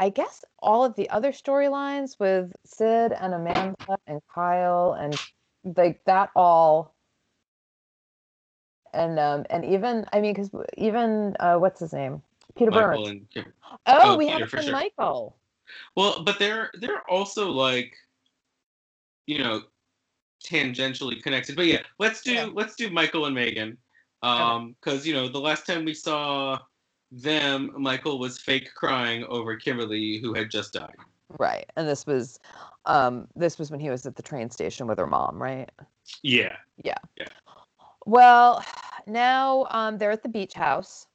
I 0.00 0.10
guess 0.10 0.44
all 0.60 0.84
of 0.84 0.94
the 0.94 1.08
other 1.10 1.32
storylines 1.32 2.18
with 2.18 2.52
Sid 2.64 3.12
and 3.12 3.34
Amanda 3.34 3.98
and 4.06 4.20
Kyle 4.32 4.92
and 4.92 5.16
like 5.64 6.04
that 6.06 6.30
all 6.36 6.94
and 8.92 9.18
um 9.18 9.44
and 9.50 9.64
even 9.64 10.06
I 10.12 10.20
mean 10.20 10.34
because 10.34 10.50
even 10.76 11.36
uh 11.40 11.56
what's 11.56 11.80
his 11.80 11.92
name 11.92 12.22
Peter 12.56 12.70
Michael 12.70 13.04
Burns. 13.04 13.08
and. 13.36 13.46
Oh, 13.86 14.14
oh, 14.14 14.16
we 14.18 14.30
Peter, 14.30 14.46
for 14.46 14.62
sure. 14.62 14.72
Michael. 14.72 15.36
Well, 15.96 16.22
but 16.24 16.38
they're 16.38 16.70
they're 16.80 17.08
also 17.08 17.50
like, 17.50 17.94
you 19.26 19.38
know, 19.38 19.62
tangentially 20.44 21.22
connected. 21.22 21.56
But 21.56 21.66
yeah, 21.66 21.82
let's 21.98 22.22
do 22.22 22.32
Yeah. 22.32 22.48
let's 22.52 22.74
do 22.74 22.90
Michael 22.90 23.26
and 23.26 23.34
Megan, 23.34 23.76
um, 24.22 24.74
because 24.80 25.06
you 25.06 25.14
know 25.14 25.28
the 25.28 25.40
last 25.40 25.66
time 25.66 25.84
we 25.84 25.94
saw 25.94 26.58
them, 27.10 27.72
Michael 27.76 28.18
was 28.18 28.38
fake 28.38 28.70
crying 28.74 29.24
over 29.24 29.56
Kimberly, 29.56 30.18
who 30.18 30.34
had 30.34 30.50
just 30.50 30.72
died. 30.72 30.96
Right, 31.38 31.70
and 31.76 31.86
this 31.86 32.06
was 32.06 32.38
um 32.88 33.28
this 33.36 33.58
was 33.58 33.70
when 33.70 33.78
he 33.78 33.90
was 33.90 34.04
at 34.06 34.16
the 34.16 34.22
train 34.22 34.50
station 34.50 34.86
with 34.88 34.98
her 34.98 35.06
mom, 35.06 35.40
right? 35.40 35.70
Yeah, 36.22 36.56
Yeah. 36.82 36.98
Yeah. 37.16 37.28
Well, 38.06 38.64
now 39.06 39.66
um, 39.70 39.98
they're 39.98 40.10
at 40.10 40.22
the 40.22 40.28
beach 40.28 40.54
house, 40.54 41.06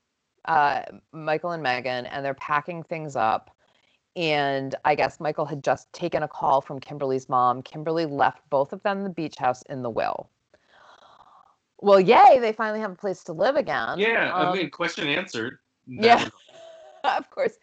uh, 0.46 0.84
Michael 1.12 1.52
and 1.52 1.64
Megan, 1.64 2.06
and 2.06 2.24
they're 2.24 2.36
packing 2.36 2.84
things 2.84 3.16
up. 3.16 3.50
And 4.16 4.76
I 4.86 4.94
guess 4.94 5.20
Michael 5.20 5.46
had 5.46 5.64
just 5.64 5.92
taken 5.92 6.22
a 6.22 6.28
call 6.28 6.62
from 6.62 6.80
Kimberly's 6.80 7.28
mom. 7.28 7.64
Kimberly 7.64 8.06
left 8.06 8.48
both 8.52 8.72
of 8.72 8.84
them 8.84 9.04
the 9.04 9.10
beach 9.10 9.38
house 9.38 9.64
in 9.64 9.82
the 9.82 9.90
will. 9.90 10.30
Well, 11.82 12.00
yay, 12.00 12.38
they 12.40 12.54
finally 12.54 12.80
have 12.80 12.92
a 12.92 12.96
place 12.96 13.24
to 13.24 13.34
live 13.34 13.56
again. 13.56 13.98
yeah. 13.98 14.32
I 14.34 14.50
Um, 14.52 14.58
mean, 14.58 14.70
question 14.70 15.08
answered. 15.08 15.58
That 15.88 16.04
yeah. 16.06 16.16
was- 16.24 16.32
of 17.18 17.30
course 17.32 17.58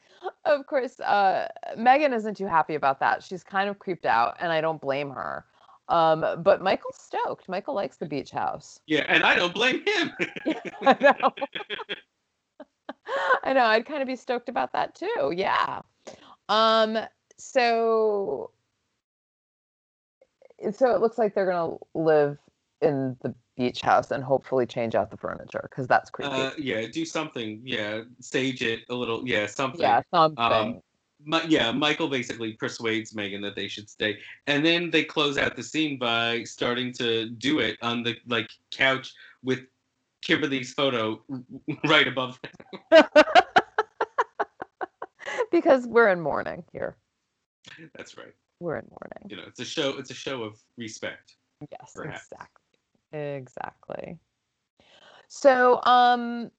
of 0.45 0.67
course 0.67 1.01
uh 1.01 1.49
megan 1.77 2.13
isn't 2.13 2.37
too 2.37 2.47
happy 2.47 2.75
about 2.75 3.01
that. 3.01 3.23
She's 3.23 3.43
kind 3.43 3.69
of 3.69 3.79
creeped 3.79 4.07
out 4.07 4.37
and 4.41 4.53
i 4.53 4.61
don't 4.61 4.81
blame 4.81 5.11
her. 5.11 5.45
Um 5.89 6.25
but 6.43 6.63
michael's 6.63 6.99
stoked. 6.99 7.49
Michael 7.49 7.75
likes 7.75 7.97
the 7.97 8.07
beach 8.07 8.31
house. 8.31 8.81
Yeah, 8.87 9.05
and 9.09 9.25
I 9.25 9.35
don't 9.35 9.55
blame 9.55 9.83
him. 9.87 10.13
i 10.83 10.97
know. 11.01 11.33
I 13.45 13.53
know 13.53 13.65
i'd 13.65 13.87
kind 13.87 14.03
of 14.03 14.09
be 14.09 14.17
stoked 14.17 14.49
about 14.49 14.73
that 14.73 14.95
too 14.95 15.33
yeah. 15.35 15.81
Um 16.49 16.99
so 17.39 18.51
so 20.73 20.95
it 20.95 21.01
looks 21.01 21.17
like 21.17 21.35
they're 21.35 21.51
gonna 21.51 21.77
live 21.95 22.39
in 22.83 23.17
the 23.23 23.35
beach 23.57 23.81
house 23.81 24.11
and 24.11 24.25
hopefully 24.25 24.67
change 24.67 24.95
out 24.95 25.11
the 25.11 25.17
furniture 25.17 25.67
because 25.71 25.87
that's 25.87 26.11
creepy 26.11 26.31
uh, 26.31 26.51
yeah, 26.59 26.87
do 26.87 27.05
something. 27.05 27.61
Yeah, 27.65 28.03
sage 28.21 28.63
it 28.63 28.81
a 28.89 28.95
little. 28.95 29.27
Yeah, 29.27 29.47
something. 29.47 29.81
yeah 29.81 30.03
something 30.13 30.43
Um, 30.43 30.81
Mi- 31.25 31.47
yeah, 31.49 31.71
Michael 31.71 32.09
basically 32.09 32.55
persuades 32.55 33.15
Megan 33.15 33.43
that 33.43 33.55
they 33.55 33.69
should 33.69 33.91
stay, 33.91 34.19
and 34.47 34.65
then 34.65 34.91
they 34.91 35.05
close 35.05 35.37
out 35.37 35.55
the 35.57 35.63
scene 35.63 35.99
by 35.99 36.45
starting 36.45 36.93
to 36.95 37.29
do 37.29 37.59
it 37.59 37.77
on 37.83 38.03
the 38.03 38.17
like 38.27 38.51
couch 38.71 39.13
with 39.43 39.61
Kimberly's 40.23 40.73
photo 40.73 41.23
right 41.85 42.09
above 42.09 42.41
because 45.51 45.87
we're 45.87 46.09
in 46.09 46.21
mourning 46.21 46.65
here. 46.73 46.97
That's 47.95 48.17
right. 48.17 48.35
We're 48.61 48.77
in 48.77 48.87
mourning. 48.89 49.29
You 49.29 49.37
know, 49.37 49.45
it's 49.47 49.61
a 49.61 49.65
show. 49.65 49.99
It's 49.99 50.11
a 50.11 50.15
show 50.15 50.43
of 50.43 50.59
respect. 50.77 51.37
Yes, 51.71 51.93
Perhaps. 51.95 52.29
exactly. 52.31 52.60
Exactly. 53.13 54.19
So, 55.29 55.81
um, 55.85 56.51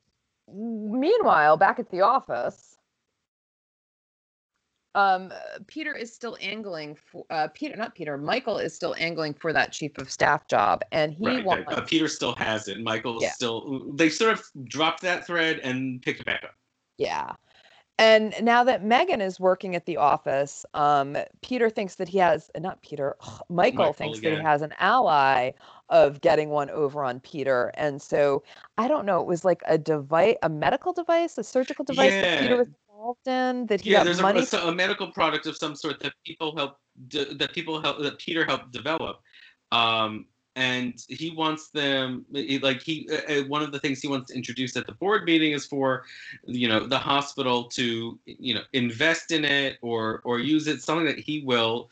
meanwhile, 0.54 1.58
back 1.58 1.80
at 1.80 1.90
the 1.90 2.02
office, 2.02 2.78
um, 4.96 5.32
Peter 5.68 5.96
is 5.96 6.14
still 6.14 6.38
angling 6.42 6.96
for 6.96 7.26
uh, 7.30 7.48
Peter, 7.54 7.76
not 7.76 7.96
Peter. 7.96 8.18
Michael 8.18 8.58
is 8.58 8.76
still 8.76 8.96
angling 8.98 9.34
for 9.34 9.54
that 9.54 9.72
chief 9.72 9.98
of 9.98 10.12
staff 10.12 10.48
job, 10.48 10.82
and 10.92 11.14
he 11.14 11.26
right. 11.26 11.46
wants. 11.46 11.72
Uh, 11.72 11.82
Peter 11.82 12.08
still 12.08 12.36
has 12.36 12.68
it. 12.68 12.80
Michael 12.82 13.20
Yeah. 13.22 13.32
still. 13.32 13.94
They 13.94 14.10
sort 14.10 14.34
of 14.34 14.44
dropped 14.66 15.02
that 15.02 15.26
thread 15.26 15.60
and 15.60 16.02
picked 16.02 16.22
it 16.22 16.26
back 16.26 16.44
up. 16.44 16.56
Yeah. 16.98 17.34
And 18.02 18.34
now 18.42 18.64
that 18.64 18.84
Megan 18.84 19.22
is 19.22 19.40
working 19.40 19.76
at 19.76 19.86
the 19.86 19.96
office, 19.98 20.66
um, 20.74 21.16
Peter 21.44 21.70
thinks 21.70 21.96
that 21.96 22.08
he 22.08 22.18
has, 22.18 22.50
uh, 22.56 22.60
not 22.60 22.82
Peter, 22.82 23.16
Michael, 23.22 23.50
Michael 23.50 23.94
thinks 23.94 24.22
that 24.22 24.34
he 24.34 24.42
has 24.42 24.64
an 24.64 24.74
ally 24.80 25.52
of 25.90 26.20
getting 26.22 26.50
one 26.50 26.72
over 26.72 27.04
on 27.04 27.20
Peter. 27.20 27.72
And 27.76 28.02
so 28.02 28.42
I 28.80 28.88
don't 28.88 29.06
know, 29.06 29.20
it 29.22 29.28
was 29.28 29.46
like 29.46 29.62
a 29.68 29.78
device, 29.78 30.36
a 30.42 30.50
medical 30.50 30.94
device, 30.94 31.38
a 31.38 31.44
surgical 31.44 31.86
device 31.86 32.16
that 32.22 32.40
Peter 32.40 32.58
was 32.58 32.70
involved 32.90 33.28
in, 33.28 33.68
that 33.68 33.82
he 33.82 33.92
Yeah, 33.92 34.00
got 34.00 34.06
there's 34.06 34.22
money. 34.22 34.48
a, 34.52 34.58
a 34.58 34.74
medical 34.74 35.12
product 35.12 35.46
of 35.46 35.56
some 35.56 35.76
sort 35.76 36.00
that 36.00 36.14
people 36.26 36.56
help 36.56 36.78
de- 37.08 37.36
that 37.36 37.54
people 37.54 37.80
help 37.80 38.00
that 38.00 38.18
Peter 38.18 38.46
helped 38.46 38.72
develop. 38.72 39.22
Um, 39.72 40.26
and 40.56 41.06
he 41.08 41.32
wants 41.32 41.70
them 41.70 42.26
like 42.62 42.82
he 42.82 43.08
uh, 43.12 43.32
uh, 43.32 43.44
one 43.46 43.62
of 43.62 43.72
the 43.72 43.80
things 43.80 44.02
he 44.02 44.08
wants 44.08 44.32
to 44.32 44.36
introduce 44.36 44.76
at 44.76 44.86
the 44.86 44.94
board 44.94 45.24
meeting 45.24 45.54
is 45.54 45.66
for 45.66 46.04
you 46.46 46.68
know 46.68 46.86
the 46.86 46.98
hospital 46.98 47.66
to 47.66 48.20
you 48.26 48.54
know 48.54 48.62
invest 48.74 49.32
in 49.32 49.46
it 49.46 49.78
or 49.82 50.22
or 50.26 50.40
use 50.40 50.68
it 50.68 50.82
something 50.82 51.06
that 51.06 51.20
he 51.20 51.42
will 51.46 51.90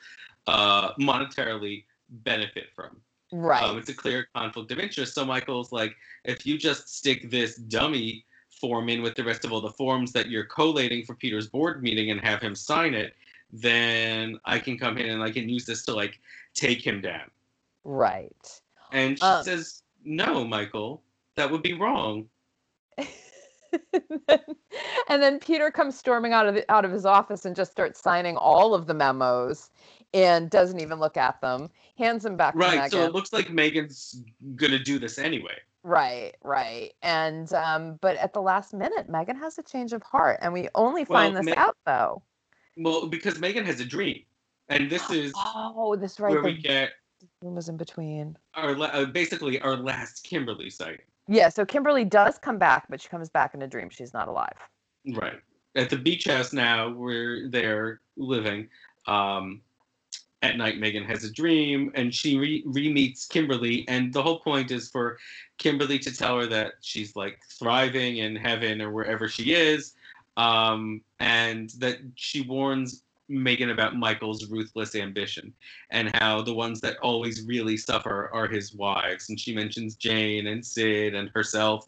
uh 0.47 0.93
monetarily 0.95 1.86
benefit 2.10 2.66
from. 2.76 2.99
Right. 3.32 3.64
um, 3.64 3.78
it's 3.78 3.89
a 3.89 3.93
clear 3.93 4.28
conflict 4.36 4.72
of 4.72 4.80
interest. 4.80 5.14
So 5.16 5.26
michael's 5.26 5.72
like 5.72 5.95
if 6.26 6.45
you 6.45 6.57
just 6.57 6.89
stick 6.89 7.30
this 7.32 7.55
dummy 7.55 8.26
form 8.60 8.89
in 8.89 9.01
with 9.01 9.16
the 9.16 9.24
rest 9.24 9.45
of 9.45 9.53
all 9.53 9.62
the 9.62 9.72
forms 9.72 10.12
that 10.12 10.30
you're 10.30 10.43
collating 10.43 11.05
for 11.05 11.16
peter's 11.16 11.47
board 11.47 11.82
meeting 11.82 12.12
and 12.12 12.20
have 12.20 12.41
him 12.41 12.53
sign 12.53 12.93
it 12.93 13.14
then 13.53 14.38
i 14.43 14.60
can 14.60 14.78
come 14.78 14.97
in 14.97 15.10
and 15.10 15.24
i 15.24 15.32
can 15.32 15.47
use 15.47 15.66
this 15.66 15.86
to 15.86 15.93
like 15.93 16.20
take 16.53 16.86
him 16.86 16.99
down 16.99 17.22
Right. 17.90 18.62
and 18.92 19.18
she 19.18 19.26
Um, 19.26 19.44
says, 19.44 19.82
No, 20.06 20.46
Michael, 20.46 21.02
that 21.36 21.50
would 21.50 21.64
be 21.64 21.74
wrong. 21.74 22.30
and 25.10 25.24
then 25.24 25.40
Peter 25.40 25.72
comes 25.72 25.98
storming 25.98 26.32
out 26.32 26.46
of 26.46 26.54
the, 26.54 26.72
out 26.72 26.86
of 26.86 26.92
his 26.92 27.04
office 27.04 27.46
and 27.46 27.56
just 27.56 27.72
starts 27.72 28.00
signing 28.00 28.38
all 28.38 28.76
of 28.76 28.86
the 28.86 28.94
memos 28.94 29.72
and 30.14 30.52
doesn't 30.52 30.80
even 30.80 31.00
look 31.00 31.18
at 31.18 31.42
them. 31.42 31.72
Hands 31.98 32.22
them 32.22 32.38
back 32.38 32.54
to 32.54 32.60
Right. 32.60 32.92
So 32.92 33.06
it 33.06 33.14
looks 33.14 33.34
like 33.34 33.50
Megan's 33.50 34.24
going 34.56 34.72
to 34.72 34.80
do 34.80 35.00
this 35.00 35.18
anyway. 35.18 35.58
right, 35.82 36.36
right. 36.44 36.94
And 37.02 37.52
um 37.54 37.98
but 38.02 38.18
at 38.18 38.34
the 38.34 38.42
last 38.42 38.76
minute 38.76 39.10
Megan 39.10 39.38
has 39.38 39.58
a 39.58 39.64
change 39.64 39.94
of 39.94 40.04
heart 40.04 40.38
and 40.44 40.54
we 40.54 40.70
only 40.76 41.06
find 41.06 41.34
Well, 41.34 41.44
this 41.44 41.56
Ma- 41.56 41.62
out 41.64 41.78
though. 41.88 42.22
Well, 42.78 43.08
because 43.08 43.40
Megan 43.40 43.66
has 43.66 43.80
a 43.80 43.86
dream. 43.86 44.22
And 44.68 44.90
this 44.92 45.10
is 45.10 45.34
Oh, 45.56 45.96
this 45.96 46.20
right 46.20 46.32
where 46.32 46.44
the 46.44 46.50
we 46.50 46.58
get 46.58 46.92
room 47.42 47.56
was 47.56 47.70
in 47.70 47.78
between. 47.78 48.38
our 48.56 48.76
la- 48.76 48.88
uh, 48.88 49.06
basically 49.06 49.60
our 49.62 49.76
last 49.76 50.24
Kimberly 50.24 50.70
sighting. 50.70 51.06
Yeah, 51.28 51.50
so 51.50 51.66
Kimberly 51.66 52.06
does 52.06 52.38
come 52.38 52.58
back, 52.58 52.88
but 52.90 53.00
she 53.02 53.08
comes 53.08 53.30
back 53.30 53.54
in 53.54 53.62
a 53.62 53.68
dream. 53.68 53.90
She's 53.90 54.14
not 54.14 54.28
alive. 54.28 54.58
Right. 55.14 55.40
At 55.76 55.90
the 55.90 55.98
beach 55.98 56.26
house 56.26 56.54
now, 56.54 56.90
where 56.90 57.48
they're 57.50 58.02
living, 58.18 58.68
um, 59.06 59.62
at 60.42 60.58
night, 60.58 60.80
Megan 60.80 61.04
has 61.04 61.24
a 61.24 61.32
dream 61.32 61.92
and 61.96 62.14
she 62.14 62.38
re- 62.38 62.64
meets 62.66 63.28
Kimberly. 63.28 63.86
And 63.88 64.12
the 64.12 64.24
whole 64.24 64.40
point 64.40 64.72
is 64.72 64.90
for 64.90 65.18
Kimberly 65.58 66.00
to 66.00 66.16
tell 66.16 66.40
her 66.40 66.48
that 66.48 66.74
she's 66.82 67.16
like 67.16 67.40
thriving 67.60 68.18
in 68.18 68.36
heaven 68.36 68.82
or 68.82 68.92
wherever 68.92 69.28
she 69.28 69.54
is. 69.54 69.94
Um, 70.38 71.02
and 71.20 71.70
that 71.80 71.98
she 72.16 72.42
warns 72.42 73.04
Megan 73.30 73.70
about 73.70 73.96
Michael's 73.96 74.50
ruthless 74.50 74.96
ambition 74.96 75.54
and 75.92 76.14
how 76.16 76.42
the 76.42 76.54
ones 76.54 76.82
that 76.82 76.98
always 76.98 77.44
really 77.44 77.78
suffer 77.78 78.30
are 78.34 78.48
his 78.48 78.74
wives. 78.74 79.30
And 79.30 79.40
she 79.40 79.54
mentions 79.54 79.96
Jane 79.96 80.48
and 80.48 80.66
Sid 80.66 81.16
and 81.16 81.30
herself. 81.30 81.88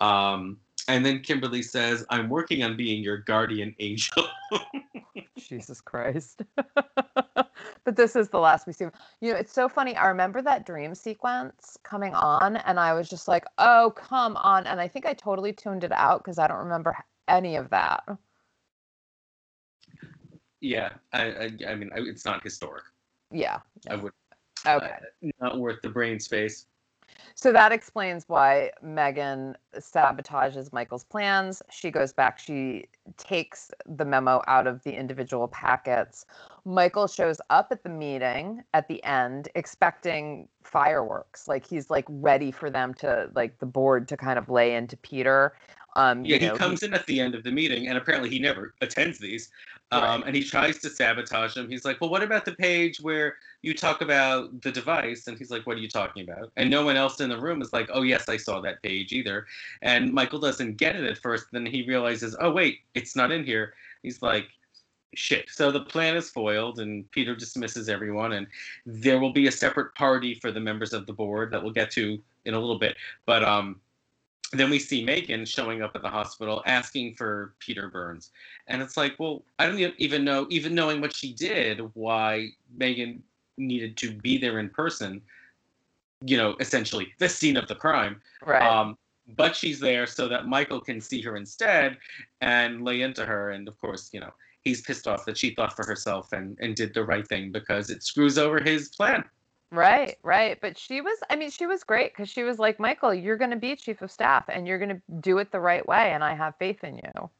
Um, 0.00 0.58
and 0.88 1.04
then 1.04 1.20
Kimberly 1.20 1.62
says, 1.62 2.04
I'm 2.08 2.28
working 2.30 2.62
on 2.64 2.76
being 2.76 3.02
your 3.02 3.18
guardian 3.18 3.74
angel. 3.78 4.24
Jesus 5.36 5.80
Christ. 5.80 6.42
but 6.74 7.96
this 7.96 8.16
is 8.16 8.30
the 8.30 8.38
last 8.38 8.66
we 8.66 8.72
see. 8.72 8.86
You 9.20 9.32
know, 9.32 9.38
it's 9.38 9.52
so 9.52 9.68
funny. 9.68 9.96
I 9.96 10.08
remember 10.08 10.42
that 10.42 10.66
dream 10.66 10.94
sequence 10.94 11.76
coming 11.82 12.14
on, 12.14 12.56
and 12.56 12.80
I 12.80 12.94
was 12.94 13.08
just 13.08 13.28
like, 13.28 13.44
oh, 13.58 13.92
come 13.96 14.36
on. 14.36 14.66
And 14.66 14.80
I 14.80 14.88
think 14.88 15.06
I 15.06 15.14
totally 15.14 15.52
tuned 15.52 15.84
it 15.84 15.92
out 15.92 16.24
because 16.24 16.38
I 16.38 16.46
don't 16.46 16.58
remember 16.58 16.96
any 17.28 17.56
of 17.56 17.70
that. 17.70 18.04
Yeah, 20.60 20.90
I, 21.12 21.22
I, 21.22 21.50
I 21.68 21.74
mean, 21.74 21.90
I, 21.94 22.00
it's 22.00 22.24
not 22.24 22.42
historic. 22.42 22.84
Yeah. 23.30 23.58
I 23.88 23.96
would 23.96 24.12
Okay. 24.66 24.86
uh, 25.22 25.30
not 25.40 25.58
worth 25.58 25.80
the 25.82 25.88
brain 25.88 26.18
space. 26.18 26.66
So 27.34 27.52
that 27.52 27.72
explains 27.72 28.24
why 28.28 28.70
Megan 28.82 29.56
sabotages 29.76 30.72
Michael's 30.72 31.04
plans. 31.04 31.62
She 31.70 31.90
goes 31.90 32.12
back, 32.12 32.38
she 32.38 32.86
takes 33.16 33.70
the 33.86 34.04
memo 34.04 34.42
out 34.46 34.66
of 34.66 34.82
the 34.82 34.92
individual 34.92 35.48
packets. 35.48 36.26
Michael 36.64 37.06
shows 37.06 37.40
up 37.50 37.68
at 37.70 37.82
the 37.82 37.88
meeting 37.88 38.62
at 38.74 38.88
the 38.88 39.02
end 39.04 39.48
expecting 39.54 40.48
fireworks. 40.64 41.48
Like 41.48 41.66
he's 41.66 41.90
like 41.90 42.04
ready 42.08 42.50
for 42.50 42.70
them 42.70 42.92
to 42.94 43.30
like 43.34 43.58
the 43.58 43.66
board 43.66 44.08
to 44.08 44.16
kind 44.16 44.38
of 44.38 44.48
lay 44.48 44.74
into 44.74 44.96
Peter. 44.98 45.54
Um 45.98 46.24
Yeah, 46.24 46.36
you 46.36 46.46
know, 46.46 46.52
he 46.52 46.58
comes 46.58 46.82
in 46.84 46.94
at 46.94 47.06
the 47.06 47.18
end 47.20 47.34
of 47.34 47.42
the 47.42 47.50
meeting, 47.50 47.88
and 47.88 47.98
apparently 47.98 48.30
he 48.30 48.38
never 48.38 48.72
attends 48.80 49.18
these. 49.18 49.50
Um, 49.90 50.02
Right. 50.02 50.22
And 50.26 50.36
he 50.36 50.44
tries 50.44 50.78
to 50.80 50.90
sabotage 50.90 51.54
them. 51.54 51.68
He's 51.68 51.84
like, 51.84 52.00
"Well, 52.00 52.10
what 52.10 52.22
about 52.22 52.44
the 52.44 52.52
page 52.52 53.00
where 53.00 53.36
you 53.62 53.74
talk 53.74 54.00
about 54.02 54.60
the 54.62 54.70
device?" 54.70 55.26
And 55.26 55.36
he's 55.38 55.50
like, 55.50 55.66
"What 55.66 55.76
are 55.76 55.80
you 55.80 55.88
talking 55.88 56.28
about?" 56.28 56.52
And 56.56 56.70
no 56.70 56.84
one 56.84 56.96
else 56.96 57.20
in 57.20 57.30
the 57.30 57.40
room 57.40 57.62
is 57.62 57.72
like, 57.72 57.88
"Oh, 57.92 58.02
yes, 58.02 58.28
I 58.28 58.36
saw 58.36 58.60
that 58.60 58.82
page 58.82 59.12
either." 59.12 59.46
And 59.82 60.12
Michael 60.12 60.38
doesn't 60.40 60.76
get 60.76 60.94
it 60.94 61.04
at 61.04 61.18
first. 61.18 61.46
Then 61.52 61.66
he 61.66 61.82
realizes, 61.82 62.36
"Oh, 62.38 62.52
wait, 62.52 62.80
it's 62.94 63.16
not 63.16 63.32
in 63.32 63.44
here." 63.44 63.74
He's 64.02 64.20
like, 64.22 64.46
"Shit!" 65.14 65.48
So 65.50 65.72
the 65.72 65.80
plan 65.80 66.16
is 66.16 66.30
foiled, 66.30 66.78
and 66.80 67.10
Peter 67.10 67.34
dismisses 67.34 67.88
everyone. 67.88 68.34
And 68.34 68.46
there 68.84 69.18
will 69.18 69.32
be 69.32 69.46
a 69.48 69.52
separate 69.52 69.94
party 69.94 70.34
for 70.34 70.52
the 70.52 70.60
members 70.60 70.92
of 70.92 71.06
the 71.06 71.14
board 71.14 71.50
that 71.50 71.62
we'll 71.62 71.72
get 71.72 71.90
to 71.92 72.22
in 72.44 72.54
a 72.54 72.60
little 72.60 72.78
bit. 72.78 72.96
But 73.26 73.42
um, 73.42 73.80
then 74.52 74.70
we 74.70 74.78
see 74.78 75.04
Megan 75.04 75.44
showing 75.44 75.82
up 75.82 75.92
at 75.94 76.02
the 76.02 76.08
hospital 76.08 76.62
asking 76.66 77.14
for 77.14 77.54
Peter 77.58 77.88
Burns. 77.88 78.30
And 78.66 78.80
it's 78.80 78.96
like, 78.96 79.14
well, 79.18 79.42
I 79.58 79.66
don't 79.66 79.78
even 79.98 80.24
know, 80.24 80.46
even 80.48 80.74
knowing 80.74 81.00
what 81.00 81.14
she 81.14 81.34
did, 81.34 81.80
why 81.94 82.48
Megan 82.74 83.22
needed 83.58 83.96
to 83.98 84.12
be 84.12 84.38
there 84.38 84.58
in 84.58 84.70
person, 84.70 85.20
you 86.24 86.36
know, 86.36 86.56
essentially 86.60 87.12
the 87.18 87.28
scene 87.28 87.56
of 87.56 87.68
the 87.68 87.74
crime. 87.74 88.22
right. 88.44 88.62
Um, 88.62 88.96
but 89.36 89.54
she's 89.54 89.78
there 89.78 90.06
so 90.06 90.26
that 90.28 90.46
Michael 90.46 90.80
can 90.80 91.02
see 91.02 91.20
her 91.20 91.36
instead 91.36 91.98
and 92.40 92.82
lay 92.82 93.02
into 93.02 93.26
her. 93.26 93.50
And 93.50 93.68
of 93.68 93.78
course, 93.78 94.08
you 94.12 94.20
know, 94.20 94.32
he's 94.62 94.80
pissed 94.80 95.06
off 95.06 95.26
that 95.26 95.36
she 95.36 95.54
thought 95.54 95.76
for 95.76 95.84
herself 95.84 96.32
and, 96.32 96.56
and 96.60 96.74
did 96.74 96.94
the 96.94 97.04
right 97.04 97.28
thing 97.28 97.52
because 97.52 97.90
it 97.90 98.02
screws 98.02 98.38
over 98.38 98.60
his 98.60 98.88
plan. 98.88 99.22
Right, 99.70 100.16
right. 100.22 100.58
But 100.60 100.78
she 100.78 101.00
was, 101.02 101.18
I 101.30 101.36
mean, 101.36 101.50
she 101.50 101.66
was 101.66 101.84
great 101.84 102.12
because 102.12 102.28
she 102.30 102.42
was 102.42 102.58
like, 102.58 102.80
Michael, 102.80 103.12
you're 103.14 103.36
going 103.36 103.50
to 103.50 103.56
be 103.56 103.76
chief 103.76 104.00
of 104.02 104.10
staff 104.10 104.44
and 104.48 104.66
you're 104.66 104.78
going 104.78 104.96
to 104.96 105.02
do 105.20 105.38
it 105.38 105.52
the 105.52 105.60
right 105.60 105.86
way. 105.86 106.12
And 106.12 106.24
I 106.24 106.34
have 106.34 106.56
faith 106.58 106.84
in 106.84 106.96
you. 106.96 107.30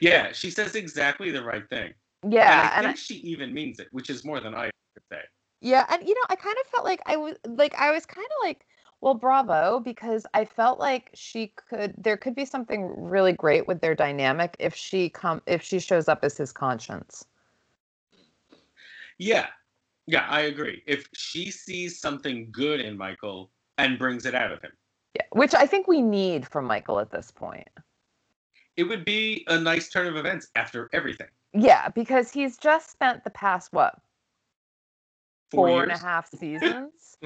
Yeah, 0.00 0.32
she 0.32 0.50
says 0.50 0.74
exactly 0.76 1.30
the 1.30 1.42
right 1.42 1.68
thing. 1.68 1.94
Yeah. 2.28 2.72
and 2.76 2.86
I 2.86 2.86
And, 2.86 2.86
think 2.86 2.98
she 2.98 3.14
even 3.16 3.52
means 3.52 3.80
it, 3.80 3.88
which 3.92 4.10
is 4.10 4.24
more 4.24 4.40
than 4.40 4.54
I 4.54 4.70
could 4.94 5.02
say. 5.10 5.22
yeah. 5.60 5.86
And, 5.90 6.06
you 6.06 6.14
know, 6.14 6.22
I 6.28 6.36
kind 6.36 6.56
of 6.60 6.66
felt 6.70 6.84
like 6.84 7.00
I 7.06 7.16
was 7.16 7.36
like, 7.46 7.74
I 7.76 7.90
was 7.90 8.06
kind 8.06 8.26
of 8.26 8.46
like, 8.46 8.66
well, 9.00 9.14
bravo, 9.14 9.80
because 9.80 10.26
I 10.34 10.44
felt 10.44 10.78
like 10.78 11.10
she 11.14 11.52
could, 11.68 11.94
there 11.98 12.16
could 12.16 12.34
be 12.36 12.44
something 12.44 12.94
really 12.96 13.32
great 13.32 13.66
with 13.66 13.80
their 13.80 13.94
dynamic 13.96 14.56
if 14.60 14.74
she 14.74 15.08
come, 15.10 15.42
if 15.46 15.62
she 15.62 15.80
shows 15.80 16.08
up 16.08 16.20
as 16.22 16.36
his 16.36 16.52
conscience. 16.52 17.24
Yeah, 19.18 19.46
yeah, 20.06 20.26
I 20.28 20.42
agree. 20.42 20.82
If 20.86 21.08
she 21.14 21.50
sees 21.50 22.00
something 22.00 22.48
good 22.50 22.80
in 22.80 22.96
Michael 22.98 23.50
and 23.78 23.98
brings 23.98 24.26
it 24.26 24.34
out 24.34 24.52
of 24.52 24.60
him, 24.62 24.72
Yeah. 25.14 25.22
Which 25.32 25.54
I 25.54 25.66
think 25.66 25.86
we 25.88 26.00
need 26.02 26.46
from 26.46 26.64
Michael 26.66 26.98
at 27.00 27.10
this 27.10 27.30
point. 27.30 27.68
it 28.76 28.84
would 28.84 29.04
be 29.04 29.44
a 29.48 29.58
nice 29.58 29.90
turn 29.90 30.06
of 30.06 30.16
events 30.16 30.48
after 30.56 30.88
everything. 30.92 31.28
Yeah. 31.52 31.88
Because 31.90 32.30
he's 32.32 32.56
just 32.56 32.90
spent 32.90 33.22
the 33.24 33.30
past, 33.30 33.72
what, 33.72 33.94
Four 35.50 35.68
four 35.68 35.82
and 35.82 35.92
a 35.92 35.98
half 35.98 36.30
seasons 36.34 37.16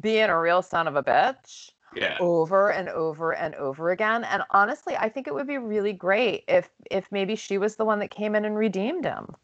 being 0.00 0.28
a 0.28 0.38
real 0.38 0.60
son 0.60 0.86
of 0.86 0.96
a 0.96 1.02
bitch. 1.02 1.70
yeah, 1.96 2.18
over 2.20 2.70
and 2.70 2.90
over 2.90 3.32
and 3.34 3.54
over 3.54 3.90
again 3.90 4.22
and 4.24 4.42
honestly 4.50 4.94
i 4.98 5.08
think 5.08 5.26
it 5.26 5.32
would 5.32 5.46
be 5.46 5.56
really 5.56 5.94
great 5.94 6.44
if 6.46 6.68
if 6.90 7.10
maybe 7.10 7.34
she 7.34 7.56
was 7.56 7.76
the 7.76 7.84
one 7.86 7.98
that 8.00 8.10
came 8.10 8.34
in 8.34 8.44
and 8.44 8.54
redeemed 8.58 9.06
him 9.06 9.34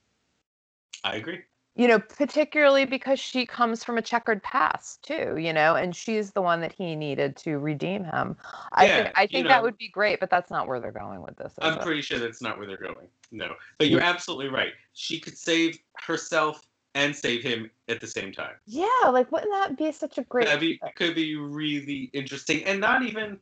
I 1.03 1.17
agree. 1.17 1.41
You 1.77 1.89
know 1.89 1.99
particularly 1.99 2.85
because 2.85 3.19
she 3.19 3.45
comes 3.47 3.83
from 3.83 3.99
a 3.99 4.03
checkered 4.03 4.43
past 4.43 5.03
too 5.03 5.37
you 5.37 5.53
know 5.53 5.75
and 5.75 5.95
she's 5.97 6.31
the 6.33 6.43
one 6.43 6.61
that 6.61 6.73
he 6.73 6.95
needed 6.95 7.37
to 7.37 7.59
redeem 7.59 8.05
him 8.05 8.37
i 8.73 8.87
Yeah, 8.87 9.05
think 9.05 9.09
i 9.17 9.27
think 9.27 9.45
know. 9.45 9.51
that 9.51 9.63
would 9.63 9.77
be 9.79 9.89
great 9.89 10.21
but 10.21 10.31
that's 10.31 10.51
not 10.51 10.69
where 10.69 10.81
they're 10.81 10.93
going 10.93 11.23
with 11.23 11.37
this 11.37 11.53
I'm 11.61 11.75
it? 11.79 11.83
pretty 11.83 12.01
sure 12.03 12.19
that's 12.19 12.43
not 12.43 12.59
where 12.59 12.67
they're 12.67 12.77
going. 12.77 13.09
No, 13.33 13.55
but 13.79 13.89
you're 13.89 14.01
absolutely 14.01 14.49
right. 14.49 14.73
She 14.93 15.19
could 15.19 15.37
save 15.37 15.79
herself 15.97 16.63
and 16.95 17.15
save 17.15 17.43
him 17.43 17.69
at 17.89 18.01
the 18.01 18.07
same 18.07 18.33
time. 18.33 18.55
yeah 18.67 19.09
like 19.11 19.31
wouldn't 19.33 19.51
that 19.53 19.77
be 19.77 19.91
such 19.91 20.19
a 20.19 20.23
great 20.23 20.47
That'd 20.47 20.61
could 20.95 21.15
be 21.17 21.35
really 21.37 22.11
interesting, 22.13 22.63
and 22.65 22.81
not 22.81 23.03
even, 23.03 23.39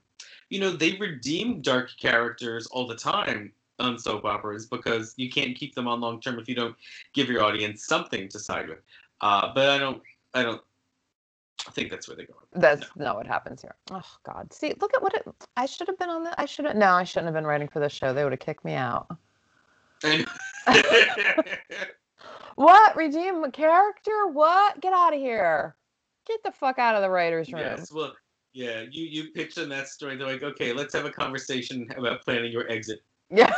you 0.48 0.60
know, 0.60 0.70
they 0.70 0.92
redeem 0.96 1.60
dark 1.60 1.90
characters 2.00 2.66
all 2.68 2.86
the 2.86 2.96
time 2.96 3.52
on 3.82 3.98
soap 3.98 4.24
operas 4.24 4.66
because 4.66 5.14
you 5.16 5.30
can't 5.30 5.56
keep 5.56 5.74
them 5.74 5.88
on 5.88 6.00
long 6.00 6.20
term 6.20 6.38
if 6.38 6.48
you 6.48 6.54
don't 6.54 6.76
give 7.12 7.28
your 7.28 7.42
audience 7.42 7.86
something 7.86 8.28
to 8.28 8.38
side 8.38 8.68
with. 8.68 8.78
Uh, 9.20 9.52
but 9.54 9.68
I 9.70 9.78
don't, 9.78 10.02
I 10.34 10.42
don't 10.42 10.60
think 11.72 11.90
that's 11.90 12.08
where 12.08 12.16
they're 12.16 12.26
going. 12.26 12.44
that's 12.54 12.84
not 12.96 13.14
what 13.14 13.24
happens 13.24 13.62
here 13.62 13.76
oh 13.92 14.02
god 14.26 14.52
see 14.52 14.74
look 14.80 14.92
at 14.94 15.02
what 15.02 15.14
it 15.14 15.24
i 15.56 15.64
should 15.64 15.86
have 15.86 15.96
been 15.96 16.10
on 16.10 16.24
the 16.24 16.40
i 16.40 16.44
should 16.44 16.64
have 16.64 16.74
no 16.74 16.88
i 16.90 17.04
shouldn't 17.04 17.26
have 17.26 17.34
been 17.34 17.46
writing 17.46 17.68
for 17.68 17.78
this 17.78 17.92
show 17.92 18.12
they 18.12 18.24
would 18.24 18.32
have 18.32 18.40
kicked 18.40 18.64
me 18.64 18.74
out 18.74 19.06
What? 22.56 22.96
Redeem 22.96 23.42
a 23.44 23.50
character? 23.50 24.26
What? 24.28 24.80
Get 24.80 24.92
out 24.92 25.14
of 25.14 25.20
here. 25.20 25.76
Get 26.26 26.42
the 26.42 26.52
fuck 26.52 26.78
out 26.78 26.94
of 26.94 27.02
the 27.02 27.10
writer's 27.10 27.52
room. 27.52 27.62
Yes, 27.62 27.90
well, 27.92 28.14
yeah, 28.52 28.82
you 28.90 29.04
you 29.06 29.30
pitch 29.32 29.56
in 29.58 29.68
that 29.70 29.88
story. 29.88 30.16
They're 30.16 30.26
like, 30.26 30.42
okay, 30.42 30.72
let's 30.72 30.94
have 30.94 31.04
a 31.04 31.10
conversation 31.10 31.88
about 31.96 32.22
planning 32.22 32.52
your 32.52 32.70
exit. 32.70 33.00
Yeah. 33.30 33.52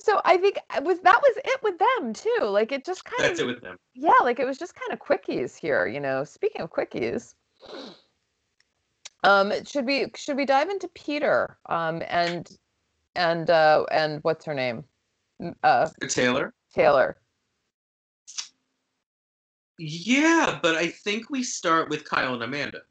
So 0.00 0.20
I 0.24 0.36
think 0.36 0.58
it 0.76 0.84
was 0.84 0.98
that 1.00 1.20
was 1.20 1.36
it 1.44 1.60
with 1.62 1.78
them 1.78 2.12
too. 2.12 2.44
Like 2.44 2.72
it 2.72 2.84
just 2.84 3.04
kind 3.04 3.28
That's 3.28 3.40
of 3.40 3.48
it 3.48 3.52
with 3.54 3.62
them. 3.62 3.76
yeah, 3.94 4.12
like 4.22 4.40
it 4.40 4.46
was 4.46 4.58
just 4.58 4.74
kind 4.74 4.92
of 4.92 4.98
quickies 4.98 5.56
here, 5.56 5.86
you 5.86 6.00
know. 6.00 6.24
Speaking 6.24 6.62
of 6.62 6.70
quickies, 6.70 7.34
um, 9.24 9.52
should 9.64 9.86
we 9.86 10.06
should 10.16 10.36
we 10.36 10.44
dive 10.44 10.68
into 10.70 10.88
Peter 10.88 11.58
um 11.68 12.02
and 12.08 12.50
and 13.14 13.50
uh 13.50 13.84
and 13.90 14.20
what's 14.22 14.44
her 14.44 14.54
name? 14.54 14.84
Uh, 15.62 15.88
Taylor. 16.08 16.54
Taylor. 16.74 17.16
Yeah, 19.78 20.60
but 20.62 20.76
I 20.76 20.88
think 20.88 21.30
we 21.30 21.42
start 21.42 21.88
with 21.88 22.04
Kyle 22.04 22.34
and 22.34 22.42
Amanda. 22.42 22.82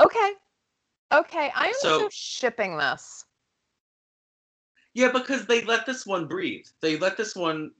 Okay. 0.00 0.32
Okay, 1.12 1.50
I 1.54 1.68
am 1.68 1.74
so, 1.80 2.00
So- 2.00 2.08
shipping 2.10 2.76
this. 2.76 3.24
Yeah, 4.94 5.12
because 5.12 5.46
they 5.46 5.62
let 5.62 5.86
this 5.86 6.04
one 6.04 6.26
breathe. 6.26 6.66
They 6.80 6.98
let 6.98 7.16
this 7.16 7.36
one 7.36 7.70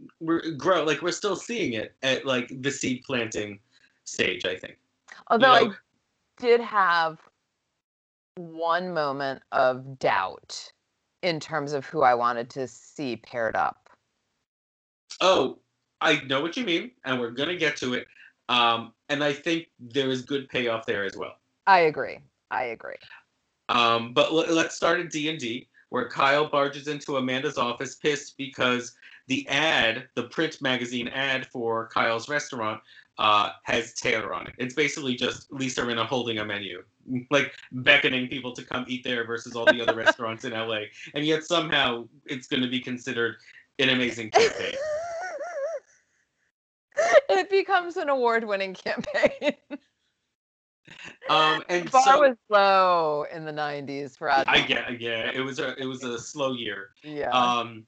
grow. 0.56 0.84
Like 0.84 1.02
we're 1.02 1.10
still 1.10 1.34
seeing 1.34 1.72
it 1.72 1.96
at 2.02 2.24
like 2.24 2.48
the 2.62 2.70
seed 2.70 3.02
planting 3.04 3.58
stage. 4.04 4.44
I 4.44 4.56
think. 4.56 4.78
Although 5.28 5.46
know- 5.46 5.72
I 5.72 5.74
did 6.36 6.60
have 6.60 7.18
one 8.36 8.94
moment 8.94 9.42
of 9.50 9.98
doubt 9.98 10.72
in 11.22 11.40
terms 11.40 11.72
of 11.72 11.86
who 11.86 12.02
I 12.02 12.14
wanted 12.14 12.50
to 12.50 12.68
see 12.68 13.16
paired 13.16 13.56
up. 13.56 13.90
Oh, 15.20 15.58
I 16.00 16.20
know 16.26 16.40
what 16.40 16.56
you 16.56 16.64
mean, 16.64 16.92
and 17.04 17.18
we're 17.18 17.30
gonna 17.32 17.56
get 17.56 17.76
to 17.78 17.94
it. 17.94 18.06
Um, 18.48 18.92
and 19.08 19.24
I 19.24 19.32
think 19.32 19.70
there 19.80 20.08
is 20.10 20.22
good 20.22 20.48
payoff 20.48 20.86
there 20.86 21.04
as 21.04 21.16
well. 21.16 21.36
I 21.66 21.80
agree. 21.80 22.20
I 22.50 22.64
agree. 22.64 22.94
Um, 23.68 24.12
but 24.12 24.30
l- 24.30 24.54
let's 24.54 24.74
start 24.74 25.00
at 25.00 25.10
D 25.10 25.28
and 25.28 25.38
D, 25.38 25.68
where 25.90 26.08
Kyle 26.08 26.48
barges 26.48 26.88
into 26.88 27.16
Amanda's 27.16 27.58
office, 27.58 27.94
pissed 27.94 28.36
because 28.36 28.94
the 29.26 29.46
ad, 29.48 30.08
the 30.14 30.24
print 30.24 30.60
magazine 30.60 31.08
ad 31.08 31.46
for 31.46 31.88
Kyle's 31.88 32.28
restaurant, 32.28 32.80
uh, 33.18 33.50
has 33.64 33.94
Taylor 33.94 34.32
on 34.32 34.46
it. 34.46 34.54
It's 34.58 34.74
basically 34.74 35.16
just 35.16 35.52
Lisa 35.52 35.82
Rinna 35.82 36.06
holding 36.06 36.38
a 36.38 36.44
menu, 36.44 36.82
like 37.30 37.52
beckoning 37.72 38.28
people 38.28 38.52
to 38.52 38.62
come 38.62 38.84
eat 38.88 39.04
there 39.04 39.26
versus 39.26 39.56
all 39.56 39.66
the 39.66 39.82
other 39.82 39.94
restaurants 40.04 40.44
in 40.44 40.52
LA. 40.52 40.82
And 41.14 41.24
yet 41.24 41.44
somehow 41.44 42.06
it's 42.26 42.46
going 42.46 42.62
to 42.62 42.68
be 42.68 42.80
considered 42.80 43.36
an 43.78 43.90
amazing 43.90 44.30
campaign. 44.30 44.74
it 47.28 47.50
becomes 47.50 47.96
an 47.96 48.08
award-winning 48.08 48.74
campaign. 48.74 49.54
Um, 51.28 51.62
the 51.68 51.74
and 51.74 51.90
bar 51.90 52.02
so 52.02 52.20
was 52.20 52.36
low 52.48 53.26
in 53.32 53.44
the 53.44 53.52
90s 53.52 54.16
for 54.16 54.30
ad- 54.30 54.46
I 54.48 54.62
get, 54.62 55.00
yeah, 55.00 55.30
it 55.32 55.40
was 55.40 55.58
a 55.58 55.74
it 55.80 55.84
was 55.84 56.02
a 56.02 56.18
slow 56.18 56.52
year. 56.52 56.90
Yeah. 57.02 57.30
Um, 57.30 57.86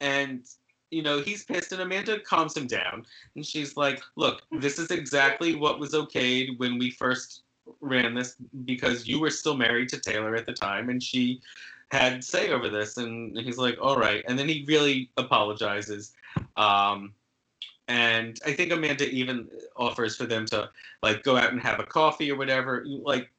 and 0.00 0.44
you 0.90 1.02
know 1.02 1.20
he's 1.20 1.44
pissed, 1.44 1.72
and 1.72 1.82
Amanda 1.82 2.18
calms 2.20 2.56
him 2.56 2.66
down, 2.66 3.04
and 3.34 3.44
she's 3.44 3.76
like, 3.76 4.02
"Look, 4.16 4.42
this 4.60 4.78
is 4.78 4.90
exactly 4.90 5.54
what 5.54 5.78
was 5.78 5.92
okayed 5.92 6.58
when 6.58 6.78
we 6.78 6.90
first 6.90 7.42
ran 7.80 8.14
this 8.14 8.36
because 8.64 9.06
you 9.06 9.20
were 9.20 9.30
still 9.30 9.56
married 9.56 9.90
to 9.90 10.00
Taylor 10.00 10.34
at 10.34 10.46
the 10.46 10.54
time, 10.54 10.88
and 10.88 11.02
she 11.02 11.40
had 11.90 12.24
say 12.24 12.50
over 12.50 12.68
this." 12.68 12.96
And 12.96 13.36
he's 13.38 13.58
like, 13.58 13.76
"All 13.80 13.96
right," 13.98 14.24
and 14.26 14.38
then 14.38 14.48
he 14.48 14.64
really 14.66 15.10
apologizes. 15.16 16.14
Um, 16.56 17.12
and 17.88 18.38
I 18.44 18.52
think 18.52 18.70
Amanda 18.70 19.08
even 19.08 19.48
offers 19.76 20.14
for 20.14 20.26
them 20.26 20.44
to 20.46 20.70
like 21.02 21.22
go 21.22 21.36
out 21.36 21.52
and 21.52 21.60
have 21.60 21.80
a 21.80 21.84
coffee 21.84 22.30
or 22.30 22.36
whatever, 22.36 22.84
like 22.86 23.30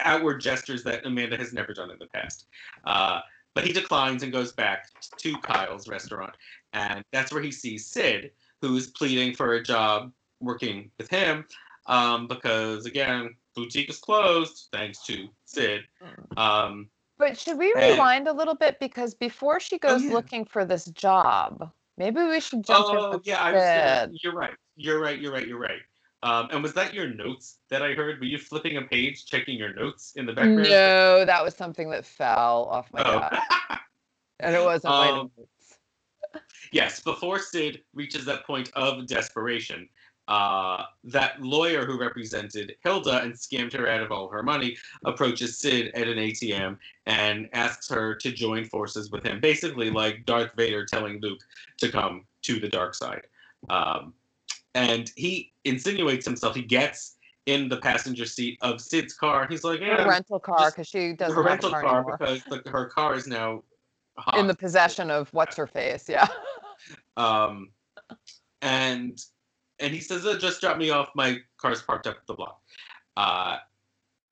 outward 0.00 0.40
gestures 0.40 0.82
that 0.84 1.06
Amanda 1.06 1.36
has 1.36 1.52
never 1.52 1.72
done 1.72 1.90
in 1.90 1.98
the 1.98 2.06
past. 2.06 2.46
Uh, 2.84 3.20
but 3.54 3.64
he 3.64 3.72
declines 3.72 4.22
and 4.22 4.32
goes 4.32 4.52
back 4.52 4.88
to 5.16 5.36
Kyle's 5.38 5.88
restaurant. 5.88 6.34
And 6.72 7.02
that's 7.12 7.32
where 7.32 7.42
he 7.42 7.52
sees 7.52 7.86
Sid, 7.86 8.32
who's 8.60 8.88
pleading 8.88 9.34
for 9.34 9.54
a 9.54 9.62
job 9.62 10.12
working 10.40 10.90
with 10.98 11.08
him. 11.08 11.46
Um, 11.86 12.26
because 12.26 12.86
again, 12.86 13.34
boutique 13.54 13.88
is 13.88 13.98
closed 13.98 14.68
thanks 14.72 15.02
to 15.06 15.28
Sid. 15.44 15.82
Um, 16.36 16.88
But 17.18 17.38
should 17.38 17.56
we 17.56 17.72
and- 17.72 17.92
rewind 17.92 18.26
a 18.26 18.32
little 18.32 18.56
bit 18.56 18.80
because 18.80 19.14
before 19.14 19.60
she 19.60 19.78
goes 19.78 20.02
yeah. 20.02 20.12
looking 20.12 20.44
for 20.44 20.64
this 20.64 20.86
job, 20.86 21.70
maybe 21.96 22.22
we 22.22 22.40
should 22.40 22.64
jump 22.64 22.86
oh 22.88 23.20
yeah, 23.24 23.42
I 23.42 23.52
was 23.52 24.18
you're 24.22 24.34
right. 24.34 24.54
You're 24.76 25.00
right. 25.00 25.20
You're 25.20 25.32
right. 25.32 25.46
You're 25.46 25.58
right. 25.58 25.80
Um, 26.22 26.48
and 26.50 26.62
was 26.62 26.72
that 26.74 26.94
your 26.94 27.08
notes 27.08 27.58
that 27.70 27.82
I 27.82 27.92
heard? 27.92 28.18
Were 28.18 28.26
you 28.26 28.38
flipping 28.38 28.78
a 28.78 28.82
page, 28.82 29.26
checking 29.26 29.58
your 29.58 29.72
notes 29.74 30.12
in 30.16 30.26
the 30.26 30.32
background? 30.32 30.68
No, 30.70 31.24
that 31.24 31.44
was 31.44 31.54
something 31.54 31.90
that 31.90 32.04
fell 32.04 32.64
off 32.64 32.92
my 32.92 33.02
Oh. 33.02 33.20
desk, 33.20 33.42
and 34.40 34.54
it 34.54 34.62
wasn't 34.62 34.94
my 34.94 35.10
Um, 35.10 35.30
notes. 35.36 35.78
Yes, 36.72 37.00
before 37.00 37.38
Sid 37.38 37.82
reaches 37.94 38.24
that 38.24 38.44
point 38.46 38.70
of 38.74 39.06
desperation, 39.06 39.88
uh, 40.28 40.84
that 41.04 41.40
lawyer 41.40 41.86
who 41.86 41.98
represented 41.98 42.74
Hilda 42.82 43.22
and 43.22 43.32
scammed 43.32 43.72
her 43.74 43.88
out 43.88 44.02
of 44.02 44.10
all 44.10 44.28
her 44.28 44.42
money 44.42 44.76
approaches 45.04 45.58
Sid 45.58 45.92
at 45.94 46.08
an 46.08 46.18
ATM 46.18 46.78
and 47.06 47.48
asks 47.52 47.88
her 47.88 48.14
to 48.16 48.32
join 48.32 48.64
forces 48.64 49.10
with 49.10 49.24
him. 49.24 49.40
Basically, 49.40 49.90
like 49.90 50.26
Darth 50.26 50.50
Vader 50.56 50.84
telling 50.84 51.20
Luke 51.20 51.40
to 51.78 51.90
come 51.90 52.24
to 52.42 52.58
the 52.58 52.68
dark 52.68 52.94
side. 52.94 53.26
Um, 53.70 54.14
and 54.74 55.10
he 55.16 55.52
insinuates 55.64 56.26
himself. 56.26 56.54
He 56.56 56.62
gets 56.62 57.16
in 57.46 57.68
the 57.68 57.76
passenger 57.76 58.26
seat 58.26 58.58
of 58.60 58.80
Sid's 58.80 59.14
car. 59.14 59.46
He's 59.48 59.62
like, 59.62 59.80
Her 59.80 59.86
"Yeah, 59.86 60.08
rental 60.08 60.40
car 60.40 60.70
because 60.70 60.88
she 60.88 61.12
doesn't 61.12 61.36
her 61.36 61.42
have 61.42 61.50
rental 61.50 61.68
a 61.70 61.80
car, 61.80 62.04
car 62.04 62.16
because 62.18 62.42
the, 62.44 62.68
her 62.70 62.86
car 62.86 63.14
is 63.14 63.26
now 63.26 63.62
hot. 64.18 64.38
in 64.38 64.48
the 64.48 64.54
possession 64.54 65.10
of 65.10 65.32
what's 65.32 65.56
her 65.56 65.66
face. 65.66 66.08
Yeah. 66.08 66.26
um, 67.16 67.70
and 68.60 69.24
and 69.78 69.92
he 69.92 70.00
says, 70.00 70.26
"Uh, 70.26 70.38
"Just 70.38 70.60
drop 70.60 70.78
me 70.78 70.90
off. 70.90 71.10
My 71.14 71.38
car's 71.58 71.82
parked 71.82 72.06
up 72.06 72.24
the 72.26 72.34
block." 72.34 72.60
Uh, 73.16 73.58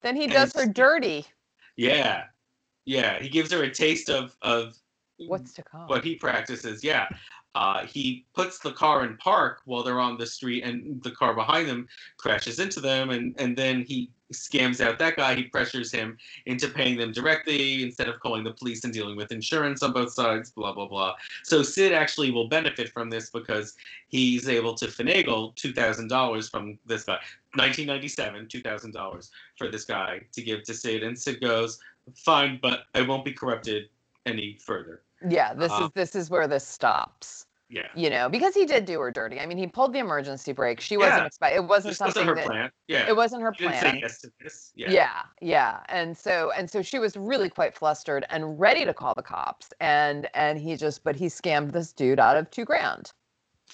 then 0.03 0.17
he 0.17 0.27
does 0.27 0.53
her 0.55 0.67
dirty. 0.67 1.25
yeah, 1.77 2.25
yeah. 2.85 3.19
He 3.21 3.29
gives 3.29 3.53
her 3.53 3.63
a 3.63 3.71
taste 3.71 4.11
of 4.11 4.37
of 4.43 4.77
What's 5.17 5.53
to 5.55 5.63
come? 5.63 5.87
what 5.87 6.05
he 6.05 6.17
practices. 6.17 6.83
Yeah, 6.85 7.09
uh, 7.55 7.87
he 7.87 8.27
puts 8.35 8.59
the 8.59 8.73
car 8.73 9.05
in 9.05 9.17
park 9.17 9.61
while 9.65 9.83
they're 9.83 10.01
on 10.01 10.19
the 10.19 10.27
street, 10.27 10.65
and 10.65 11.03
the 11.03 11.13
car 11.13 11.35
behind 11.35 11.69
them 11.69 11.89
crashes 12.19 12.59
into 12.59 12.81
them, 12.81 13.11
and 13.11 13.35
and 13.39 13.57
then 13.57 13.83
he 13.83 14.11
scams 14.35 14.81
out 14.81 14.99
that 14.99 15.17
guy. 15.17 15.35
He 15.35 15.45
pressures 15.45 15.91
him 15.91 16.19
into 16.47 16.69
paying 16.69 16.97
them 16.97 17.13
directly 17.13 17.83
instead 17.83 18.09
of 18.09 18.21
calling 18.21 18.45
the 18.45 18.53
police 18.53 18.85
and 18.85 18.93
dealing 18.93 19.17
with 19.17 19.33
insurance 19.33 19.83
on 19.83 19.93
both 19.93 20.13
sides. 20.13 20.51
Blah 20.51 20.73
blah 20.73 20.87
blah. 20.87 21.15
So 21.43 21.63
Sid 21.63 21.93
actually 21.93 22.31
will 22.31 22.49
benefit 22.49 22.91
from 22.91 23.11
this 23.11 23.31
because 23.31 23.75
he's 24.09 24.49
able 24.49 24.75
to 24.75 24.87
finagle 24.87 25.55
two 25.55 25.73
thousand 25.73 26.09
dollars 26.09 26.49
from 26.49 26.79
this 26.87 27.05
guy. 27.05 27.19
1997, 27.55 28.49
two 28.49 28.61
thousand 28.61 28.93
dollars 28.93 29.31
for 29.57 29.71
this 29.71 29.85
guy 29.85 30.21
to 30.33 30.43
give 30.43 30.65
to 30.65 30.75
Sid, 30.75 31.03
and 31.03 31.19
Sid 31.19 31.41
goes, 31.41 31.79
"Fine, 32.15 32.59
but 32.61 32.85
I 32.95 33.03
won't 33.03 33.25
be 33.25 33.33
corrupted 33.33 33.89
any 34.27 34.59
further." 34.65 35.03
yeah. 35.29 35.55
This 35.55 35.73
uh, 35.73 35.85
is 35.85 35.91
this 35.95 36.15
is 36.15 36.31
where 36.31 36.49
this 36.49 36.67
stops. 36.67 37.47
Yeah. 37.71 37.89
You 37.95 38.11
know, 38.11 38.29
because 38.29 38.55
he 38.55 38.67
did 38.67 38.85
do 38.85 39.01
her 39.01 39.11
dirty. 39.11 39.41
I 39.41 39.47
mean, 39.47 39.57
he 39.57 39.67
pulled 39.67 39.95
the 39.95 39.99
emergency 39.99 40.53
brake. 40.53 40.81
She 40.81 40.97
wasn't 40.97 41.23
Yeah. 41.23 41.27
expect. 41.27 41.57
It 41.57 41.65
wasn't 41.65 41.93
This 41.93 41.99
something 41.99 42.27
wasn't 42.27 42.29
her 42.29 42.35
that. 42.35 42.47
plan. 42.47 42.71
Yeah. 42.89 43.09
It 43.09 43.17
wasn't 43.17 43.43
her 43.43 43.55
She 43.57 43.65
didn't 43.65 43.79
plan. 43.81 43.95
say 43.95 44.01
yes 44.01 44.21
to 44.21 44.31
this. 44.41 44.71
Yeah. 44.75 44.91
yeah 44.91 45.23
yeah 45.41 45.81
and 45.89 46.17
so 46.17 46.51
and 46.57 46.69
so 46.71 46.83
she 46.83 46.99
was 46.99 47.17
really 47.17 47.49
quite 47.49 47.75
flustered 47.75 48.27
and 48.31 48.61
ready 48.61 48.85
to 48.85 48.93
call 48.93 49.15
the 49.15 49.23
cops 49.23 49.71
and 49.81 50.29
and 50.35 50.59
he 50.59 50.77
just 50.77 51.03
but 51.05 51.17
he 51.17 51.27
scammed 51.27 51.73
this 51.73 51.93
dude 51.93 52.21
out 52.21 52.37
of 52.37 52.51
two 52.51 52.65
grand 52.65 53.13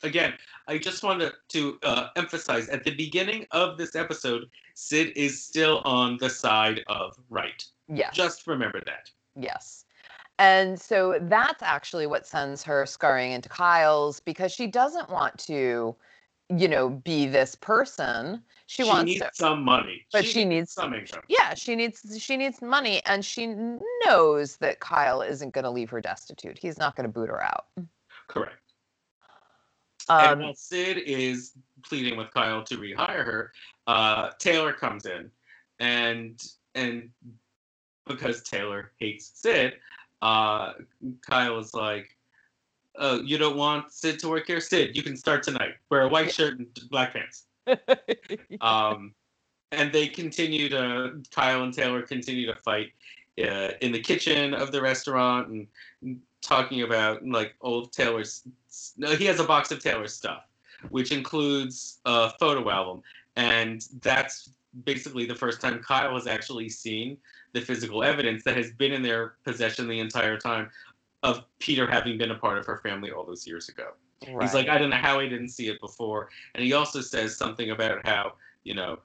Again, 0.02 0.34
I 0.68 0.78
just 0.78 1.02
wanted 1.02 1.32
to 1.48 1.78
uh, 1.82 2.06
emphasize 2.16 2.68
at 2.68 2.84
the 2.84 2.94
beginning 2.94 3.44
of 3.50 3.76
this 3.76 3.94
episode, 3.96 4.44
Sid 4.74 5.12
is 5.16 5.42
still 5.44 5.82
on 5.84 6.16
the 6.18 6.30
side 6.30 6.82
of 6.86 7.18
right. 7.28 7.62
yes 7.88 8.14
Just 8.14 8.46
remember 8.46 8.80
that. 8.86 9.10
yes 9.36 9.84
and 10.40 10.80
so 10.80 11.18
that's 11.22 11.62
actually 11.62 12.06
what 12.06 12.26
sends 12.26 12.62
her 12.64 12.84
scurrying 12.86 13.32
into 13.32 13.48
kyle's 13.48 14.18
because 14.20 14.50
she 14.50 14.66
doesn't 14.66 15.08
want 15.10 15.38
to 15.38 15.94
you 16.48 16.66
know 16.66 16.88
be 16.90 17.26
this 17.26 17.54
person 17.54 18.42
she, 18.66 18.82
She, 18.82 18.88
wants 18.88 19.04
needs 19.12 19.20
to 19.20 19.30
some 19.34 19.62
money. 19.62 20.04
but 20.12 20.24
she 20.24 20.44
needs 20.44 20.72
some 20.72 20.94
income. 20.94 21.22
yeah 21.28 21.54
she 21.54 21.76
needs 21.76 22.16
she 22.18 22.36
needs 22.36 22.60
money 22.62 23.00
and 23.06 23.24
she 23.24 23.54
knows 24.04 24.56
that 24.56 24.80
kyle 24.80 25.22
isn't 25.22 25.52
going 25.52 25.64
to 25.64 25.70
leave 25.70 25.90
her 25.90 26.00
destitute 26.00 26.58
he's 26.58 26.78
not 26.78 26.96
going 26.96 27.06
to 27.06 27.12
boot 27.12 27.28
her 27.28 27.42
out 27.44 27.66
Correct. 28.26 28.56
and 30.08 30.32
um 30.32 30.40
while 30.40 30.54
Sid 30.54 30.98
is 30.98 31.52
pleading 31.82 32.16
with 32.16 32.30
Kyle 32.32 32.62
to 32.64 32.76
rehire 32.76 33.24
her, 33.24 33.52
uh, 33.86 34.30
Taylor 34.38 34.72
comes 34.72 35.06
in, 35.06 35.30
and 35.80 36.40
and 36.74 37.10
because 38.06 38.42
Taylor 38.42 38.92
hates 38.98 39.30
Sid, 39.34 39.74
uh, 40.22 40.72
Kyle 41.22 41.58
is 41.58 41.74
like, 41.74 42.16
uh, 42.98 43.18
you 43.24 43.38
don't 43.38 43.56
want 43.56 43.92
Sid 43.92 44.18
to 44.20 44.28
work 44.28 44.46
here? 44.46 44.60
Sid, 44.60 44.96
you 44.96 45.02
can 45.02 45.16
start 45.16 45.42
tonight. 45.42 45.74
Wear 45.90 46.02
a 46.02 46.08
white 46.08 46.32
shirt 46.32 46.58
and 46.58 46.66
black 46.90 47.14
pants. 47.14 47.44
Um, 48.60 49.14
and 49.72 49.92
they 49.92 50.08
continue 50.08 50.68
to, 50.70 51.22
Kyle 51.30 51.62
and 51.62 51.72
Taylor 51.72 52.02
continue 52.02 52.46
to 52.46 52.56
fight 52.56 52.88
uh, 53.38 53.70
in 53.80 53.92
the 53.92 54.00
kitchen 54.00 54.54
of 54.54 54.72
the 54.72 54.82
restaurant 54.82 55.48
and 56.02 56.20
talking 56.42 56.82
about 56.82 57.24
like 57.26 57.54
old 57.60 57.92
Taylor's. 57.92 58.42
No, 58.96 59.14
he 59.14 59.24
has 59.26 59.40
a 59.40 59.44
box 59.44 59.70
of 59.70 59.80
Taylor's 59.80 60.12
stuff, 60.12 60.44
which 60.90 61.12
includes 61.12 62.00
a 62.04 62.30
photo 62.30 62.68
album. 62.68 63.02
And 63.36 63.86
that's 64.02 64.50
basically 64.84 65.26
the 65.26 65.34
first 65.34 65.60
time 65.60 65.82
Kyle 65.82 66.14
has 66.14 66.26
actually 66.26 66.68
seen 66.68 67.16
the 67.52 67.60
physical 67.60 68.02
evidence 68.02 68.44
that 68.44 68.56
has 68.56 68.70
been 68.72 68.92
in 68.92 69.02
their 69.02 69.34
possession 69.44 69.88
the 69.88 69.98
entire 69.98 70.38
time 70.38 70.70
of 71.22 71.44
Peter 71.58 71.86
having 71.86 72.16
been 72.16 72.30
a 72.30 72.38
part 72.38 72.58
of 72.58 72.66
her 72.66 72.78
family 72.78 73.10
all 73.10 73.24
those 73.24 73.46
years 73.46 73.68
ago. 73.68 73.88
Right. 74.28 74.42
He's 74.42 74.54
like, 74.54 74.68
I 74.68 74.78
don't 74.78 74.90
know 74.90 74.96
how 74.96 75.20
he 75.20 75.28
didn't 75.28 75.48
see 75.48 75.68
it 75.68 75.80
before. 75.80 76.28
And 76.54 76.64
he 76.64 76.72
also 76.72 77.00
says 77.00 77.36
something 77.36 77.70
about 77.70 78.06
how, 78.06 78.34
you 78.64 78.74
know, 78.74 78.98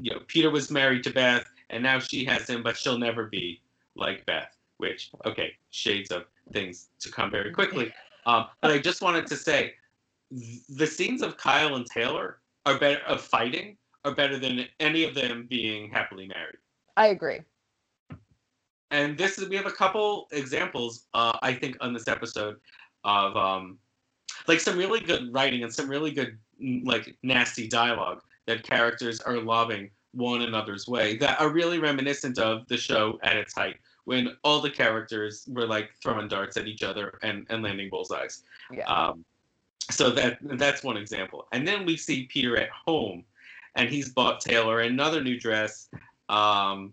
you 0.00 0.12
know, 0.12 0.20
Peter 0.28 0.50
was 0.50 0.70
married 0.70 1.04
to 1.04 1.10
Beth 1.10 1.44
and 1.70 1.82
now 1.82 1.98
she 1.98 2.24
has 2.24 2.48
him, 2.48 2.62
but 2.62 2.76
she'll 2.76 2.98
never 2.98 3.26
be 3.26 3.60
like 3.96 4.24
Beth, 4.26 4.56
which, 4.78 5.10
okay, 5.26 5.54
shades 5.70 6.10
of 6.10 6.24
things 6.52 6.88
to 7.00 7.10
come 7.10 7.30
very 7.30 7.52
quickly. 7.52 7.92
Um, 8.26 8.46
but 8.60 8.70
I 8.70 8.78
just 8.78 9.02
wanted 9.02 9.26
to 9.26 9.36
say 9.36 9.74
the 10.30 10.86
scenes 10.86 11.22
of 11.22 11.36
Kyle 11.36 11.74
and 11.74 11.86
Taylor 11.86 12.38
are 12.66 12.78
better 12.78 13.02
of 13.06 13.20
fighting 13.20 13.76
are 14.04 14.14
better 14.14 14.38
than 14.38 14.66
any 14.78 15.04
of 15.04 15.14
them 15.14 15.46
being 15.48 15.90
happily 15.90 16.26
married. 16.26 16.56
I 17.00 17.06
agree. 17.06 17.40
And 18.90 19.16
this 19.16 19.38
is 19.38 19.48
we 19.48 19.56
have 19.56 19.64
a 19.64 19.70
couple 19.70 20.28
examples, 20.32 21.06
uh, 21.14 21.38
I 21.40 21.54
think, 21.54 21.78
on 21.80 21.94
this 21.94 22.08
episode 22.08 22.56
of 23.04 23.34
um, 23.38 23.78
like 24.46 24.60
some 24.60 24.76
really 24.76 25.00
good 25.00 25.32
writing 25.32 25.62
and 25.62 25.72
some 25.72 25.88
really 25.88 26.10
good 26.10 26.36
mm, 26.62 26.84
like 26.84 27.16
nasty 27.22 27.66
dialogue 27.66 28.20
that 28.46 28.64
characters 28.64 29.18
are 29.22 29.38
lobbing 29.38 29.88
one 30.12 30.42
another's 30.42 30.86
way 30.86 31.16
that 31.16 31.40
are 31.40 31.48
really 31.48 31.78
reminiscent 31.78 32.38
of 32.38 32.68
the 32.68 32.76
show 32.76 33.18
at 33.22 33.36
its 33.36 33.54
height 33.54 33.76
when 34.04 34.36
all 34.44 34.60
the 34.60 34.70
characters 34.70 35.48
were 35.48 35.66
like 35.66 35.92
throwing 36.02 36.28
darts 36.28 36.58
at 36.58 36.66
each 36.66 36.82
other 36.82 37.18
and, 37.22 37.46
and 37.48 37.62
landing 37.62 37.88
bullseyes. 37.88 38.42
Yeah. 38.70 38.84
Um, 38.84 39.24
so 39.90 40.10
that 40.10 40.36
that's 40.42 40.84
one 40.84 40.98
example. 40.98 41.48
And 41.52 41.66
then 41.66 41.86
we 41.86 41.96
see 41.96 42.24
Peter 42.26 42.58
at 42.58 42.68
home 42.68 43.24
and 43.74 43.88
he's 43.88 44.10
bought 44.10 44.42
Taylor 44.42 44.80
another 44.80 45.22
new 45.22 45.38
dress. 45.40 45.88
Um, 46.30 46.92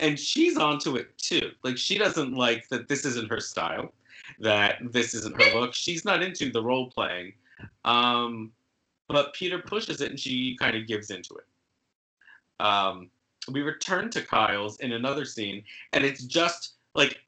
and 0.00 0.18
she's 0.18 0.56
onto 0.56 0.96
it 0.96 1.16
too. 1.18 1.52
Like 1.62 1.76
she 1.76 1.98
doesn't 1.98 2.34
like 2.34 2.68
that 2.70 2.88
this 2.88 3.04
isn't 3.04 3.30
her 3.30 3.40
style, 3.40 3.92
that 4.40 4.78
this 4.90 5.14
isn't 5.14 5.40
her 5.40 5.60
look. 5.60 5.74
She's 5.74 6.04
not 6.04 6.22
into 6.22 6.50
the 6.50 6.62
role 6.62 6.90
playing. 6.90 7.34
Um, 7.84 8.50
but 9.08 9.34
Peter 9.34 9.58
pushes 9.58 10.00
it 10.00 10.10
and 10.10 10.18
she 10.18 10.56
kind 10.58 10.76
of 10.76 10.86
gives 10.86 11.10
into 11.10 11.34
it. 11.34 12.64
Um, 12.64 13.10
we 13.52 13.60
return 13.60 14.10
to 14.10 14.22
Kyle's 14.22 14.80
in 14.80 14.92
another 14.92 15.26
scene, 15.26 15.62
and 15.92 16.04
it's 16.04 16.24
just 16.24 16.74
like 16.94 17.18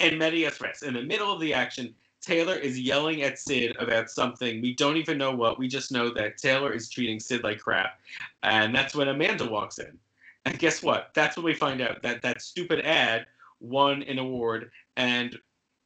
in 0.00 0.18
medias 0.18 0.60
res, 0.60 0.82
in 0.82 0.94
the 0.94 1.02
middle 1.02 1.32
of 1.32 1.40
the 1.40 1.52
action, 1.52 1.94
Taylor 2.20 2.56
is 2.56 2.78
yelling 2.78 3.22
at 3.22 3.38
Sid 3.38 3.76
about 3.78 4.10
something. 4.10 4.60
We 4.60 4.74
don't 4.74 4.96
even 4.96 5.18
know 5.18 5.32
what. 5.32 5.58
We 5.58 5.68
just 5.68 5.92
know 5.92 6.10
that 6.14 6.38
Taylor 6.38 6.72
is 6.72 6.88
treating 6.88 7.20
Sid 7.20 7.44
like 7.44 7.60
crap. 7.60 8.00
And 8.42 8.74
that's 8.74 8.94
when 8.94 9.08
Amanda 9.08 9.48
walks 9.48 9.78
in. 9.78 9.96
And 10.44 10.58
guess 10.58 10.82
what? 10.82 11.10
That's 11.14 11.36
when 11.36 11.44
we 11.44 11.54
find 11.54 11.80
out 11.80 12.02
that 12.02 12.22
that 12.22 12.42
stupid 12.42 12.84
ad 12.84 13.26
won 13.60 14.02
an 14.04 14.18
award. 14.18 14.70
And 14.96 15.38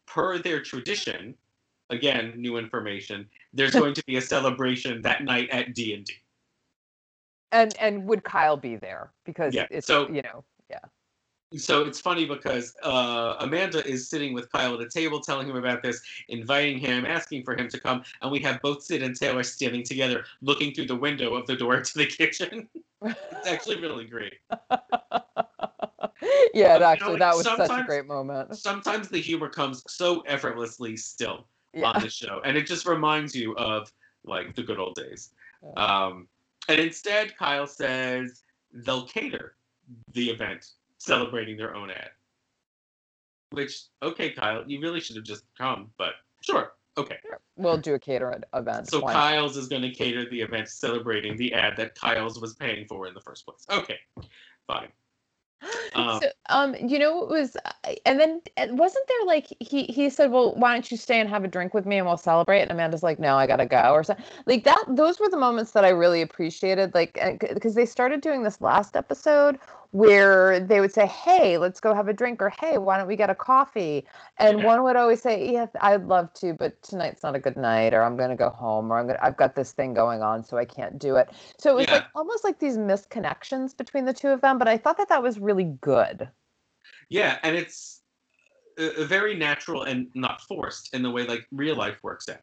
per 0.06 0.38
their 0.38 0.62
tradition, 0.62 1.34
again, 1.90 2.32
new 2.36 2.56
information, 2.56 3.28
there's 3.52 3.72
going 3.82 3.94
to 3.94 4.04
be 4.04 4.16
a 4.16 4.22
celebration 4.22 5.02
that 5.02 5.24
night 5.24 5.48
at 5.50 5.74
D&D. 5.74 6.12
And 7.52 7.76
and 7.78 8.06
would 8.06 8.24
Kyle 8.24 8.56
be 8.56 8.76
there? 8.76 9.10
Because 9.26 9.54
yeah. 9.54 9.66
it's, 9.70 9.86
so, 9.86 10.08
you 10.08 10.22
know, 10.22 10.42
so 11.56 11.84
it's 11.84 12.00
funny 12.00 12.24
because 12.24 12.74
uh, 12.82 13.36
Amanda 13.40 13.86
is 13.86 14.08
sitting 14.08 14.32
with 14.32 14.50
Kyle 14.50 14.74
at 14.74 14.80
a 14.80 14.88
table, 14.88 15.20
telling 15.20 15.48
him 15.48 15.56
about 15.56 15.82
this, 15.82 16.00
inviting 16.28 16.78
him, 16.78 17.06
asking 17.06 17.44
for 17.44 17.56
him 17.56 17.68
to 17.68 17.80
come, 17.80 18.02
and 18.20 18.30
we 18.30 18.40
have 18.40 18.60
both 18.62 18.82
Sid 18.82 19.02
and 19.02 19.16
Taylor 19.16 19.42
standing 19.42 19.82
together, 19.82 20.24
looking 20.40 20.74
through 20.74 20.86
the 20.86 20.96
window 20.96 21.34
of 21.34 21.46
the 21.46 21.56
door 21.56 21.80
to 21.82 21.98
the 21.98 22.06
kitchen. 22.06 22.68
it's 23.02 23.48
actually 23.48 23.80
really 23.80 24.04
great. 24.04 24.34
yeah, 26.54 26.76
it 26.76 26.82
actually, 26.82 27.12
you 27.12 27.18
know, 27.18 27.30
that 27.30 27.36
was 27.36 27.44
such 27.44 27.70
a 27.70 27.84
great 27.84 28.06
moment. 28.06 28.56
Sometimes 28.56 29.08
the 29.08 29.20
humor 29.20 29.48
comes 29.48 29.82
so 29.88 30.20
effortlessly 30.20 30.96
still 30.96 31.46
yeah. 31.74 31.90
on 31.90 32.02
the 32.02 32.10
show, 32.10 32.40
and 32.44 32.56
it 32.56 32.66
just 32.66 32.86
reminds 32.86 33.34
you 33.34 33.54
of 33.56 33.92
like 34.24 34.54
the 34.54 34.62
good 34.62 34.78
old 34.78 34.94
days. 34.94 35.30
Yeah. 35.62 35.72
Um, 35.72 36.28
and 36.68 36.80
instead, 36.80 37.36
Kyle 37.36 37.66
says 37.66 38.42
they'll 38.72 39.06
cater 39.06 39.54
the 40.12 40.30
event 40.30 40.72
celebrating 41.02 41.56
their 41.56 41.74
own 41.74 41.90
ad. 41.90 42.10
Which, 43.50 43.82
okay, 44.02 44.30
Kyle, 44.30 44.64
you 44.66 44.80
really 44.80 45.00
should 45.00 45.16
have 45.16 45.24
just 45.24 45.44
come, 45.58 45.90
but 45.98 46.14
sure, 46.40 46.72
okay. 46.96 47.18
We'll 47.56 47.76
do 47.76 47.94
a 47.94 47.98
cater 47.98 48.40
event. 48.54 48.88
So 48.88 49.00
Why? 49.00 49.12
Kyle's 49.12 49.56
is 49.56 49.68
going 49.68 49.82
to 49.82 49.90
cater 49.90 50.28
the 50.30 50.40
event 50.40 50.68
celebrating 50.68 51.36
the 51.36 51.52
ad 51.52 51.76
that 51.76 51.94
Kyle's 51.94 52.40
was 52.40 52.54
paying 52.54 52.86
for 52.86 53.06
in 53.06 53.14
the 53.14 53.20
first 53.20 53.44
place. 53.44 53.66
Okay, 53.70 53.98
fine. 54.66 54.88
Um, 55.94 56.20
so, 56.22 56.28
um, 56.48 56.74
you 56.88 56.98
know, 56.98 57.22
it 57.22 57.28
was, 57.28 57.54
and 58.06 58.18
then 58.18 58.40
wasn't 58.70 59.06
there 59.06 59.26
like 59.26 59.46
he 59.60 59.84
he 59.84 60.08
said, 60.08 60.30
well, 60.30 60.54
why 60.54 60.72
don't 60.72 60.90
you 60.90 60.96
stay 60.96 61.20
and 61.20 61.28
have 61.28 61.44
a 61.44 61.48
drink 61.48 61.74
with 61.74 61.84
me 61.84 61.98
and 61.98 62.06
we'll 62.06 62.16
celebrate? 62.16 62.62
And 62.62 62.70
Amanda's 62.70 63.02
like, 63.02 63.18
no, 63.18 63.36
I 63.36 63.46
gotta 63.46 63.66
go, 63.66 63.92
or 63.92 64.02
something 64.02 64.24
like 64.46 64.64
that. 64.64 64.82
Those 64.88 65.20
were 65.20 65.28
the 65.28 65.36
moments 65.36 65.72
that 65.72 65.84
I 65.84 65.90
really 65.90 66.22
appreciated, 66.22 66.94
like, 66.94 67.18
because 67.52 67.74
they 67.74 67.84
started 67.84 68.22
doing 68.22 68.42
this 68.42 68.60
last 68.62 68.96
episode 68.96 69.58
where 69.92 70.58
they 70.58 70.80
would 70.80 70.92
say, 70.92 71.06
"Hey, 71.06 71.58
let's 71.58 71.78
go 71.78 71.94
have 71.94 72.08
a 72.08 72.12
drink," 72.12 72.42
or 72.42 72.50
"Hey, 72.58 72.78
why 72.78 72.96
don't 72.98 73.06
we 73.06 73.14
get 73.14 73.30
a 73.30 73.34
coffee?" 73.34 74.06
And 74.38 74.58
yeah. 74.58 74.64
one 74.64 74.82
would 74.82 74.96
always 74.96 75.22
say, 75.22 75.52
"Yes, 75.52 75.68
I'd 75.80 76.06
love 76.06 76.32
to, 76.34 76.54
but 76.54 76.82
tonight's 76.82 77.22
not 77.22 77.36
a 77.36 77.38
good 77.38 77.56
night, 77.56 77.94
or 77.94 78.02
I'm 78.02 78.16
going 78.16 78.30
to 78.30 78.36
go 78.36 78.50
home, 78.50 78.90
or 78.90 78.98
I'm 78.98 79.06
going 79.06 79.18
I've 79.22 79.36
got 79.36 79.54
this 79.54 79.72
thing 79.72 79.94
going 79.94 80.22
on, 80.22 80.44
so 80.44 80.56
I 80.56 80.64
can't 80.64 80.98
do 80.98 81.16
it." 81.16 81.30
So 81.58 81.70
it 81.70 81.76
was 81.76 81.86
yeah. 81.88 81.94
like 81.94 82.06
almost 82.14 82.42
like 82.42 82.58
these 82.58 82.78
misconnections 82.78 83.76
between 83.76 84.06
the 84.06 84.14
two 84.14 84.28
of 84.28 84.40
them, 84.40 84.58
but 84.58 84.66
I 84.66 84.78
thought 84.78 84.96
that 84.96 85.10
that 85.10 85.22
was 85.22 85.38
really 85.38 85.76
good. 85.82 86.28
Yeah, 87.10 87.38
and 87.42 87.54
it's 87.54 88.00
uh, 88.78 89.04
very 89.04 89.34
natural 89.34 89.82
and 89.82 90.08
not 90.14 90.40
forced 90.40 90.94
in 90.94 91.02
the 91.02 91.10
way 91.10 91.26
like 91.26 91.46
real 91.52 91.76
life 91.76 91.98
works 92.02 92.30
out. 92.30 92.40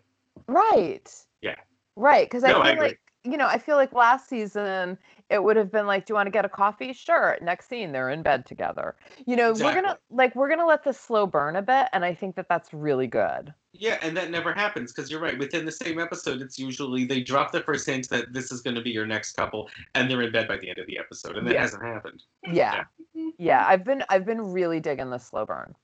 Right. 0.47 1.12
Yeah. 1.41 1.56
Right, 1.95 2.28
because 2.28 2.43
I 2.43 2.50
no, 2.50 2.62
feel 2.62 2.74
I 2.74 2.76
like 2.76 3.00
you 3.24 3.38
know, 3.38 3.47
I 3.47 3.57
feel 3.57 3.76
like 3.76 3.93
last 3.93 4.30
season 4.30 4.97
it 5.30 5.43
would 5.43 5.57
have 5.57 5.72
been 5.72 5.86
like, 5.86 6.05
"Do 6.05 6.11
you 6.11 6.15
want 6.15 6.28
to 6.28 6.32
get 6.32 6.45
a 6.45 6.49
coffee?" 6.49 6.93
Sure. 6.93 7.38
Next 7.41 7.67
scene, 7.67 7.91
they're 7.91 8.09
in 8.09 8.24
bed 8.24 8.45
together. 8.45 8.95
You 9.26 9.36
know, 9.36 9.51
exactly. 9.51 9.65
we're 9.65 9.82
gonna 9.82 9.99
like 10.09 10.36
we're 10.36 10.49
gonna 10.49 10.65
let 10.65 10.84
this 10.84 10.99
slow 10.99 11.26
burn 11.26 11.55
a 11.55 11.61
bit, 11.61 11.88
and 11.93 12.05
I 12.05 12.13
think 12.13 12.36
that 12.36 12.47
that's 12.47 12.74
really 12.74 13.07
good. 13.07 13.53
Yeah, 13.74 13.99
and 14.01 14.15
that 14.17 14.32
never 14.32 14.53
happens 14.53 14.91
because 14.91 15.11
you're 15.11 15.20
right. 15.20 15.38
Within 15.38 15.65
the 15.65 15.72
same 15.72 15.99
episode, 15.99 16.41
it's 16.41 16.57
usually 16.57 17.05
they 17.05 17.22
drop 17.22 17.51
the 17.51 17.61
first 17.61 17.86
hint 17.86 18.09
that 18.09 18.34
this 18.34 18.51
is 18.51 18.61
going 18.61 18.76
to 18.76 18.82
be 18.82 18.89
your 18.89 19.05
next 19.05 19.34
couple, 19.34 19.70
and 19.93 20.09
they're 20.09 20.22
in 20.22 20.32
bed 20.32 20.47
by 20.47 20.57
the 20.57 20.70
end 20.70 20.80
of 20.80 20.88
the 20.88 20.97
episode, 20.97 21.38
and 21.38 21.45
that 21.45 21.53
yeah. 21.53 21.61
hasn't 21.61 21.84
happened. 21.84 22.24
Yeah. 22.45 22.86
yeah, 23.13 23.30
yeah. 23.38 23.65
I've 23.67 23.84
been 23.84 24.03
I've 24.09 24.26
been 24.26 24.41
really 24.41 24.80
digging 24.80 25.09
the 25.09 25.20
slow 25.20 25.45
burn. 25.45 25.76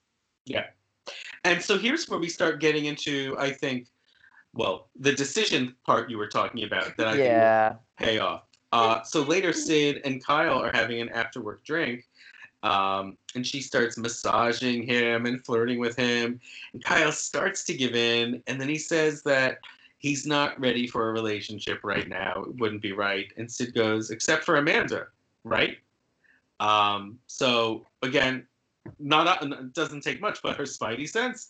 Yeah, 0.45 0.65
and 1.43 1.61
so 1.61 1.77
here's 1.77 2.09
where 2.09 2.19
we 2.19 2.29
start 2.29 2.59
getting 2.59 2.85
into, 2.85 3.35
I 3.37 3.51
think, 3.51 3.87
well, 4.55 4.87
the 4.99 5.11
decision 5.11 5.75
part 5.85 6.09
you 6.09 6.17
were 6.17 6.27
talking 6.27 6.63
about 6.63 6.95
that 6.97 7.07
I 7.07 7.15
yeah. 7.17 7.75
pay 7.99 8.19
off. 8.19 8.43
Uh, 8.71 9.03
so 9.03 9.21
later, 9.21 9.53
Sid 9.53 10.01
and 10.05 10.23
Kyle 10.23 10.59
are 10.61 10.71
having 10.73 11.01
an 11.01 11.09
after 11.09 11.41
work 11.41 11.63
drink, 11.63 12.05
um, 12.63 13.17
and 13.35 13.45
she 13.45 13.61
starts 13.61 13.97
massaging 13.97 14.83
him 14.83 15.25
and 15.25 15.45
flirting 15.45 15.79
with 15.79 15.95
him. 15.95 16.39
And 16.73 16.83
Kyle 16.83 17.11
starts 17.11 17.63
to 17.65 17.73
give 17.73 17.95
in, 17.95 18.41
and 18.47 18.59
then 18.59 18.69
he 18.69 18.77
says 18.77 19.21
that 19.23 19.59
he's 19.99 20.25
not 20.25 20.59
ready 20.59 20.87
for 20.87 21.09
a 21.09 21.13
relationship 21.13 21.81
right 21.83 22.07
now. 22.07 22.43
It 22.47 22.55
wouldn't 22.55 22.81
be 22.81 22.91
right. 22.91 23.31
And 23.37 23.51
Sid 23.51 23.73
goes, 23.73 24.09
except 24.09 24.43
for 24.43 24.57
Amanda, 24.57 25.07
right? 25.43 25.77
Um, 26.59 27.19
so 27.27 27.85
again, 28.01 28.47
not 28.99 29.73
doesn't 29.73 30.01
take 30.01 30.21
much, 30.21 30.39
but 30.41 30.57
her 30.57 30.63
spidey 30.63 31.09
sense 31.09 31.49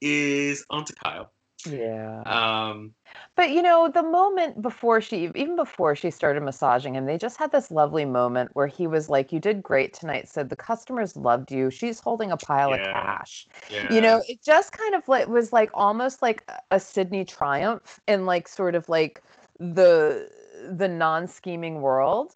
is 0.00 0.64
onto 0.70 0.94
Kyle. 0.94 1.30
Yeah. 1.70 2.22
Um, 2.26 2.92
but 3.36 3.50
you 3.50 3.62
know, 3.62 3.88
the 3.88 4.02
moment 4.02 4.60
before 4.62 5.00
she, 5.00 5.30
even 5.34 5.56
before 5.56 5.96
she 5.96 6.10
started 6.10 6.42
massaging 6.42 6.94
him, 6.94 7.06
they 7.06 7.18
just 7.18 7.36
had 7.36 7.52
this 7.52 7.70
lovely 7.70 8.04
moment 8.04 8.50
where 8.54 8.66
he 8.66 8.86
was 8.86 9.08
like, 9.08 9.32
"You 9.32 9.40
did 9.40 9.62
great 9.62 9.92
tonight." 9.92 10.28
Said 10.28 10.50
the 10.50 10.56
customers 10.56 11.16
loved 11.16 11.50
you. 11.50 11.70
She's 11.70 12.00
holding 12.00 12.30
a 12.30 12.36
pile 12.36 12.70
yeah. 12.70 12.76
of 12.76 12.82
cash. 12.82 13.46
Yeah. 13.70 13.92
You 13.92 14.00
know, 14.00 14.22
it 14.28 14.42
just 14.42 14.72
kind 14.72 14.94
of 14.94 15.06
like 15.08 15.28
was 15.28 15.52
like 15.52 15.70
almost 15.74 16.22
like 16.22 16.48
a 16.70 16.78
Sydney 16.78 17.24
triumph 17.24 18.00
in 18.06 18.26
like 18.26 18.48
sort 18.48 18.74
of 18.74 18.88
like 18.88 19.22
the 19.58 20.28
the 20.70 20.88
non-scheming 20.88 21.80
world 21.80 22.34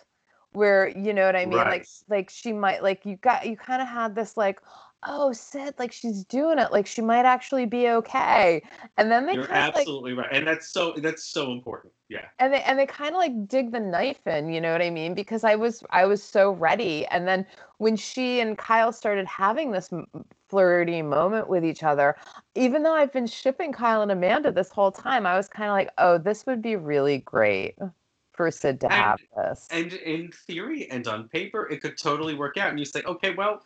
where 0.52 0.88
you 0.88 1.12
know 1.12 1.26
what 1.26 1.36
I 1.36 1.46
mean? 1.46 1.58
Right. 1.58 1.80
Like 1.80 1.86
like 2.08 2.30
she 2.30 2.52
might 2.52 2.82
like 2.82 3.04
you 3.04 3.16
got 3.16 3.46
you 3.46 3.56
kind 3.56 3.82
of 3.82 3.88
had 3.88 4.14
this 4.14 4.36
like 4.36 4.60
oh, 5.04 5.32
Sid, 5.32 5.74
like 5.78 5.92
she's 5.92 6.24
doing 6.24 6.58
it, 6.58 6.72
like 6.72 6.86
she 6.86 7.00
might 7.02 7.24
actually 7.24 7.66
be 7.66 7.88
okay. 7.88 8.62
And 8.96 9.10
then 9.10 9.26
they 9.26 9.34
You're 9.34 9.44
of 9.44 9.50
like 9.50 9.76
absolutely 9.76 10.12
right, 10.14 10.28
and 10.32 10.46
that's 10.46 10.68
so 10.68 10.94
that's 10.98 11.24
so 11.24 11.52
important. 11.52 11.92
Yeah. 12.08 12.24
and 12.38 12.54
they 12.54 12.62
and 12.62 12.78
they 12.78 12.86
kind 12.86 13.10
of 13.10 13.16
like 13.16 13.48
dig 13.48 13.70
the 13.70 13.80
knife 13.80 14.26
in 14.26 14.48
you 14.48 14.62
know 14.62 14.72
what 14.72 14.80
i 14.80 14.88
mean 14.88 15.12
because 15.12 15.44
i 15.44 15.54
was 15.54 15.84
i 15.90 16.06
was 16.06 16.22
so 16.22 16.52
ready 16.52 17.04
and 17.08 17.28
then 17.28 17.44
when 17.76 17.96
she 17.96 18.40
and 18.40 18.56
kyle 18.56 18.92
started 18.92 19.26
having 19.26 19.72
this 19.72 19.90
flirty 20.48 21.02
moment 21.02 21.50
with 21.50 21.66
each 21.66 21.82
other 21.82 22.16
even 22.54 22.82
though 22.82 22.94
i've 22.94 23.12
been 23.12 23.26
shipping 23.26 23.72
kyle 23.72 24.00
and 24.00 24.10
amanda 24.10 24.50
this 24.50 24.70
whole 24.70 24.90
time 24.90 25.26
i 25.26 25.36
was 25.36 25.48
kind 25.48 25.68
of 25.68 25.74
like 25.74 25.90
oh 25.98 26.16
this 26.16 26.46
would 26.46 26.62
be 26.62 26.76
really 26.76 27.18
great 27.18 27.74
for 28.32 28.50
sid 28.50 28.80
to 28.80 28.86
And- 28.86 28.94
have 28.94 29.20
this 29.36 29.68
And 29.70 29.92
in 29.92 30.30
theory 30.32 30.90
and 30.90 31.06
on 31.08 31.28
paper, 31.28 31.68
it 31.70 31.82
could 31.82 31.98
totally 31.98 32.34
work 32.34 32.56
out. 32.56 32.70
And 32.70 32.78
you 32.78 32.84
say, 32.84 33.02
okay, 33.02 33.34
well, 33.34 33.64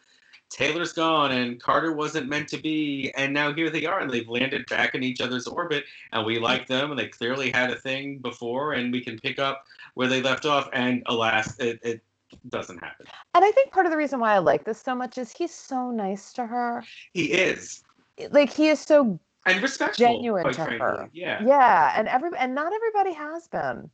Taylor's 0.53 0.93
gone 0.93 1.33
and 1.33 1.61
Carter 1.61 1.93
wasn't 1.93 2.29
meant 2.29 2.49
to 2.49 2.59
be, 2.59 3.11
and 3.17 3.33
now 3.33 3.53
here 3.55 3.71
they 3.71 3.87
are, 3.87 4.01
and 4.01 4.11
they've 4.11 4.29
landed 4.29 4.67
back 4.69 4.95
in 4.95 5.03
each 5.03 5.21
other's 5.21 5.47
orbit, 5.47 5.85
and 6.13 6.27
we 6.27 6.39
like 6.39 6.67
them, 6.67 6.91
and 6.91 6.99
they 6.99 7.09
clearly 7.09 7.51
had 7.51 7.71
a 7.71 7.77
thing 7.77 8.19
before, 8.19 8.75
and 8.75 8.93
we 8.93 9.01
can 9.01 9.19
pick 9.19 9.39
up 9.39 9.65
where 9.95 10.09
they 10.09 10.21
left 10.21 10.45
off. 10.47 10.69
And 10.73 11.03
alas, 11.07 11.59
it, 11.59 11.81
it 11.83 12.01
doesn't 12.49 12.79
happen. 12.79 13.05
and 13.35 13.45
i 13.45 13.51
think 13.53 13.71
part 13.73 13.85
of 13.85 13.93
the 13.93 13.97
reason 13.99 14.19
why 14.19 14.33
i 14.35 14.39
like 14.39 14.65
this 14.65 14.81
so 14.81 14.95
much 14.95 15.19
is 15.19 15.31
he's 15.33 15.53
so 15.55 15.91
nice 15.91 16.33
to 16.33 16.47
her 16.47 16.83
He 17.13 17.25
is, 17.33 17.83
like 18.31 18.51
he 18.51 18.69
is 18.69 18.81
so 18.81 19.19
and 19.45 19.61
respectful, 19.63 20.07
Genuine 20.07 20.45
to 20.47 20.53
frankly. 20.55 20.79
her. 20.79 21.11
Yeah. 21.13 21.43
yeah 21.45 21.93
and 21.95 22.09
every 22.09 22.31
and 22.39 22.55
not 22.55 22.73
everybody 22.73 23.13
has 23.13 23.49
been 23.49 23.91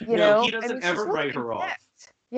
you 0.00 0.16
No, 0.18 0.34
know 0.34 0.42
he 0.42 0.50
doesn't 0.50 0.84
ever 0.84 1.04
really 1.06 1.16
write 1.16 1.34
her 1.34 1.52
off. 1.54 1.72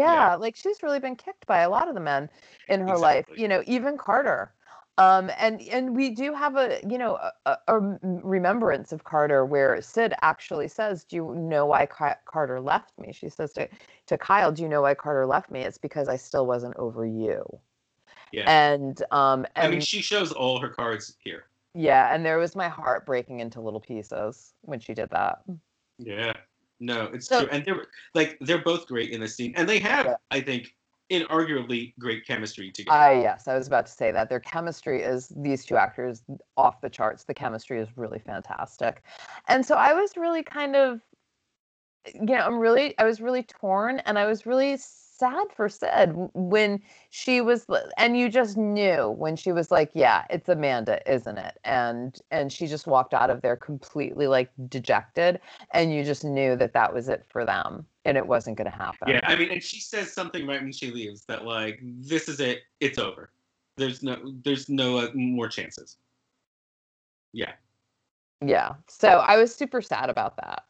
Kicked. 0.07 0.09
Yeah, 0.11 0.35
like 0.37 0.57
she's 0.57 0.83
really 0.83 1.01
been 1.01 1.17
kicked 1.17 1.47
by 1.47 1.61
a 1.61 1.71
lot 1.71 1.89
of 1.89 1.95
the 1.95 2.01
men 2.01 2.29
in 2.69 2.81
her 2.81 2.97
life. 2.99 3.27
You 3.37 3.49
know, 3.49 3.63
even 3.67 3.99
Carter. 3.99 4.53
Um, 4.99 5.31
and 5.39 5.61
and 5.63 5.95
we 5.95 6.11
do 6.11 6.35
have 6.35 6.57
a 6.57 6.81
you 6.89 6.99
know 6.99 7.17
a, 7.47 7.57
a- 7.69 7.99
remembrance 8.03 8.93
of 8.93 9.05
Carter 9.05 9.45
where 9.47 9.81
Sid 9.81 10.13
actually 10.23 10.67
says, 10.69 11.05
"Do 11.05 11.17
you 11.17 11.35
know 11.37 11.67
why 11.67 11.87
Carter 11.87 12.61
left 12.61 12.99
me?" 12.99 13.13
She 13.13 13.29
says 13.29 13.53
to 13.53 13.69
to 14.07 14.19
Kyle, 14.19 14.51
"Do 14.51 14.63
you 14.63 14.69
know 14.69 14.83
why 14.83 14.95
Carter 14.95 15.25
left 15.27 15.51
me? 15.51 15.61
It's 15.61 15.79
because 15.79 16.09
I 16.09 16.17
still 16.17 16.47
wasn't 16.47 16.77
over 16.77 17.07
you." 17.07 17.61
Yeah. 18.33 18.51
And 18.51 19.01
um 19.13 19.47
and 19.55 19.67
I 19.67 19.71
mean, 19.71 19.81
she 19.81 20.03
shows 20.03 20.33
all 20.33 20.59
her 20.59 20.69
cards 20.69 21.17
here. 21.23 21.45
yeah, 21.75 22.13
and 22.13 22.27
there 22.27 22.39
was 22.39 22.57
my 22.57 22.69
heart 22.69 23.07
breaking 23.07 23.39
into 23.41 23.61
little 23.61 23.81
pieces 23.81 24.53
when 24.63 24.81
she 24.81 24.95
did 24.95 25.11
that. 25.11 25.43
Yeah. 25.99 26.33
No, 26.81 27.05
it's 27.12 27.26
So- 27.26 27.41
true. 27.41 27.49
And 27.51 27.64
they're 27.64 27.87
like 28.14 28.39
they're 28.41 28.62
both 28.62 28.87
great 28.87 29.11
in 29.11 29.20
this 29.20 29.35
scene. 29.37 29.53
And 29.57 29.68
they 29.68 29.79
have, 29.81 30.07
Yeah. 30.07 30.16
I 30.31 30.41
think, 30.41 30.74
inarguably 31.11 31.95
great 31.99 32.26
chemistry 32.26 32.70
together. 32.70 32.97
I 32.97 33.20
yes, 33.22 33.49
I 33.49 33.57
was 33.57 33.66
about 33.66 33.87
to 33.87 33.93
say 33.93 34.12
that 34.12 34.29
their 34.29 34.41
chemistry 34.41 35.03
is 35.03 35.33
these 35.37 35.64
two 35.64 35.76
actors 35.76 36.22
off 36.57 36.81
the 36.83 36.91
charts. 36.91 37.24
The 37.24 37.33
chemistry 37.35 37.81
is 37.81 37.89
really 37.97 38.18
fantastic, 38.18 39.03
and 39.49 39.64
so 39.64 39.74
I 39.76 39.95
was 39.95 40.16
really 40.18 40.43
kind 40.43 40.76
of, 40.76 41.01
you 42.14 42.20
know, 42.37 42.45
I'm 42.47 42.59
really 42.59 42.97
I 42.99 43.05
was 43.05 43.20
really 43.22 43.43
torn, 43.43 44.01
and 44.01 44.18
I 44.18 44.26
was 44.26 44.45
really 44.45 44.76
sad 45.19 45.47
for 45.55 45.69
Sid 45.69 46.12
when 46.35 46.81
she 47.11 47.41
was, 47.41 47.66
and 47.97 48.16
you 48.16 48.29
just 48.29 48.57
knew 48.57 49.11
when 49.11 49.37
she 49.37 49.53
was 49.53 49.71
like, 49.71 49.91
yeah, 49.95 50.25
it's 50.31 50.49
Amanda, 50.49 51.01
isn't 51.12 51.39
it? 51.39 51.59
And 51.64 52.19
and 52.31 52.53
she 52.53 52.66
just 52.66 52.87
walked 52.87 53.14
out 53.14 53.31
of 53.31 53.43
there 53.43 53.57
completely 53.57 54.27
like 54.27 54.51
dejected, 54.69 55.41
and 55.73 55.93
you 55.93 56.05
just 56.05 56.25
knew 56.25 56.57
that 56.57 56.73
that 56.73 56.93
was 56.93 57.09
it 57.09 57.25
for 57.29 57.45
them, 57.45 57.87
and 58.05 58.16
it 58.16 58.27
wasn't 58.27 58.57
going 58.57 58.71
to 58.71 58.77
happen. 58.77 59.09
yeah, 59.09 59.21
I 59.25 59.37
mean, 59.37 59.51
and 59.51 59.62
she 59.62 59.81
says 59.81 60.12
something 60.12 60.47
right 60.47 60.62
when 60.62 60.73
she 60.73 60.91
leaves 60.91 61.25
that 61.27 61.45
like, 61.45 61.81
this 61.83 62.29
is 62.29 62.41
it, 62.41 62.61
it's 62.81 62.99
over. 62.99 63.31
There's 63.77 64.03
no, 64.03 64.16
there's 64.45 64.69
no 64.69 64.99
uh, 64.99 65.11
more 65.14 65.49
chances. 65.49 65.99
Yeah. 67.33 67.53
Yeah. 68.45 68.75
So 68.89 69.09
I 69.09 69.37
was 69.37 69.55
super 69.55 69.83
sad 69.83 70.11
about 70.11 70.37
that. 70.37 70.64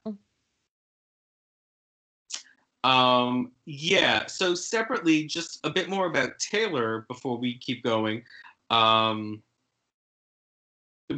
Um, 2.88 3.52
yeah. 3.66 4.26
So 4.26 4.54
separately, 4.54 5.24
just 5.24 5.60
a 5.64 5.70
bit 5.70 5.88
more 5.88 6.06
about 6.06 6.38
Taylor 6.38 7.04
before 7.08 7.36
we 7.36 7.58
keep 7.58 7.82
going. 7.82 8.22
Um, 8.70 9.42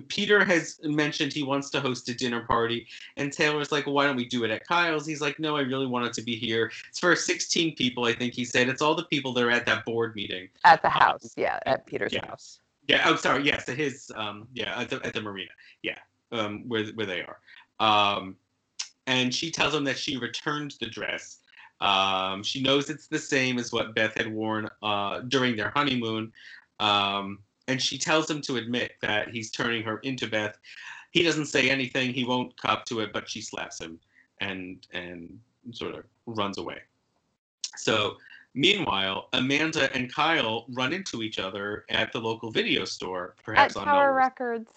Peter 0.08 0.44
has 0.44 0.78
mentioned 0.84 1.32
he 1.32 1.42
wants 1.42 1.68
to 1.70 1.80
host 1.80 2.08
a 2.08 2.14
dinner 2.14 2.44
party, 2.46 2.86
and 3.16 3.32
Taylor's 3.32 3.72
like, 3.72 3.86
well, 3.86 3.94
"Why 3.96 4.06
don't 4.06 4.14
we 4.14 4.24
do 4.24 4.44
it 4.44 4.50
at 4.50 4.64
Kyle's?" 4.66 5.04
He's 5.04 5.20
like, 5.20 5.40
"No, 5.40 5.56
I 5.56 5.62
really 5.62 5.86
wanted 5.86 6.12
to 6.14 6.22
be 6.22 6.36
here. 6.36 6.70
It's 6.88 7.00
for 7.00 7.16
16 7.16 7.74
people, 7.74 8.04
I 8.04 8.12
think 8.12 8.34
he 8.34 8.44
said. 8.44 8.68
It's 8.68 8.82
all 8.82 8.94
the 8.94 9.04
people 9.04 9.32
that 9.32 9.42
are 9.42 9.50
at 9.50 9.66
that 9.66 9.84
board 9.84 10.14
meeting." 10.14 10.48
At 10.64 10.82
the 10.82 10.90
house, 10.90 11.34
yeah, 11.36 11.58
at 11.66 11.86
Peter's 11.86 12.12
yeah. 12.12 12.26
house. 12.26 12.60
Yeah. 12.86 13.02
Oh, 13.04 13.16
sorry. 13.16 13.44
Yes, 13.44 13.68
at 13.68 13.76
his. 13.76 14.12
Um. 14.14 14.46
Yeah. 14.52 14.80
At 14.80 14.90
the 14.90 15.04
at 15.04 15.12
the 15.12 15.20
marina. 15.20 15.50
Yeah. 15.82 15.98
Um. 16.32 16.68
Where 16.68 16.84
where 16.94 17.06
they 17.06 17.22
are. 17.22 17.38
Um. 17.80 18.36
And 19.06 19.34
she 19.34 19.50
tells 19.50 19.74
him 19.74 19.84
that 19.84 19.98
she 19.98 20.16
returned 20.18 20.74
the 20.78 20.86
dress. 20.86 21.39
Um. 21.80 22.42
She 22.42 22.62
knows 22.62 22.90
it's 22.90 23.06
the 23.06 23.18
same 23.18 23.58
as 23.58 23.72
what 23.72 23.94
Beth 23.94 24.14
had 24.16 24.32
worn. 24.32 24.68
Uh. 24.82 25.20
During 25.20 25.56
their 25.56 25.70
honeymoon. 25.70 26.32
Um. 26.78 27.40
And 27.68 27.80
she 27.80 27.98
tells 27.98 28.28
him 28.28 28.40
to 28.42 28.56
admit 28.56 28.94
that 29.00 29.28
he's 29.28 29.50
turning 29.50 29.82
her 29.84 29.98
into 29.98 30.26
Beth. 30.26 30.58
He 31.12 31.22
doesn't 31.22 31.46
say 31.46 31.70
anything. 31.70 32.12
He 32.12 32.24
won't 32.24 32.56
cop 32.60 32.84
to 32.86 33.00
it, 33.00 33.12
but 33.12 33.28
she 33.28 33.40
slaps 33.40 33.80
him 33.80 33.98
and 34.40 34.86
and 34.92 35.38
sort 35.72 35.94
of 35.94 36.04
runs 36.26 36.58
away. 36.58 36.78
So 37.76 38.16
Meanwhile, 38.54 39.28
Amanda 39.32 39.94
and 39.94 40.12
Kyle 40.12 40.64
run 40.70 40.92
into 40.92 41.22
each 41.22 41.38
other 41.38 41.84
at 41.88 42.12
the 42.12 42.20
local 42.20 42.50
video 42.50 42.84
store, 42.84 43.34
At 43.38 43.44
perhaps 43.44 43.76
on 43.76 43.84
Tower. 43.84 44.12
Records. 44.12 44.70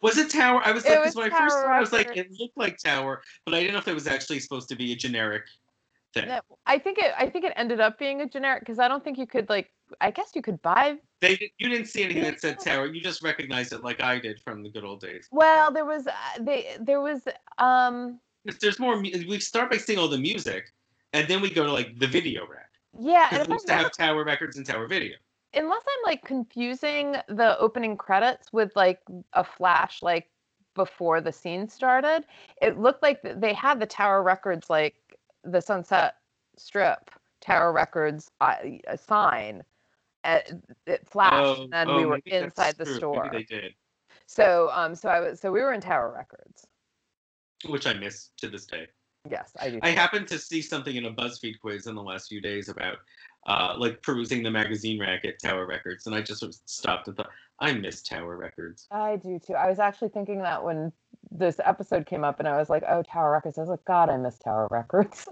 Was 0.00 0.18
it 0.18 0.30
Tower? 0.30 0.60
I 0.64 0.72
was 0.72 0.84
It 0.84 0.90
like, 0.90 1.04
was 1.04 1.14
when 1.14 1.32
I 1.32 1.38
first 1.38 1.54
saw 1.54 1.62
it, 1.62 1.68
I 1.68 1.80
was 1.80 1.92
like, 1.92 2.16
it 2.16 2.32
looked 2.40 2.56
like 2.56 2.78
Tower, 2.78 3.22
but 3.44 3.54
I 3.54 3.60
didn't 3.60 3.74
know 3.74 3.78
if 3.78 3.86
it 3.86 3.94
was 3.94 4.08
actually 4.08 4.40
supposed 4.40 4.68
to 4.70 4.74
be 4.74 4.92
a 4.92 4.96
generic 4.96 5.44
thing. 6.12 6.28
No, 6.28 6.40
I 6.66 6.78
think 6.78 6.98
it. 6.98 7.12
I 7.18 7.28
think 7.28 7.44
it 7.44 7.52
ended 7.56 7.80
up 7.80 7.98
being 7.98 8.20
a 8.20 8.28
generic 8.28 8.60
because 8.60 8.78
I 8.78 8.88
don't 8.88 9.02
think 9.02 9.18
you 9.18 9.26
could 9.26 9.48
like. 9.48 9.70
I 10.00 10.10
guess 10.10 10.30
you 10.34 10.42
could 10.42 10.60
buy. 10.62 10.96
They 11.20 11.52
you 11.58 11.68
didn't 11.68 11.86
see 11.86 12.02
anything 12.02 12.22
that 12.24 12.40
said 12.40 12.58
Tower. 12.60 12.86
You 12.86 13.00
just 13.00 13.22
recognized 13.22 13.72
it 13.72 13.82
like 13.84 14.02
I 14.02 14.18
did 14.18 14.40
from 14.40 14.62
the 14.62 14.70
good 14.70 14.84
old 14.84 15.00
days. 15.00 15.28
Well, 15.30 15.72
there 15.72 15.84
was. 15.84 16.06
Uh, 16.06 16.12
they. 16.40 16.76
There 16.80 17.00
was. 17.00 17.22
Um. 17.58 18.20
There's, 18.44 18.58
there's 18.58 18.78
more. 18.78 18.98
We 19.00 19.38
start 19.38 19.70
by 19.70 19.76
seeing 19.76 19.98
all 19.98 20.08
the 20.08 20.18
music, 20.18 20.72
and 21.12 21.28
then 21.28 21.40
we 21.40 21.50
go 21.50 21.64
to 21.64 21.72
like 21.72 21.98
the 21.98 22.06
video 22.06 22.46
rack. 22.46 22.70
Yeah, 22.98 23.28
and 23.30 23.48
we 23.48 23.54
used 23.54 23.66
to 23.68 23.74
have 23.74 23.92
Tower 23.92 24.24
Records 24.24 24.56
and 24.56 24.66
Tower 24.66 24.86
Video. 24.86 25.16
unless 25.54 25.82
I'm 25.86 26.10
like 26.10 26.24
confusing 26.24 27.16
the 27.28 27.58
opening 27.58 27.96
credits 27.96 28.52
with 28.52 28.74
like 28.74 29.00
a 29.32 29.44
flash 29.44 30.02
like 30.02 30.30
before 30.74 31.20
the 31.20 31.32
scene 31.32 31.68
started, 31.68 32.24
it 32.60 32.78
looked 32.78 33.02
like 33.02 33.20
they 33.22 33.52
had 33.52 33.78
the 33.80 33.86
Tower 33.86 34.22
Records 34.22 34.70
like 34.70 34.94
the 35.44 35.60
Sunset 35.60 36.16
Strip 36.56 37.10
Tower 37.40 37.72
Records 37.72 38.30
uh, 38.40 38.56
a 38.86 38.96
sign. 38.98 39.62
uh, 40.24 40.40
It 40.86 41.06
flashed, 41.06 41.60
Oh, 41.60 41.62
and 41.64 41.72
then 41.72 41.88
oh, 41.90 41.96
we 41.96 42.06
were 42.06 42.20
inside 42.26 42.76
the 42.76 42.84
true. 42.84 42.94
store. 42.94 43.28
Maybe 43.32 43.44
they 43.48 43.60
did, 43.60 43.74
So, 44.26 44.70
um, 44.72 44.94
so 44.94 45.08
I 45.08 45.20
was, 45.20 45.40
so 45.40 45.50
we 45.50 45.60
were 45.60 45.72
in 45.72 45.80
Tower 45.80 46.12
Records. 46.14 46.66
which 47.66 47.86
I 47.86 47.94
miss 47.94 48.30
to 48.38 48.48
this 48.48 48.66
day. 48.66 48.86
Yes, 49.30 49.52
I 49.60 49.70
do. 49.70 49.78
I 49.82 49.90
happened 49.90 50.26
to 50.28 50.38
see 50.38 50.60
something 50.60 50.96
in 50.96 51.04
a 51.04 51.12
BuzzFeed 51.12 51.60
quiz 51.60 51.86
in 51.86 51.94
the 51.94 52.02
last 52.02 52.28
few 52.28 52.40
days 52.40 52.68
about 52.68 52.96
uh, 53.46 53.74
like 53.78 54.02
perusing 54.02 54.42
the 54.42 54.50
magazine 54.50 55.00
rack 55.00 55.24
at 55.24 55.38
Tower 55.40 55.66
Records, 55.66 56.06
and 56.06 56.14
I 56.14 56.22
just 56.22 56.40
sort 56.40 56.50
of 56.52 56.60
stopped 56.66 57.06
and 57.06 57.16
thought, 57.16 57.30
I 57.62 57.72
miss 57.72 58.02
Tower 58.02 58.36
Records. 58.36 58.88
I 58.90 59.16
do 59.16 59.38
too. 59.38 59.54
I 59.54 59.70
was 59.70 59.78
actually 59.78 60.08
thinking 60.08 60.42
that 60.42 60.62
when 60.64 60.92
this 61.30 61.60
episode 61.64 62.06
came 62.06 62.24
up, 62.24 62.40
and 62.40 62.48
I 62.48 62.56
was 62.56 62.68
like, 62.68 62.82
"Oh, 62.88 63.02
Tower 63.04 63.30
Records." 63.30 63.56
I 63.56 63.60
was 63.60 63.70
like, 63.70 63.84
"God, 63.84 64.10
I 64.10 64.16
miss 64.16 64.36
Tower 64.38 64.66
Records." 64.70 65.26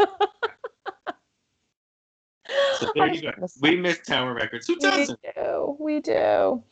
So 2.78 2.90
there 2.94 3.12
you 3.12 3.22
go. 3.22 3.32
miss 3.40 3.58
We 3.60 3.76
miss 3.76 3.98
Tower 4.00 4.32
Records. 4.34 4.66
Who 4.68 4.74
We 4.74 4.80
doesn't? 4.80 5.20
do. 5.34 5.76
We 5.80 6.00
do. 6.00 6.62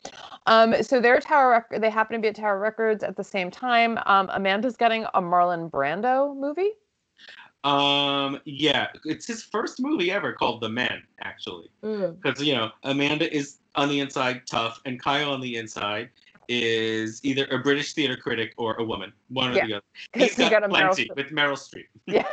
Um, 0.47 0.81
so 0.83 1.01
they're 1.01 1.21
Tower 1.21 1.51
Rec- 1.51 1.81
They 1.81 1.91
happen 1.91 2.15
to 2.15 2.23
be 2.23 2.29
at 2.29 2.37
Tower 2.37 2.59
Records 2.61 3.03
at 3.03 3.17
the 3.17 3.25
same 3.25 3.51
time. 3.51 3.99
Um, 4.07 4.31
Amanda's 4.33 4.77
getting 4.77 5.05
a 5.15 5.21
Marlon 5.21 5.71
Brando 5.71 6.37
movie. 6.37 6.71
Um, 7.65 8.41
yeah, 8.45 8.89
it's 9.05 9.27
his 9.27 9.43
first 9.43 9.81
movie 9.81 10.11
ever 10.13 10.33
called 10.33 10.61
The 10.61 10.69
Men, 10.69 11.03
actually, 11.23 11.69
because 11.83 12.41
you 12.43 12.55
know 12.55 12.71
Amanda 12.85 13.35
is 13.35 13.59
on 13.75 13.89
the 13.89 14.01
inside 14.01 14.43
tough, 14.47 14.81
and 14.85 15.01
Kyle 15.03 15.33
on 15.33 15.41
the 15.41 15.57
inside 15.57 16.11
is 16.49 17.21
either 17.25 17.47
a 17.51 17.59
British 17.59 17.93
theater 17.95 18.17
critic 18.17 18.55
or 18.57 18.75
a 18.77 18.85
woman, 18.85 19.13
one 19.29 19.51
or 19.51 19.55
Yeah. 19.57 19.67
the 19.67 19.75
other. 19.75 19.85
He's 20.15 20.35
he 20.37 20.43
got, 20.45 20.51
got 20.51 20.65
a 20.65 20.69
Meryl 20.69 20.95
plenty 20.95 21.09
Streep. 21.09 21.17
with 21.17 21.27
Meryl 21.31 21.53
Streep. 21.59 21.87
Yeah. 22.07 22.27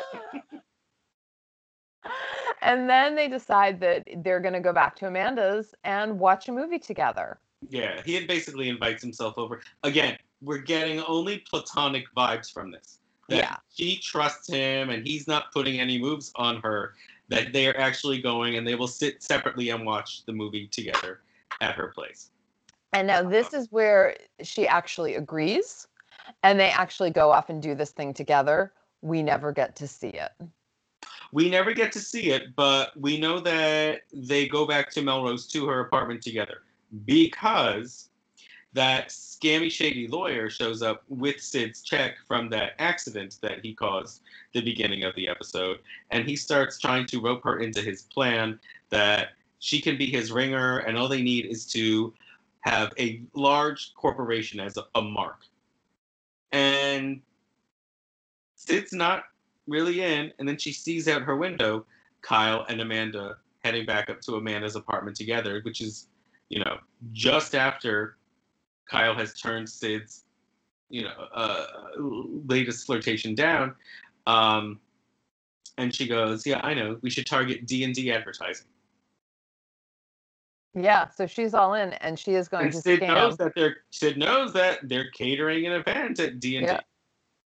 and 2.61 2.89
then 2.89 3.15
they 3.15 3.27
decide 3.27 3.79
that 3.81 4.03
they're 4.17 4.39
going 4.39 4.53
to 4.53 4.59
go 4.59 4.71
back 4.71 4.95
to 4.97 5.07
Amanda's 5.07 5.73
and 5.83 6.19
watch 6.19 6.47
a 6.47 6.51
movie 6.51 6.79
together. 6.79 7.39
Yeah, 7.69 8.01
he 8.05 8.25
basically 8.25 8.69
invites 8.69 9.01
himself 9.01 9.37
over. 9.37 9.61
Again, 9.83 10.17
we're 10.41 10.59
getting 10.59 10.99
only 11.01 11.39
platonic 11.39 12.05
vibes 12.15 12.51
from 12.53 12.71
this. 12.71 12.99
That 13.29 13.37
Yeah. 13.37 13.55
She 13.73 13.97
trusts 13.97 14.47
him 14.47 14.89
and 14.89 15.05
he's 15.05 15.27
not 15.27 15.51
putting 15.51 15.79
any 15.79 15.97
moves 15.97 16.31
on 16.35 16.61
her. 16.61 16.93
That 17.29 17.53
they 17.53 17.67
are 17.67 17.77
actually 17.77 18.21
going 18.21 18.55
and 18.55 18.67
they 18.67 18.75
will 18.75 18.87
sit 18.87 19.23
separately 19.23 19.69
and 19.69 19.85
watch 19.85 20.25
the 20.25 20.31
movie 20.31 20.67
together 20.67 21.21
at 21.59 21.75
her 21.75 21.87
place. 21.87 22.29
And 22.93 23.07
now 23.07 23.23
this 23.23 23.53
is 23.53 23.67
where 23.71 24.15
she 24.41 24.67
actually 24.67 25.15
agrees 25.15 25.87
and 26.43 26.59
they 26.59 26.69
actually 26.69 27.09
go 27.09 27.31
off 27.31 27.49
and 27.49 27.61
do 27.61 27.75
this 27.75 27.91
thing 27.91 28.13
together. 28.13 28.71
We 29.01 29.21
never 29.21 29.51
get 29.51 29.75
to 29.77 29.87
see 29.87 30.09
it. 30.09 30.31
We 31.31 31.49
never 31.49 31.73
get 31.73 31.91
to 31.93 31.99
see 31.99 32.31
it, 32.31 32.55
but 32.55 32.95
we 32.95 33.19
know 33.19 33.39
that 33.39 34.03
they 34.13 34.47
go 34.47 34.65
back 34.65 34.89
to 34.91 35.01
Melrose 35.01 35.47
to 35.47 35.67
her 35.67 35.81
apartment 35.81 36.21
together 36.21 36.61
because 37.05 38.09
that 38.75 39.07
scammy, 39.07 39.71
shady 39.71 40.05
lawyer 40.05 40.49
shows 40.49 40.81
up 40.81 41.03
with 41.07 41.41
Sid's 41.41 41.81
check 41.81 42.17
from 42.27 42.49
that 42.49 42.73
accident 42.77 43.37
that 43.41 43.63
he 43.63 43.73
caused 43.73 44.21
the 44.53 44.61
beginning 44.61 45.03
of 45.03 45.15
the 45.15 45.29
episode, 45.29 45.79
and 46.11 46.27
he 46.27 46.35
starts 46.35 46.77
trying 46.77 47.05
to 47.07 47.21
rope 47.21 47.41
her 47.45 47.59
into 47.59 47.81
his 47.81 48.01
plan 48.01 48.59
that 48.89 49.29
she 49.59 49.79
can 49.79 49.97
be 49.97 50.07
his 50.07 50.29
ringer, 50.29 50.79
and 50.79 50.97
all 50.97 51.07
they 51.07 51.21
need 51.21 51.45
is 51.45 51.65
to 51.67 52.13
have 52.59 52.91
a 52.99 53.21
large 53.33 53.93
corporation 53.95 54.59
as 54.59 54.75
a, 54.75 54.83
a 54.95 55.01
mark. 55.01 55.39
And 56.51 57.21
Sid's 58.55 58.91
not 58.91 59.23
really 59.67 60.01
in, 60.01 60.33
and 60.37 60.47
then 60.47 60.57
she 60.57 60.73
sees 60.73 61.07
out 61.07 61.21
her 61.21 61.37
window 61.37 61.85
Kyle 62.21 62.65
and 62.67 62.81
Amanda 62.81 63.37
heading 63.63 63.85
back 63.85 64.09
up 64.09 64.19
to 64.21 64.35
Amanda's 64.35 64.75
apartment 64.75 65.15
together, 65.15 65.61
which 65.63 65.79
is, 65.79 66.07
you 66.49 66.59
know, 66.59 66.77
just 67.13 67.55
after 67.55 68.17
Kyle 68.89 69.15
has 69.15 69.33
turned 69.39 69.69
Sid's, 69.69 70.23
you 70.89 71.03
know, 71.03 71.27
uh, 71.33 71.65
latest 71.97 72.85
flirtation 72.85 73.35
down. 73.35 73.75
Um, 74.27 74.79
and 75.77 75.93
she 75.93 76.07
goes, 76.07 76.45
"Yeah, 76.45 76.61
I 76.63 76.73
know. 76.73 76.97
We 77.01 77.09
should 77.09 77.25
target 77.25 77.65
D 77.65 77.83
and 77.83 77.93
D 77.93 78.11
advertising." 78.11 78.67
Yeah, 80.73 81.07
so 81.09 81.25
she's 81.25 81.53
all 81.53 81.73
in, 81.73 81.93
and 81.93 82.19
she 82.19 82.35
is 82.35 82.47
going 82.49 82.65
And 82.65 82.73
to 82.73 82.81
Sid 82.81 82.99
scam. 83.01 83.07
knows 83.15 83.37
that 83.37 83.53
they're 83.55 83.77
Sid 83.91 84.17
knows 84.17 84.51
that 84.53 84.79
they're 84.83 85.09
catering 85.11 85.65
an 85.65 85.73
event 85.73 86.19
at 86.19 86.39
D 86.39 86.57
and 86.57 86.67
D. 86.67 86.73
Yeah. 86.73 86.79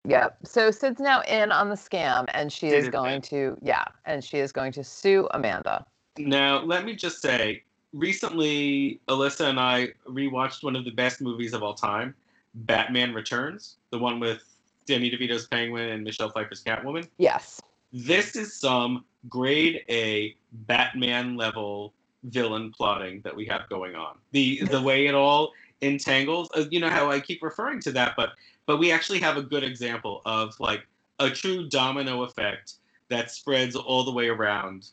Yep. 0.05 0.37
So 0.45 0.71
Sid's 0.71 0.99
now 0.99 1.21
in 1.21 1.51
on 1.51 1.69
the 1.69 1.75
scam, 1.75 2.25
and 2.33 2.51
she 2.51 2.69
is 2.69 2.89
going 2.89 3.15
in. 3.15 3.21
to 3.23 3.57
yeah, 3.61 3.83
and 4.05 4.23
she 4.23 4.37
is 4.39 4.51
going 4.51 4.71
to 4.73 4.83
sue 4.83 5.27
Amanda. 5.31 5.85
Now, 6.17 6.59
let 6.63 6.85
me 6.85 6.95
just 6.95 7.21
say, 7.21 7.63
recently, 7.93 8.99
Alyssa 9.07 9.49
and 9.49 9.59
I 9.59 9.89
rewatched 10.07 10.63
one 10.63 10.75
of 10.75 10.85
the 10.85 10.91
best 10.91 11.21
movies 11.21 11.53
of 11.53 11.63
all 11.63 11.73
time, 11.73 12.13
Batman 12.53 13.13
Returns, 13.13 13.77
the 13.91 13.99
one 13.99 14.19
with 14.19 14.43
Danny 14.85 15.11
DeVito's 15.11 15.47
Penguin 15.47 15.89
and 15.89 16.03
Michelle 16.03 16.29
Pfeiffer's 16.29 16.63
Catwoman. 16.63 17.07
Yes. 17.17 17.61
This 17.93 18.35
is 18.35 18.53
some 18.53 19.05
grade 19.27 19.83
A 19.89 20.35
Batman 20.51 21.35
level 21.35 21.93
villain 22.23 22.71
plotting 22.71 23.21
that 23.21 23.35
we 23.35 23.45
have 23.45 23.69
going 23.69 23.95
on. 23.95 24.17
The 24.31 24.63
the 24.65 24.81
way 24.81 25.07
it 25.07 25.15
all 25.15 25.53
entangles, 25.81 26.49
uh, 26.55 26.65
you 26.69 26.79
know 26.79 26.89
how 26.89 27.09
I 27.09 27.19
keep 27.19 27.41
referring 27.41 27.79
to 27.81 27.91
that, 27.93 28.15
but 28.15 28.31
but 28.65 28.77
we 28.77 28.91
actually 28.91 29.19
have 29.19 29.37
a 29.37 29.41
good 29.41 29.63
example 29.63 30.21
of 30.25 30.59
like 30.59 30.85
a 31.19 31.29
true 31.29 31.67
domino 31.67 32.23
effect 32.23 32.75
that 33.09 33.31
spreads 33.31 33.75
all 33.75 34.03
the 34.03 34.11
way 34.11 34.27
around 34.27 34.89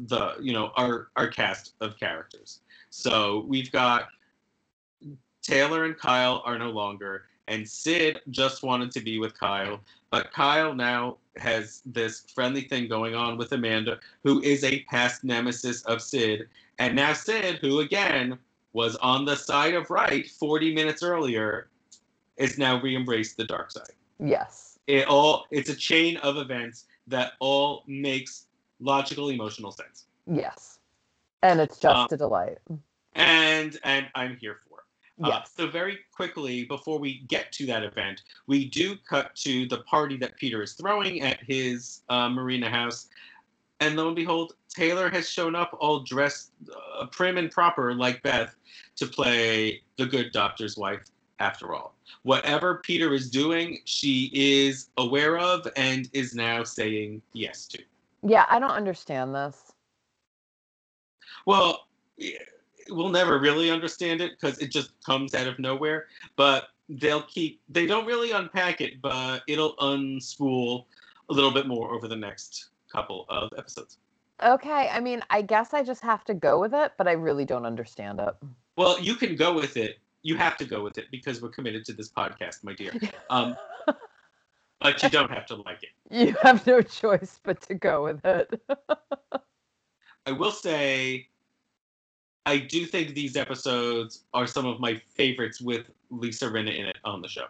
the 0.00 0.34
you 0.40 0.52
know 0.52 0.72
our 0.76 1.08
our 1.16 1.28
cast 1.28 1.74
of 1.80 1.98
characters. 1.98 2.60
So 2.90 3.44
we've 3.48 3.70
got 3.72 4.08
Taylor 5.42 5.84
and 5.84 5.96
Kyle 5.96 6.42
are 6.44 6.58
no 6.58 6.70
longer, 6.70 7.24
and 7.48 7.68
Sid 7.68 8.20
just 8.30 8.62
wanted 8.62 8.90
to 8.92 9.00
be 9.00 9.18
with 9.18 9.38
Kyle, 9.38 9.80
but 10.10 10.32
Kyle 10.32 10.74
now 10.74 11.18
has 11.36 11.82
this 11.84 12.24
friendly 12.34 12.62
thing 12.62 12.88
going 12.88 13.14
on 13.14 13.36
with 13.36 13.52
Amanda, 13.52 13.98
who 14.22 14.40
is 14.42 14.64
a 14.64 14.82
past 14.84 15.24
nemesis 15.24 15.82
of 15.82 16.00
Sid, 16.00 16.48
and 16.78 16.94
now 16.94 17.12
Sid, 17.12 17.58
who 17.60 17.80
again 17.80 18.38
was 18.72 18.96
on 18.96 19.24
the 19.24 19.36
side 19.36 19.74
of 19.74 19.90
right 19.90 20.28
40 20.28 20.74
minutes 20.74 21.02
earlier, 21.02 21.68
is 22.36 22.58
now 22.58 22.80
re-embraced 22.80 23.36
the 23.36 23.44
dark 23.44 23.70
side 23.70 23.92
Yes. 24.18 24.78
it 24.86 25.06
all 25.06 25.46
it's 25.50 25.68
a 25.70 25.76
chain 25.76 26.16
of 26.18 26.36
events 26.36 26.86
that 27.06 27.32
all 27.38 27.82
makes 27.86 28.46
logical 28.84 29.30
emotional 29.30 29.72
sense 29.72 30.04
Yes. 30.26 30.78
And 31.42 31.60
it's 31.60 31.78
just 31.78 31.94
Um, 31.94 32.08
a 32.12 32.16
delight. 32.16 32.58
and 33.14 33.78
and 33.84 34.06
i'm 34.14 34.36
here 34.36 34.58
for 34.68 34.78
it. 34.80 35.24
Uh, 35.24 35.28
Yes. 35.28 35.52
so 35.56 35.66
very 35.68 35.98
quickly 36.12 36.64
before 36.64 36.98
we 36.98 37.18
get 37.28 37.52
to 37.52 37.66
that 37.66 37.82
event 37.84 38.22
we 38.46 38.64
do 38.68 38.96
cut 39.08 39.34
to 39.36 39.66
the 39.68 39.78
party 39.82 40.16
that 40.18 40.36
peter 40.36 40.62
is 40.62 40.72
throwing 40.74 41.20
at 41.22 41.38
his 41.44 42.02
uh, 42.08 42.28
marina 42.28 42.68
house 42.68 43.08
and 43.80 43.96
lo 43.96 44.06
and 44.08 44.16
behold 44.16 44.54
taylor 44.68 45.08
has 45.10 45.28
shown 45.28 45.54
up 45.54 45.76
all 45.80 46.00
dressed 46.00 46.50
uh, 46.98 47.06
prim 47.06 47.36
and 47.38 47.50
proper 47.50 47.94
like 47.94 48.22
beth 48.22 48.56
to 48.96 49.06
play 49.06 49.80
the 49.98 50.06
good 50.06 50.32
doctor's 50.32 50.76
wife 50.76 51.02
after 51.38 51.74
all 51.74 51.94
whatever 52.22 52.76
peter 52.78 53.12
is 53.14 53.30
doing 53.30 53.78
she 53.84 54.30
is 54.34 54.88
aware 54.98 55.38
of 55.38 55.68
and 55.76 56.08
is 56.12 56.34
now 56.34 56.64
saying 56.64 57.20
yes 57.34 57.66
to 57.66 57.78
Yeah, 58.26 58.46
I 58.48 58.58
don't 58.58 58.70
understand 58.70 59.34
this. 59.34 59.72
Well, 61.46 61.86
we'll 62.88 63.10
never 63.10 63.38
really 63.38 63.70
understand 63.70 64.20
it 64.20 64.32
because 64.32 64.58
it 64.58 64.70
just 64.70 64.92
comes 65.04 65.34
out 65.34 65.46
of 65.46 65.58
nowhere. 65.58 66.06
But 66.36 66.68
they'll 66.88 67.22
keep, 67.22 67.60
they 67.68 67.86
don't 67.86 68.06
really 68.06 68.32
unpack 68.32 68.80
it, 68.80 69.00
but 69.02 69.42
it'll 69.46 69.76
unspool 69.76 70.84
a 71.28 71.32
little 71.32 71.50
bit 71.50 71.66
more 71.66 71.92
over 71.92 72.08
the 72.08 72.16
next 72.16 72.70
couple 72.90 73.26
of 73.28 73.50
episodes. 73.56 73.98
Okay, 74.42 74.88
I 74.92 75.00
mean, 75.00 75.22
I 75.30 75.42
guess 75.42 75.74
I 75.74 75.82
just 75.82 76.02
have 76.02 76.24
to 76.24 76.34
go 76.34 76.60
with 76.60 76.74
it, 76.74 76.92
but 76.98 77.06
I 77.06 77.12
really 77.12 77.44
don't 77.44 77.64
understand 77.64 78.20
it. 78.20 78.34
Well, 78.76 79.00
you 79.00 79.14
can 79.14 79.36
go 79.36 79.52
with 79.54 79.76
it. 79.76 79.98
You 80.22 80.36
have 80.36 80.56
to 80.56 80.64
go 80.64 80.82
with 80.82 80.98
it 80.98 81.06
because 81.10 81.40
we're 81.40 81.50
committed 81.50 81.84
to 81.86 81.92
this 81.92 82.10
podcast, 82.10 82.64
my 82.64 82.74
dear. 82.74 82.92
Um, 83.30 83.56
but 84.84 85.02
you 85.02 85.08
don't 85.08 85.30
have 85.30 85.46
to 85.46 85.56
like 85.56 85.82
it. 85.82 85.88
You 86.10 86.36
have 86.42 86.64
no 86.66 86.82
choice 86.82 87.40
but 87.42 87.60
to 87.62 87.74
go 87.74 88.04
with 88.04 88.24
it. 88.24 88.60
I 90.26 90.32
will 90.32 90.52
say, 90.52 91.26
I 92.46 92.58
do 92.58 92.84
think 92.84 93.14
these 93.14 93.34
episodes 93.34 94.24
are 94.34 94.46
some 94.46 94.66
of 94.66 94.78
my 94.78 95.00
favorites 95.08 95.60
with 95.60 95.86
Lisa 96.10 96.46
Rinna 96.46 96.78
in 96.78 96.86
it 96.86 96.98
on 97.04 97.22
the 97.22 97.28
show. 97.28 97.46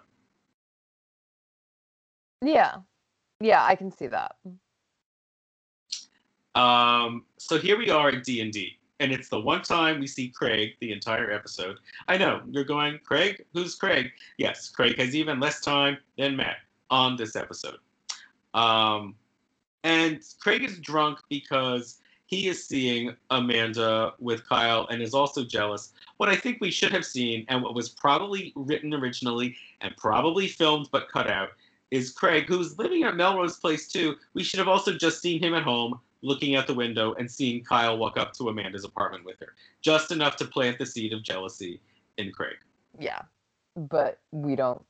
yeah. 2.40 2.76
Yeah, 3.40 3.64
I 3.64 3.74
can 3.74 3.90
see 3.90 4.06
that. 4.06 4.36
Um, 6.54 7.24
so 7.36 7.58
here 7.58 7.76
we 7.76 7.90
are 7.90 8.10
at 8.10 8.22
D 8.22 8.40
and 8.40 8.52
D, 8.52 8.78
and 9.00 9.10
it's 9.10 9.28
the 9.28 9.40
one 9.40 9.62
time 9.62 9.98
we 9.98 10.06
see 10.06 10.28
Craig 10.28 10.76
the 10.80 10.92
entire 10.92 11.32
episode. 11.32 11.78
I 12.06 12.16
know 12.16 12.42
you're 12.48 12.64
going, 12.64 13.00
Craig. 13.04 13.44
Who's 13.52 13.74
Craig? 13.74 14.12
Yes, 14.38 14.70
Craig 14.70 14.96
has 14.98 15.16
even 15.16 15.40
less 15.40 15.60
time 15.60 15.98
than 16.16 16.36
Matt 16.36 16.58
on 16.94 17.16
this 17.16 17.34
episode. 17.34 17.78
Um, 18.54 19.16
and 19.82 20.20
Craig 20.40 20.62
is 20.62 20.78
drunk 20.78 21.18
because 21.28 21.98
he 22.26 22.46
is 22.46 22.64
seeing 22.64 23.16
Amanda 23.30 24.14
with 24.20 24.48
Kyle 24.48 24.86
and 24.88 25.02
is 25.02 25.12
also 25.12 25.44
jealous. 25.44 25.92
What 26.18 26.28
I 26.28 26.36
think 26.36 26.58
we 26.60 26.70
should 26.70 26.92
have 26.92 27.04
seen, 27.04 27.44
and 27.48 27.62
what 27.62 27.74
was 27.74 27.88
probably 27.88 28.52
written 28.54 28.94
originally 28.94 29.56
and 29.80 29.94
probably 29.96 30.46
filmed 30.46 30.88
but 30.92 31.08
cut 31.08 31.28
out, 31.28 31.48
is 31.90 32.12
Craig, 32.12 32.44
who's 32.46 32.78
living 32.78 33.02
at 33.02 33.16
Melrose 33.16 33.58
Place 33.58 33.88
too. 33.88 34.14
We 34.32 34.44
should 34.44 34.60
have 34.60 34.68
also 34.68 34.92
just 34.96 35.20
seen 35.20 35.42
him 35.42 35.52
at 35.52 35.64
home 35.64 35.98
looking 36.22 36.54
out 36.54 36.68
the 36.68 36.74
window 36.74 37.12
and 37.14 37.28
seeing 37.28 37.64
Kyle 37.64 37.98
walk 37.98 38.16
up 38.16 38.32
to 38.34 38.48
Amanda's 38.48 38.84
apartment 38.84 39.24
with 39.24 39.38
her. 39.40 39.54
Just 39.82 40.12
enough 40.12 40.36
to 40.36 40.44
plant 40.44 40.78
the 40.78 40.86
seed 40.86 41.12
of 41.12 41.24
jealousy 41.24 41.80
in 42.18 42.30
Craig. 42.30 42.56
Yeah. 42.98 43.22
But 43.76 44.20
we 44.30 44.54
don't 44.54 44.82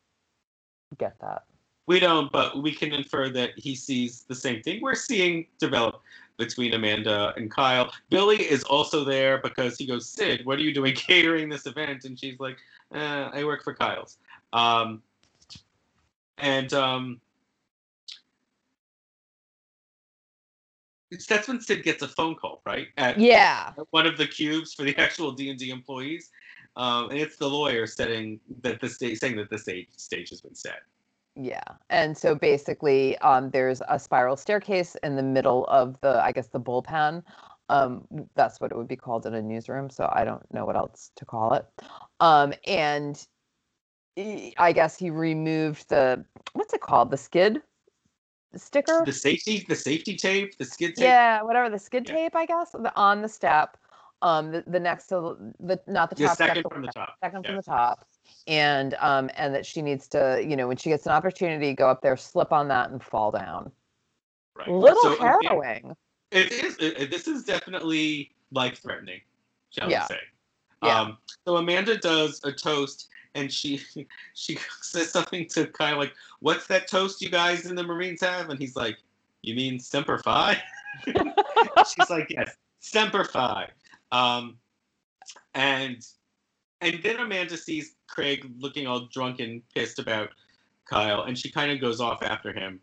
get 0.98 1.18
that. 1.20 1.44
We 1.86 2.00
don't, 2.00 2.32
but 2.32 2.62
we 2.62 2.72
can 2.72 2.92
infer 2.92 3.28
that 3.30 3.50
he 3.56 3.74
sees 3.74 4.24
the 4.24 4.34
same 4.34 4.62
thing 4.62 4.80
we're 4.80 4.94
seeing 4.94 5.46
develop 5.58 6.00
between 6.38 6.74
Amanda 6.74 7.32
and 7.36 7.50
Kyle. 7.50 7.92
Billy 8.10 8.36
is 8.36 8.64
also 8.64 9.04
there 9.04 9.38
because 9.38 9.76
he 9.76 9.86
goes, 9.86 10.08
Sid, 10.08 10.44
what 10.44 10.58
are 10.58 10.62
you 10.62 10.72
doing 10.72 10.94
catering 10.96 11.48
this 11.48 11.66
event? 11.66 12.04
And 12.04 12.18
she's 12.18 12.40
like, 12.40 12.56
eh, 12.94 13.28
I 13.32 13.44
work 13.44 13.62
for 13.62 13.74
Kyle's. 13.74 14.18
Um, 14.52 15.02
and 16.38 16.72
um, 16.72 17.20
that's 21.28 21.48
when 21.48 21.60
Sid 21.60 21.84
gets 21.84 22.02
a 22.02 22.08
phone 22.08 22.34
call, 22.34 22.62
right? 22.66 22.88
At 22.96 23.18
Yeah. 23.18 23.72
one 23.90 24.06
of 24.06 24.16
the 24.16 24.26
cubes 24.26 24.74
for 24.74 24.82
the 24.82 24.96
actual 24.96 25.32
D 25.32 25.50
and 25.50 25.58
D 25.58 25.70
employees, 25.70 26.30
um, 26.76 27.10
and 27.10 27.18
it's 27.18 27.36
the 27.36 27.48
lawyer 27.48 27.86
setting 27.86 28.40
that 28.62 28.80
the 28.80 28.88
stage 28.88 29.18
saying 29.18 29.36
that 29.36 29.50
the 29.50 29.58
stage 29.58 29.88
stage 29.96 30.30
has 30.30 30.40
been 30.40 30.54
set. 30.54 30.82
Yeah. 31.36 31.62
And 31.90 32.16
so 32.16 32.34
basically, 32.34 33.18
um, 33.18 33.50
there's 33.50 33.82
a 33.88 33.98
spiral 33.98 34.36
staircase 34.36 34.96
in 35.02 35.16
the 35.16 35.22
middle 35.22 35.64
of 35.66 36.00
the, 36.00 36.22
I 36.22 36.32
guess, 36.32 36.48
the 36.48 36.60
bullpen. 36.60 37.22
Um, 37.68 38.06
that's 38.34 38.60
what 38.60 38.70
it 38.70 38.76
would 38.76 38.88
be 38.88 38.96
called 38.96 39.26
in 39.26 39.34
a 39.34 39.42
newsroom. 39.42 39.90
So 39.90 40.08
I 40.12 40.24
don't 40.24 40.42
know 40.52 40.64
what 40.64 40.76
else 40.76 41.10
to 41.16 41.24
call 41.24 41.54
it. 41.54 41.66
Um, 42.20 42.54
and 42.66 43.26
he- 44.16 44.54
I 44.58 44.72
guess 44.72 44.96
he 44.96 45.10
removed 45.10 45.88
the, 45.88 46.24
what's 46.52 46.72
it 46.72 46.80
called? 46.80 47.10
The 47.10 47.16
skid 47.16 47.62
sticker? 48.54 49.02
The 49.04 49.12
safety, 49.12 49.64
the 49.68 49.74
safety 49.74 50.16
tape, 50.16 50.56
the 50.58 50.64
skid 50.64 50.94
tape. 50.94 51.04
Yeah, 51.04 51.42
whatever 51.42 51.68
the 51.68 51.78
skid 51.78 52.08
Yeah. 52.08 52.14
tape, 52.14 52.36
I 52.36 52.46
guess, 52.46 52.70
the, 52.70 52.92
on 52.94 53.22
the 53.22 53.28
step. 53.28 53.76
Um, 54.22 54.52
the, 54.52 54.64
the 54.66 54.80
next 54.80 55.08
to 55.08 55.36
the 55.60 55.78
not 55.86 56.08
the 56.08 56.16
The 56.16 56.26
top, 56.26 56.36
second 56.38 56.64
from 56.70 56.82
the 56.82 56.88
top. 56.88 57.16
second 57.22 57.44
from 57.44 57.56
the 57.56 57.62
top, 57.62 58.06
and 58.46 58.94
um, 59.00 59.30
and 59.36 59.54
that 59.54 59.64
she 59.66 59.82
needs 59.82 60.06
to, 60.08 60.44
you 60.46 60.56
know, 60.56 60.68
when 60.68 60.76
she 60.76 60.88
gets 60.90 61.06
an 61.06 61.12
opportunity, 61.12 61.72
go 61.74 61.88
up 61.88 62.02
there, 62.02 62.16
slip 62.16 62.52
on 62.52 62.68
that, 62.68 62.90
and 62.90 63.02
fall 63.02 63.30
down. 63.30 63.70
Right. 64.56 64.68
Little 64.68 65.02
So, 65.02 65.16
harrowing. 65.16 65.94
It 66.30 66.52
is. 66.52 66.76
It, 66.78 66.98
it- 67.00 67.10
this 67.10 67.26
is 67.28 67.44
definitely 67.44 68.32
life 68.50 68.78
threatening, 68.78 69.20
shall 69.70 69.90
Yeah. 69.90 70.06
we 70.08 70.14
say? 70.14 70.20
Yeah. 70.82 71.00
Um, 71.00 71.18
so 71.46 71.56
Amanda 71.56 71.96
does 71.96 72.40
a 72.44 72.52
toast, 72.52 73.08
and 73.34 73.50
she 73.52 73.80
she 74.34 74.58
says 74.82 75.10
something 75.10 75.46
to 75.48 75.66
Kyle 75.68 75.96
like, 75.96 76.12
"What's 76.40 76.66
that 76.68 76.88
toast 76.88 77.22
you 77.22 77.30
guys 77.30 77.66
in 77.66 77.74
the 77.74 77.82
Marines 77.82 78.20
have?" 78.20 78.50
And 78.50 78.58
he's 78.58 78.76
like, 78.76 78.98
"You 79.42 79.54
mean 79.54 79.78
Semper 79.78 80.18
Fi?" 80.18 80.62
She's 81.06 82.10
like, 82.10 82.28
"Yes, 82.30 82.54
Semper 82.80 83.24
Fi." 83.24 83.68
Um, 84.12 84.58
and 85.54 86.04
and 86.80 87.02
then 87.02 87.16
Amanda 87.18 87.56
sees 87.56 87.94
Craig 88.06 88.50
looking 88.58 88.86
all 88.86 89.06
drunk 89.12 89.40
and 89.40 89.62
pissed 89.74 89.98
about 89.98 90.30
Kyle, 90.84 91.22
and 91.22 91.36
she 91.38 91.50
kind 91.50 91.70
of 91.72 91.80
goes 91.80 92.00
off 92.00 92.22
after 92.22 92.52
him. 92.52 92.80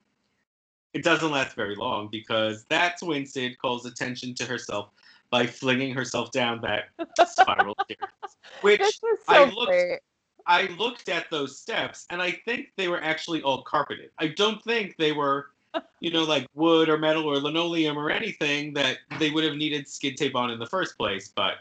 It 0.94 1.04
doesn't 1.04 1.32
last 1.32 1.56
very 1.56 1.76
long 1.76 2.10
because 2.12 2.66
that's 2.70 3.02
when 3.02 3.26
Sid 3.26 3.58
calls 3.60 3.86
attention 3.86 4.34
to 4.36 4.46
herself 4.46 4.89
by 5.30 5.46
flinging 5.46 5.94
herself 5.94 6.32
down 6.32 6.60
that 6.62 6.89
spiral 7.30 7.76
stairs. 7.86 8.36
Which 8.62 8.82
was 9.02 9.20
I 9.28 9.46
looked- 9.46 9.68
great. 9.68 10.00
I 10.48 10.64
looked 10.78 11.08
at 11.08 11.30
those 11.30 11.58
steps 11.60 12.08
and 12.10 12.20
I 12.22 12.32
think 12.32 12.72
they 12.76 12.88
were 12.88 13.02
actually 13.02 13.44
all 13.44 13.62
carpeted. 13.62 14.10
I 14.18 14.30
don't 14.30 14.62
think 14.64 14.98
they 14.98 15.12
were, 15.12 15.52
you 16.00 16.12
know, 16.12 16.24
like 16.24 16.48
wood 16.56 16.89
or 16.89 16.98
metal 16.98 17.26
or 17.26 17.38
linoleum 17.38 17.96
or 17.96 18.10
anything 18.10 18.74
that 18.74 18.98
they 19.20 19.30
would 19.30 19.44
have 19.44 19.56
needed 19.56 19.88
skid 19.88 20.18
tape 20.18 20.36
on 20.36 20.50
in 20.50 20.58
the 20.58 20.66
first 20.66 20.98
place, 20.98 21.32
but, 21.34 21.58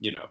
you 0.00 0.12
know, 0.12 0.28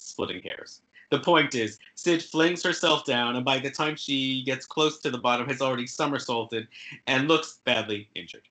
splitting 0.00 0.42
hairs. 0.42 0.82
The 1.10 1.18
point 1.18 1.54
is, 1.54 1.78
Sid 1.96 2.22
flings 2.22 2.62
herself 2.62 3.04
down, 3.04 3.36
and 3.36 3.44
by 3.44 3.58
the 3.58 3.70
time 3.70 3.96
she 3.96 4.42
gets 4.44 4.64
close 4.64 4.98
to 5.00 5.10
the 5.10 5.18
bottom, 5.18 5.48
has 5.48 5.60
already 5.60 5.86
somersaulted 5.86 6.68
and 7.06 7.26
looks 7.26 7.58
badly 7.64 8.08
injured. 8.14 8.48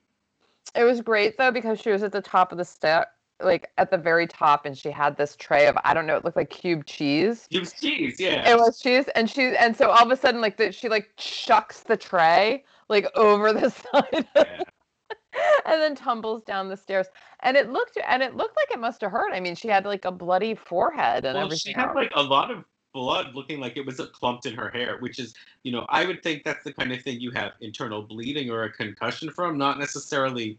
It 0.76 0.84
was 0.84 1.02
great 1.02 1.38
though 1.38 1.52
because 1.52 1.80
she 1.80 1.90
was 1.90 2.04
at 2.04 2.12
the 2.12 2.22
top 2.22 2.52
of 2.52 2.58
the 2.58 2.66
step, 2.66 3.14
like 3.42 3.72
at 3.78 3.92
the 3.92 3.98
very 3.98 4.28
top, 4.28 4.66
and 4.66 4.78
she 4.78 4.92
had 4.92 5.18
this 5.18 5.36
tray 5.38 5.68
of 5.68 5.78
I 5.84 5.94
don't 5.94 6.06
know, 6.06 6.18
it 6.18 6.26
looked 6.26 6.38
like 6.38 6.50
cube 6.50 6.86
cheese. 6.86 7.48
It 7.50 7.60
was 7.60 7.74
cheese, 7.74 8.20
yeah. 8.20 8.48
It 8.50 8.58
was 8.58 8.80
cheese, 8.80 9.06
and 9.16 9.30
she 9.30 9.56
and 9.58 9.76
so 9.76 9.90
all 9.90 10.04
of 10.04 10.12
a 10.12 10.18
sudden, 10.18 10.42
like 10.42 10.58
that, 10.58 10.76
she 10.76 10.90
like 10.90 11.12
chucks 11.16 11.82
the 11.82 11.98
tray 11.98 12.66
like 12.90 13.08
over 13.16 13.54
the 13.54 13.70
side, 13.94 14.28
Yeah. 14.36 14.64
And 15.66 15.82
then 15.82 15.96
tumbles 15.96 16.44
down 16.44 16.70
the 16.70 16.78
stairs. 16.78 17.08
And 17.42 17.56
it 17.56 17.72
looked 17.72 17.98
and 18.08 18.22
it 18.22 18.36
looked 18.36 18.56
like 18.56 18.72
it 18.72 18.80
must 18.80 19.02
have 19.02 19.12
hurt. 19.12 19.34
I 19.34 19.40
mean, 19.40 19.56
she 19.56 19.68
had 19.68 19.86
like 19.86 20.06
a 20.06 20.12
bloody 20.12 20.56
forehead 20.56 21.26
and 21.26 21.36
well, 21.36 21.46
everything. 21.46 21.74
she 21.74 21.80
had 21.80 21.94
like 21.94 22.12
a 22.16 22.24
lot 22.24 22.52
of 22.52 22.64
blood 22.94 23.36
looking 23.36 23.60
like 23.60 23.78
it 23.78 23.86
was 23.86 24.00
uh, 24.00 24.08
clumped 24.08 24.46
in 24.46 24.56
her 24.56 24.70
hair, 24.70 24.98
which 25.00 25.20
is, 25.20 25.34
you 25.64 25.72
know, 25.72 25.86
I 25.90 26.06
would 26.06 26.24
think 26.24 26.44
that's 26.44 26.64
the 26.64 26.74
kind 26.74 26.92
of 26.92 27.02
thing 27.02 27.20
you 27.20 27.32
have 27.32 27.54
internal 27.62 28.02
bleeding 28.02 28.50
or 28.50 28.64
a 28.64 28.72
concussion 28.72 29.32
from, 29.32 29.58
not 29.58 29.78
necessarily 29.78 30.58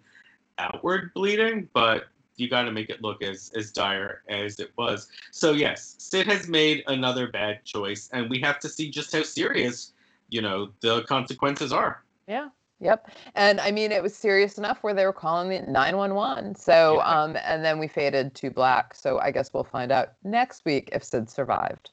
outward 0.59 1.13
bleeding, 1.15 1.69
but 1.73 2.07
you 2.37 2.49
got 2.49 2.63
to 2.63 2.73
make 2.73 2.89
it 2.89 3.03
look 3.03 3.23
as 3.23 3.51
as 3.55 3.71
dire 3.71 4.23
as 4.29 4.61
it 4.61 4.71
was. 4.77 5.09
So 5.31 5.53
yes, 5.53 5.97
Sid 5.99 6.27
has 6.27 6.49
made 6.49 6.83
another 6.87 7.29
bad 7.29 7.65
choice, 7.65 8.09
and 8.13 8.31
we 8.31 8.41
have 8.41 8.59
to 8.61 8.69
see 8.69 8.91
just 8.91 9.13
how 9.13 9.23
serious, 9.23 9.93
you 10.31 10.41
know, 10.41 10.71
the 10.81 11.03
consequences 11.03 11.73
are. 11.73 12.03
Yeah. 12.27 12.49
Yep. 12.81 13.11
And 13.35 13.61
I 13.61 13.71
mean, 13.71 13.93
it 13.93 14.03
was 14.03 14.15
serious 14.17 14.57
enough 14.59 14.79
where 14.83 14.95
they 14.95 15.05
were 15.05 15.13
calling 15.13 15.51
the 15.51 15.61
911. 15.71 16.55
So, 16.55 16.95
Yeah. 16.97 17.03
um, 17.23 17.37
and 17.45 17.63
then 17.65 17.79
we 17.79 17.87
faded 17.89 18.35
to 18.37 18.51
black. 18.51 18.95
So 18.95 19.19
I 19.19 19.31
guess 19.31 19.53
we'll 19.53 19.65
find 19.65 19.93
out 19.93 20.15
next 20.25 20.65
week 20.65 20.89
if 20.93 21.05
Sid 21.05 21.29
survived. 21.29 21.91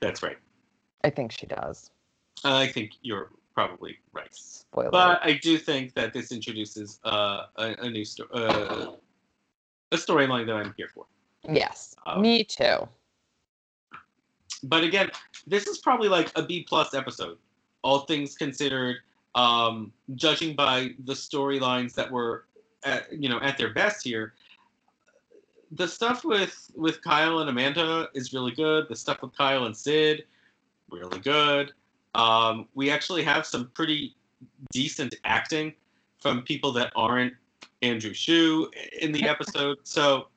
That's 0.00 0.22
right. 0.22 0.38
I 1.02 1.10
think 1.10 1.32
she 1.32 1.46
does. 1.46 1.90
I 2.44 2.66
think 2.68 2.92
you're 3.02 3.30
probably 3.54 3.98
right. 4.12 4.32
Spoiler. 4.32 4.90
But 4.90 5.20
I 5.24 5.32
do 5.34 5.58
think 5.58 5.94
that 5.94 6.12
this 6.12 6.30
introduces 6.32 7.00
uh, 7.04 7.46
a, 7.56 7.74
a 7.80 7.90
new 7.90 8.04
story, 8.04 8.28
uh, 8.32 8.92
a 9.92 9.96
storyline 9.96 10.46
that 10.46 10.54
I'm 10.56 10.74
here 10.76 10.88
for. 10.94 11.06
yes. 11.48 11.94
um, 12.06 12.22
me 12.22 12.44
too. 12.44 12.88
But 14.62 14.84
again, 14.84 15.10
this 15.46 15.66
is 15.66 15.78
probably 15.78 16.08
like 16.08 16.30
a 16.36 16.42
B 16.42 16.64
plus 16.68 16.94
episode, 16.94 17.38
all 17.82 18.00
things 18.00 18.36
considered. 18.36 18.96
Um, 19.34 19.92
judging 20.14 20.54
by 20.54 20.94
the 21.04 21.12
storylines 21.12 21.94
that 21.94 22.10
were, 22.10 22.44
at, 22.84 23.12
you 23.12 23.28
know, 23.28 23.40
at 23.40 23.58
their 23.58 23.72
best 23.72 24.04
here, 24.04 24.34
the 25.72 25.88
stuff 25.88 26.24
with 26.24 26.70
with 26.76 27.02
Kyle 27.02 27.40
and 27.40 27.50
Amanda 27.50 28.08
is 28.14 28.32
really 28.32 28.52
good. 28.52 28.86
The 28.88 28.96
stuff 28.96 29.22
with 29.22 29.36
Kyle 29.36 29.64
and 29.64 29.76
Sid, 29.76 30.24
really 30.90 31.18
good. 31.18 31.72
Um, 32.14 32.68
we 32.74 32.90
actually 32.90 33.24
have 33.24 33.44
some 33.44 33.70
pretty 33.74 34.14
decent 34.70 35.16
acting 35.24 35.74
from 36.20 36.42
people 36.42 36.72
that 36.72 36.92
aren't 36.94 37.34
Andrew 37.82 38.14
Shue 38.14 38.70
in 39.00 39.12
the 39.12 39.28
episode. 39.28 39.78
So, 39.82 40.28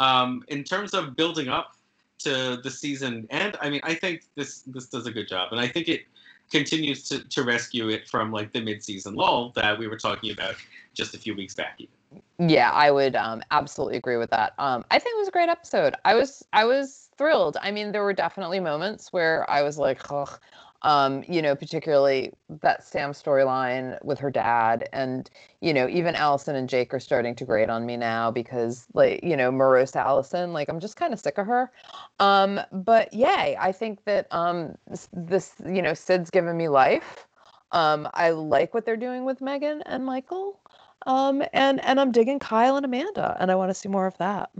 um, 0.00 0.44
in 0.48 0.64
terms 0.64 0.94
of 0.94 1.14
building 1.14 1.48
up 1.48 1.76
to 2.20 2.58
the 2.62 2.70
season 2.70 3.26
end, 3.30 3.56
I 3.60 3.68
mean, 3.68 3.80
I 3.82 3.94
think 3.94 4.22
this 4.34 4.62
this 4.62 4.86
does 4.86 5.06
a 5.06 5.10
good 5.10 5.28
job, 5.28 5.52
and 5.52 5.60
I 5.60 5.68
think 5.68 5.88
it 5.88 6.06
continues 6.50 7.08
to, 7.08 7.26
to 7.28 7.42
rescue 7.42 7.88
it 7.88 8.08
from 8.08 8.32
like 8.32 8.52
the 8.52 8.60
mid-season 8.60 9.14
lull 9.14 9.52
that 9.56 9.78
we 9.78 9.88
were 9.88 9.98
talking 9.98 10.32
about 10.32 10.54
just 10.94 11.14
a 11.14 11.18
few 11.18 11.34
weeks 11.34 11.54
back. 11.54 11.78
Even. 11.78 12.50
Yeah, 12.50 12.70
I 12.70 12.90
would 12.90 13.16
um, 13.16 13.42
absolutely 13.50 13.96
agree 13.96 14.16
with 14.16 14.30
that. 14.30 14.54
Um, 14.58 14.84
I 14.90 14.98
think 14.98 15.16
it 15.16 15.18
was 15.18 15.28
a 15.28 15.32
great 15.32 15.48
episode. 15.48 15.94
I 16.04 16.14
was 16.14 16.44
I 16.52 16.64
was 16.64 17.08
thrilled. 17.16 17.56
I 17.60 17.70
mean, 17.70 17.92
there 17.92 18.04
were 18.04 18.12
definitely 18.12 18.60
moments 18.60 19.12
where 19.12 19.48
I 19.50 19.62
was 19.62 19.78
like, 19.78 20.00
Ugh. 20.10 20.38
Um, 20.86 21.24
you 21.26 21.42
know, 21.42 21.56
particularly 21.56 22.32
that 22.62 22.84
Sam 22.84 23.10
storyline 23.10 23.98
with 24.04 24.20
her 24.20 24.30
dad, 24.30 24.88
and 24.92 25.28
you 25.60 25.74
know, 25.74 25.88
even 25.88 26.14
Allison 26.14 26.54
and 26.54 26.68
Jake 26.68 26.94
are 26.94 27.00
starting 27.00 27.34
to 27.34 27.44
grate 27.44 27.68
on 27.68 27.84
me 27.84 27.96
now 27.96 28.30
because, 28.30 28.86
like, 28.94 29.18
you 29.24 29.36
know, 29.36 29.50
morose 29.50 29.96
Allison, 29.96 30.52
like, 30.52 30.68
I'm 30.68 30.78
just 30.78 30.94
kind 30.94 31.12
of 31.12 31.18
sick 31.18 31.38
of 31.38 31.46
her. 31.48 31.72
Um, 32.20 32.60
but 32.70 33.12
yay, 33.12 33.56
I 33.58 33.72
think 33.72 34.04
that 34.04 34.28
um, 34.30 34.78
this, 35.12 35.54
you 35.66 35.82
know, 35.82 35.92
Sid's 35.92 36.30
given 36.30 36.56
me 36.56 36.68
life. 36.68 37.26
Um, 37.72 38.08
I 38.14 38.30
like 38.30 38.72
what 38.72 38.86
they're 38.86 38.96
doing 38.96 39.24
with 39.24 39.40
Megan 39.40 39.82
and 39.86 40.06
Michael. 40.06 40.60
Um, 41.06 41.42
and 41.52 41.84
and 41.84 42.00
I'm 42.00 42.12
digging 42.12 42.38
Kyle 42.38 42.76
and 42.76 42.86
Amanda, 42.86 43.36
and 43.40 43.50
I 43.50 43.56
want 43.56 43.70
to 43.70 43.74
see 43.74 43.88
more 43.88 44.06
of 44.06 44.16
that. 44.18 44.50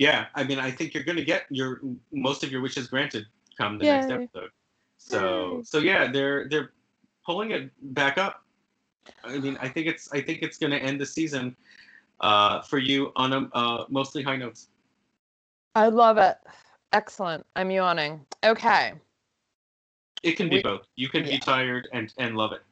Yeah, 0.00 0.26
I 0.34 0.42
mean, 0.42 0.58
I 0.58 0.72
think 0.72 0.94
you're 0.94 1.04
going 1.04 1.16
to 1.16 1.24
get 1.24 1.44
your 1.48 1.80
most 2.12 2.42
of 2.42 2.50
your 2.50 2.60
wishes 2.60 2.88
granted 2.88 3.26
come 3.56 3.78
the 3.78 3.84
next 3.84 4.10
Yay. 4.10 4.16
episode. 4.16 4.50
So 4.98 5.62
so 5.64 5.78
yeah, 5.78 6.10
they're 6.10 6.48
they're 6.48 6.72
pulling 7.24 7.50
it 7.52 7.70
back 7.94 8.18
up. 8.18 8.42
I 9.24 9.38
mean, 9.38 9.56
I 9.60 9.68
think 9.68 9.86
it's 9.86 10.12
I 10.12 10.20
think 10.20 10.42
it's 10.42 10.58
going 10.58 10.72
to 10.72 10.78
end 10.78 11.00
the 11.00 11.06
season 11.06 11.56
uh, 12.20 12.60
for 12.62 12.78
you 12.78 13.12
on 13.16 13.32
a 13.32 13.48
uh, 13.56 13.84
mostly 13.88 14.22
high 14.22 14.36
notes. 14.36 14.68
I 15.74 15.88
love 15.88 16.18
it. 16.18 16.36
Excellent. 16.92 17.44
I'm 17.56 17.70
yawning. 17.70 18.24
Okay, 18.44 18.94
It 20.22 20.32
can 20.32 20.48
be 20.48 20.56
We- 20.56 20.62
both. 20.62 20.86
You 20.96 21.08
can 21.08 21.24
yeah. 21.24 21.32
be 21.32 21.38
tired 21.38 21.88
and 21.92 22.12
and 22.18 22.36
love 22.36 22.52
it. 22.52 22.62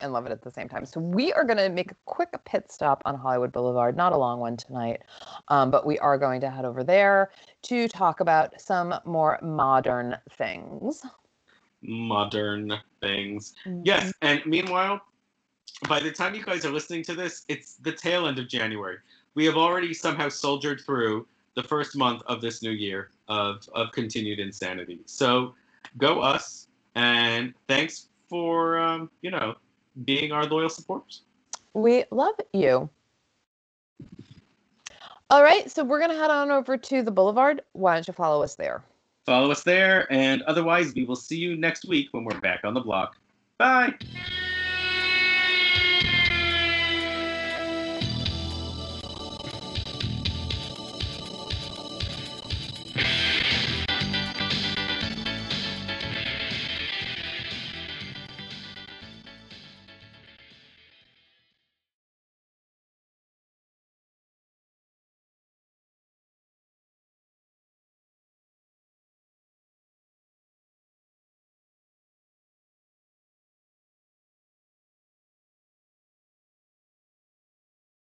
and 0.00 0.12
love 0.12 0.26
it 0.26 0.32
at 0.32 0.42
the 0.42 0.50
same 0.50 0.68
time. 0.68 0.86
So 0.86 1.00
we 1.00 1.32
are 1.32 1.42
going 1.44 1.56
to 1.58 1.68
make 1.68 1.90
a 1.90 1.96
quick 2.04 2.30
pit 2.44 2.70
stop 2.70 3.02
on 3.04 3.16
Hollywood 3.16 3.50
Boulevard. 3.52 3.96
Not 3.96 4.12
a 4.12 4.16
long 4.16 4.38
one 4.38 4.56
tonight, 4.56 5.02
um, 5.48 5.70
but 5.72 5.84
we 5.84 5.98
are 5.98 6.16
going 6.16 6.40
to 6.42 6.50
head 6.50 6.64
over 6.64 6.84
there 6.84 7.30
to 7.62 7.88
talk 7.88 8.20
about 8.20 8.60
some 8.60 8.94
more 9.04 9.38
modern 9.42 10.16
things. 10.36 11.02
Modern 11.82 12.78
things. 13.00 13.54
Yes, 13.84 14.12
and 14.22 14.44
meanwhile, 14.46 15.00
by 15.88 16.00
the 16.00 16.10
time 16.10 16.34
you 16.34 16.42
guys 16.42 16.64
are 16.64 16.72
listening 16.72 17.02
to 17.04 17.14
this, 17.14 17.44
it's 17.48 17.74
the 17.76 17.92
tail 17.92 18.26
end 18.26 18.38
of 18.38 18.48
January. 18.48 18.96
We 19.34 19.44
have 19.44 19.56
already 19.56 19.94
somehow 19.94 20.28
soldiered 20.28 20.80
through 20.80 21.26
the 21.54 21.62
first 21.62 21.96
month 21.96 22.22
of 22.26 22.40
this 22.40 22.62
new 22.62 22.70
year 22.70 23.10
of, 23.28 23.68
of 23.74 23.92
continued 23.92 24.40
insanity. 24.40 25.00
So 25.06 25.54
go 25.96 26.20
us, 26.20 26.66
and 26.94 27.54
thanks 27.68 28.08
for, 28.28 28.78
um, 28.78 29.10
you 29.22 29.30
know, 29.30 29.54
being 30.04 30.32
our 30.32 30.46
loyal 30.46 30.68
supporters. 30.68 31.22
We 31.74 32.04
love 32.10 32.34
you. 32.52 32.90
All 35.30 35.42
right, 35.42 35.70
so 35.70 35.84
we're 35.84 35.98
going 35.98 36.10
to 36.10 36.16
head 36.16 36.30
on 36.30 36.50
over 36.50 36.76
to 36.76 37.02
the 37.02 37.10
Boulevard. 37.10 37.62
Why 37.72 37.94
don't 37.94 38.08
you 38.08 38.14
follow 38.14 38.42
us 38.42 38.54
there? 38.54 38.82
Follow 39.28 39.50
us 39.50 39.62
there, 39.62 40.10
and 40.10 40.40
otherwise, 40.44 40.94
we 40.94 41.04
will 41.04 41.14
see 41.14 41.36
you 41.36 41.54
next 41.54 41.84
week 41.86 42.08
when 42.12 42.24
we're 42.24 42.40
back 42.40 42.60
on 42.64 42.72
the 42.72 42.80
block. 42.80 43.18
Bye. 43.58 43.92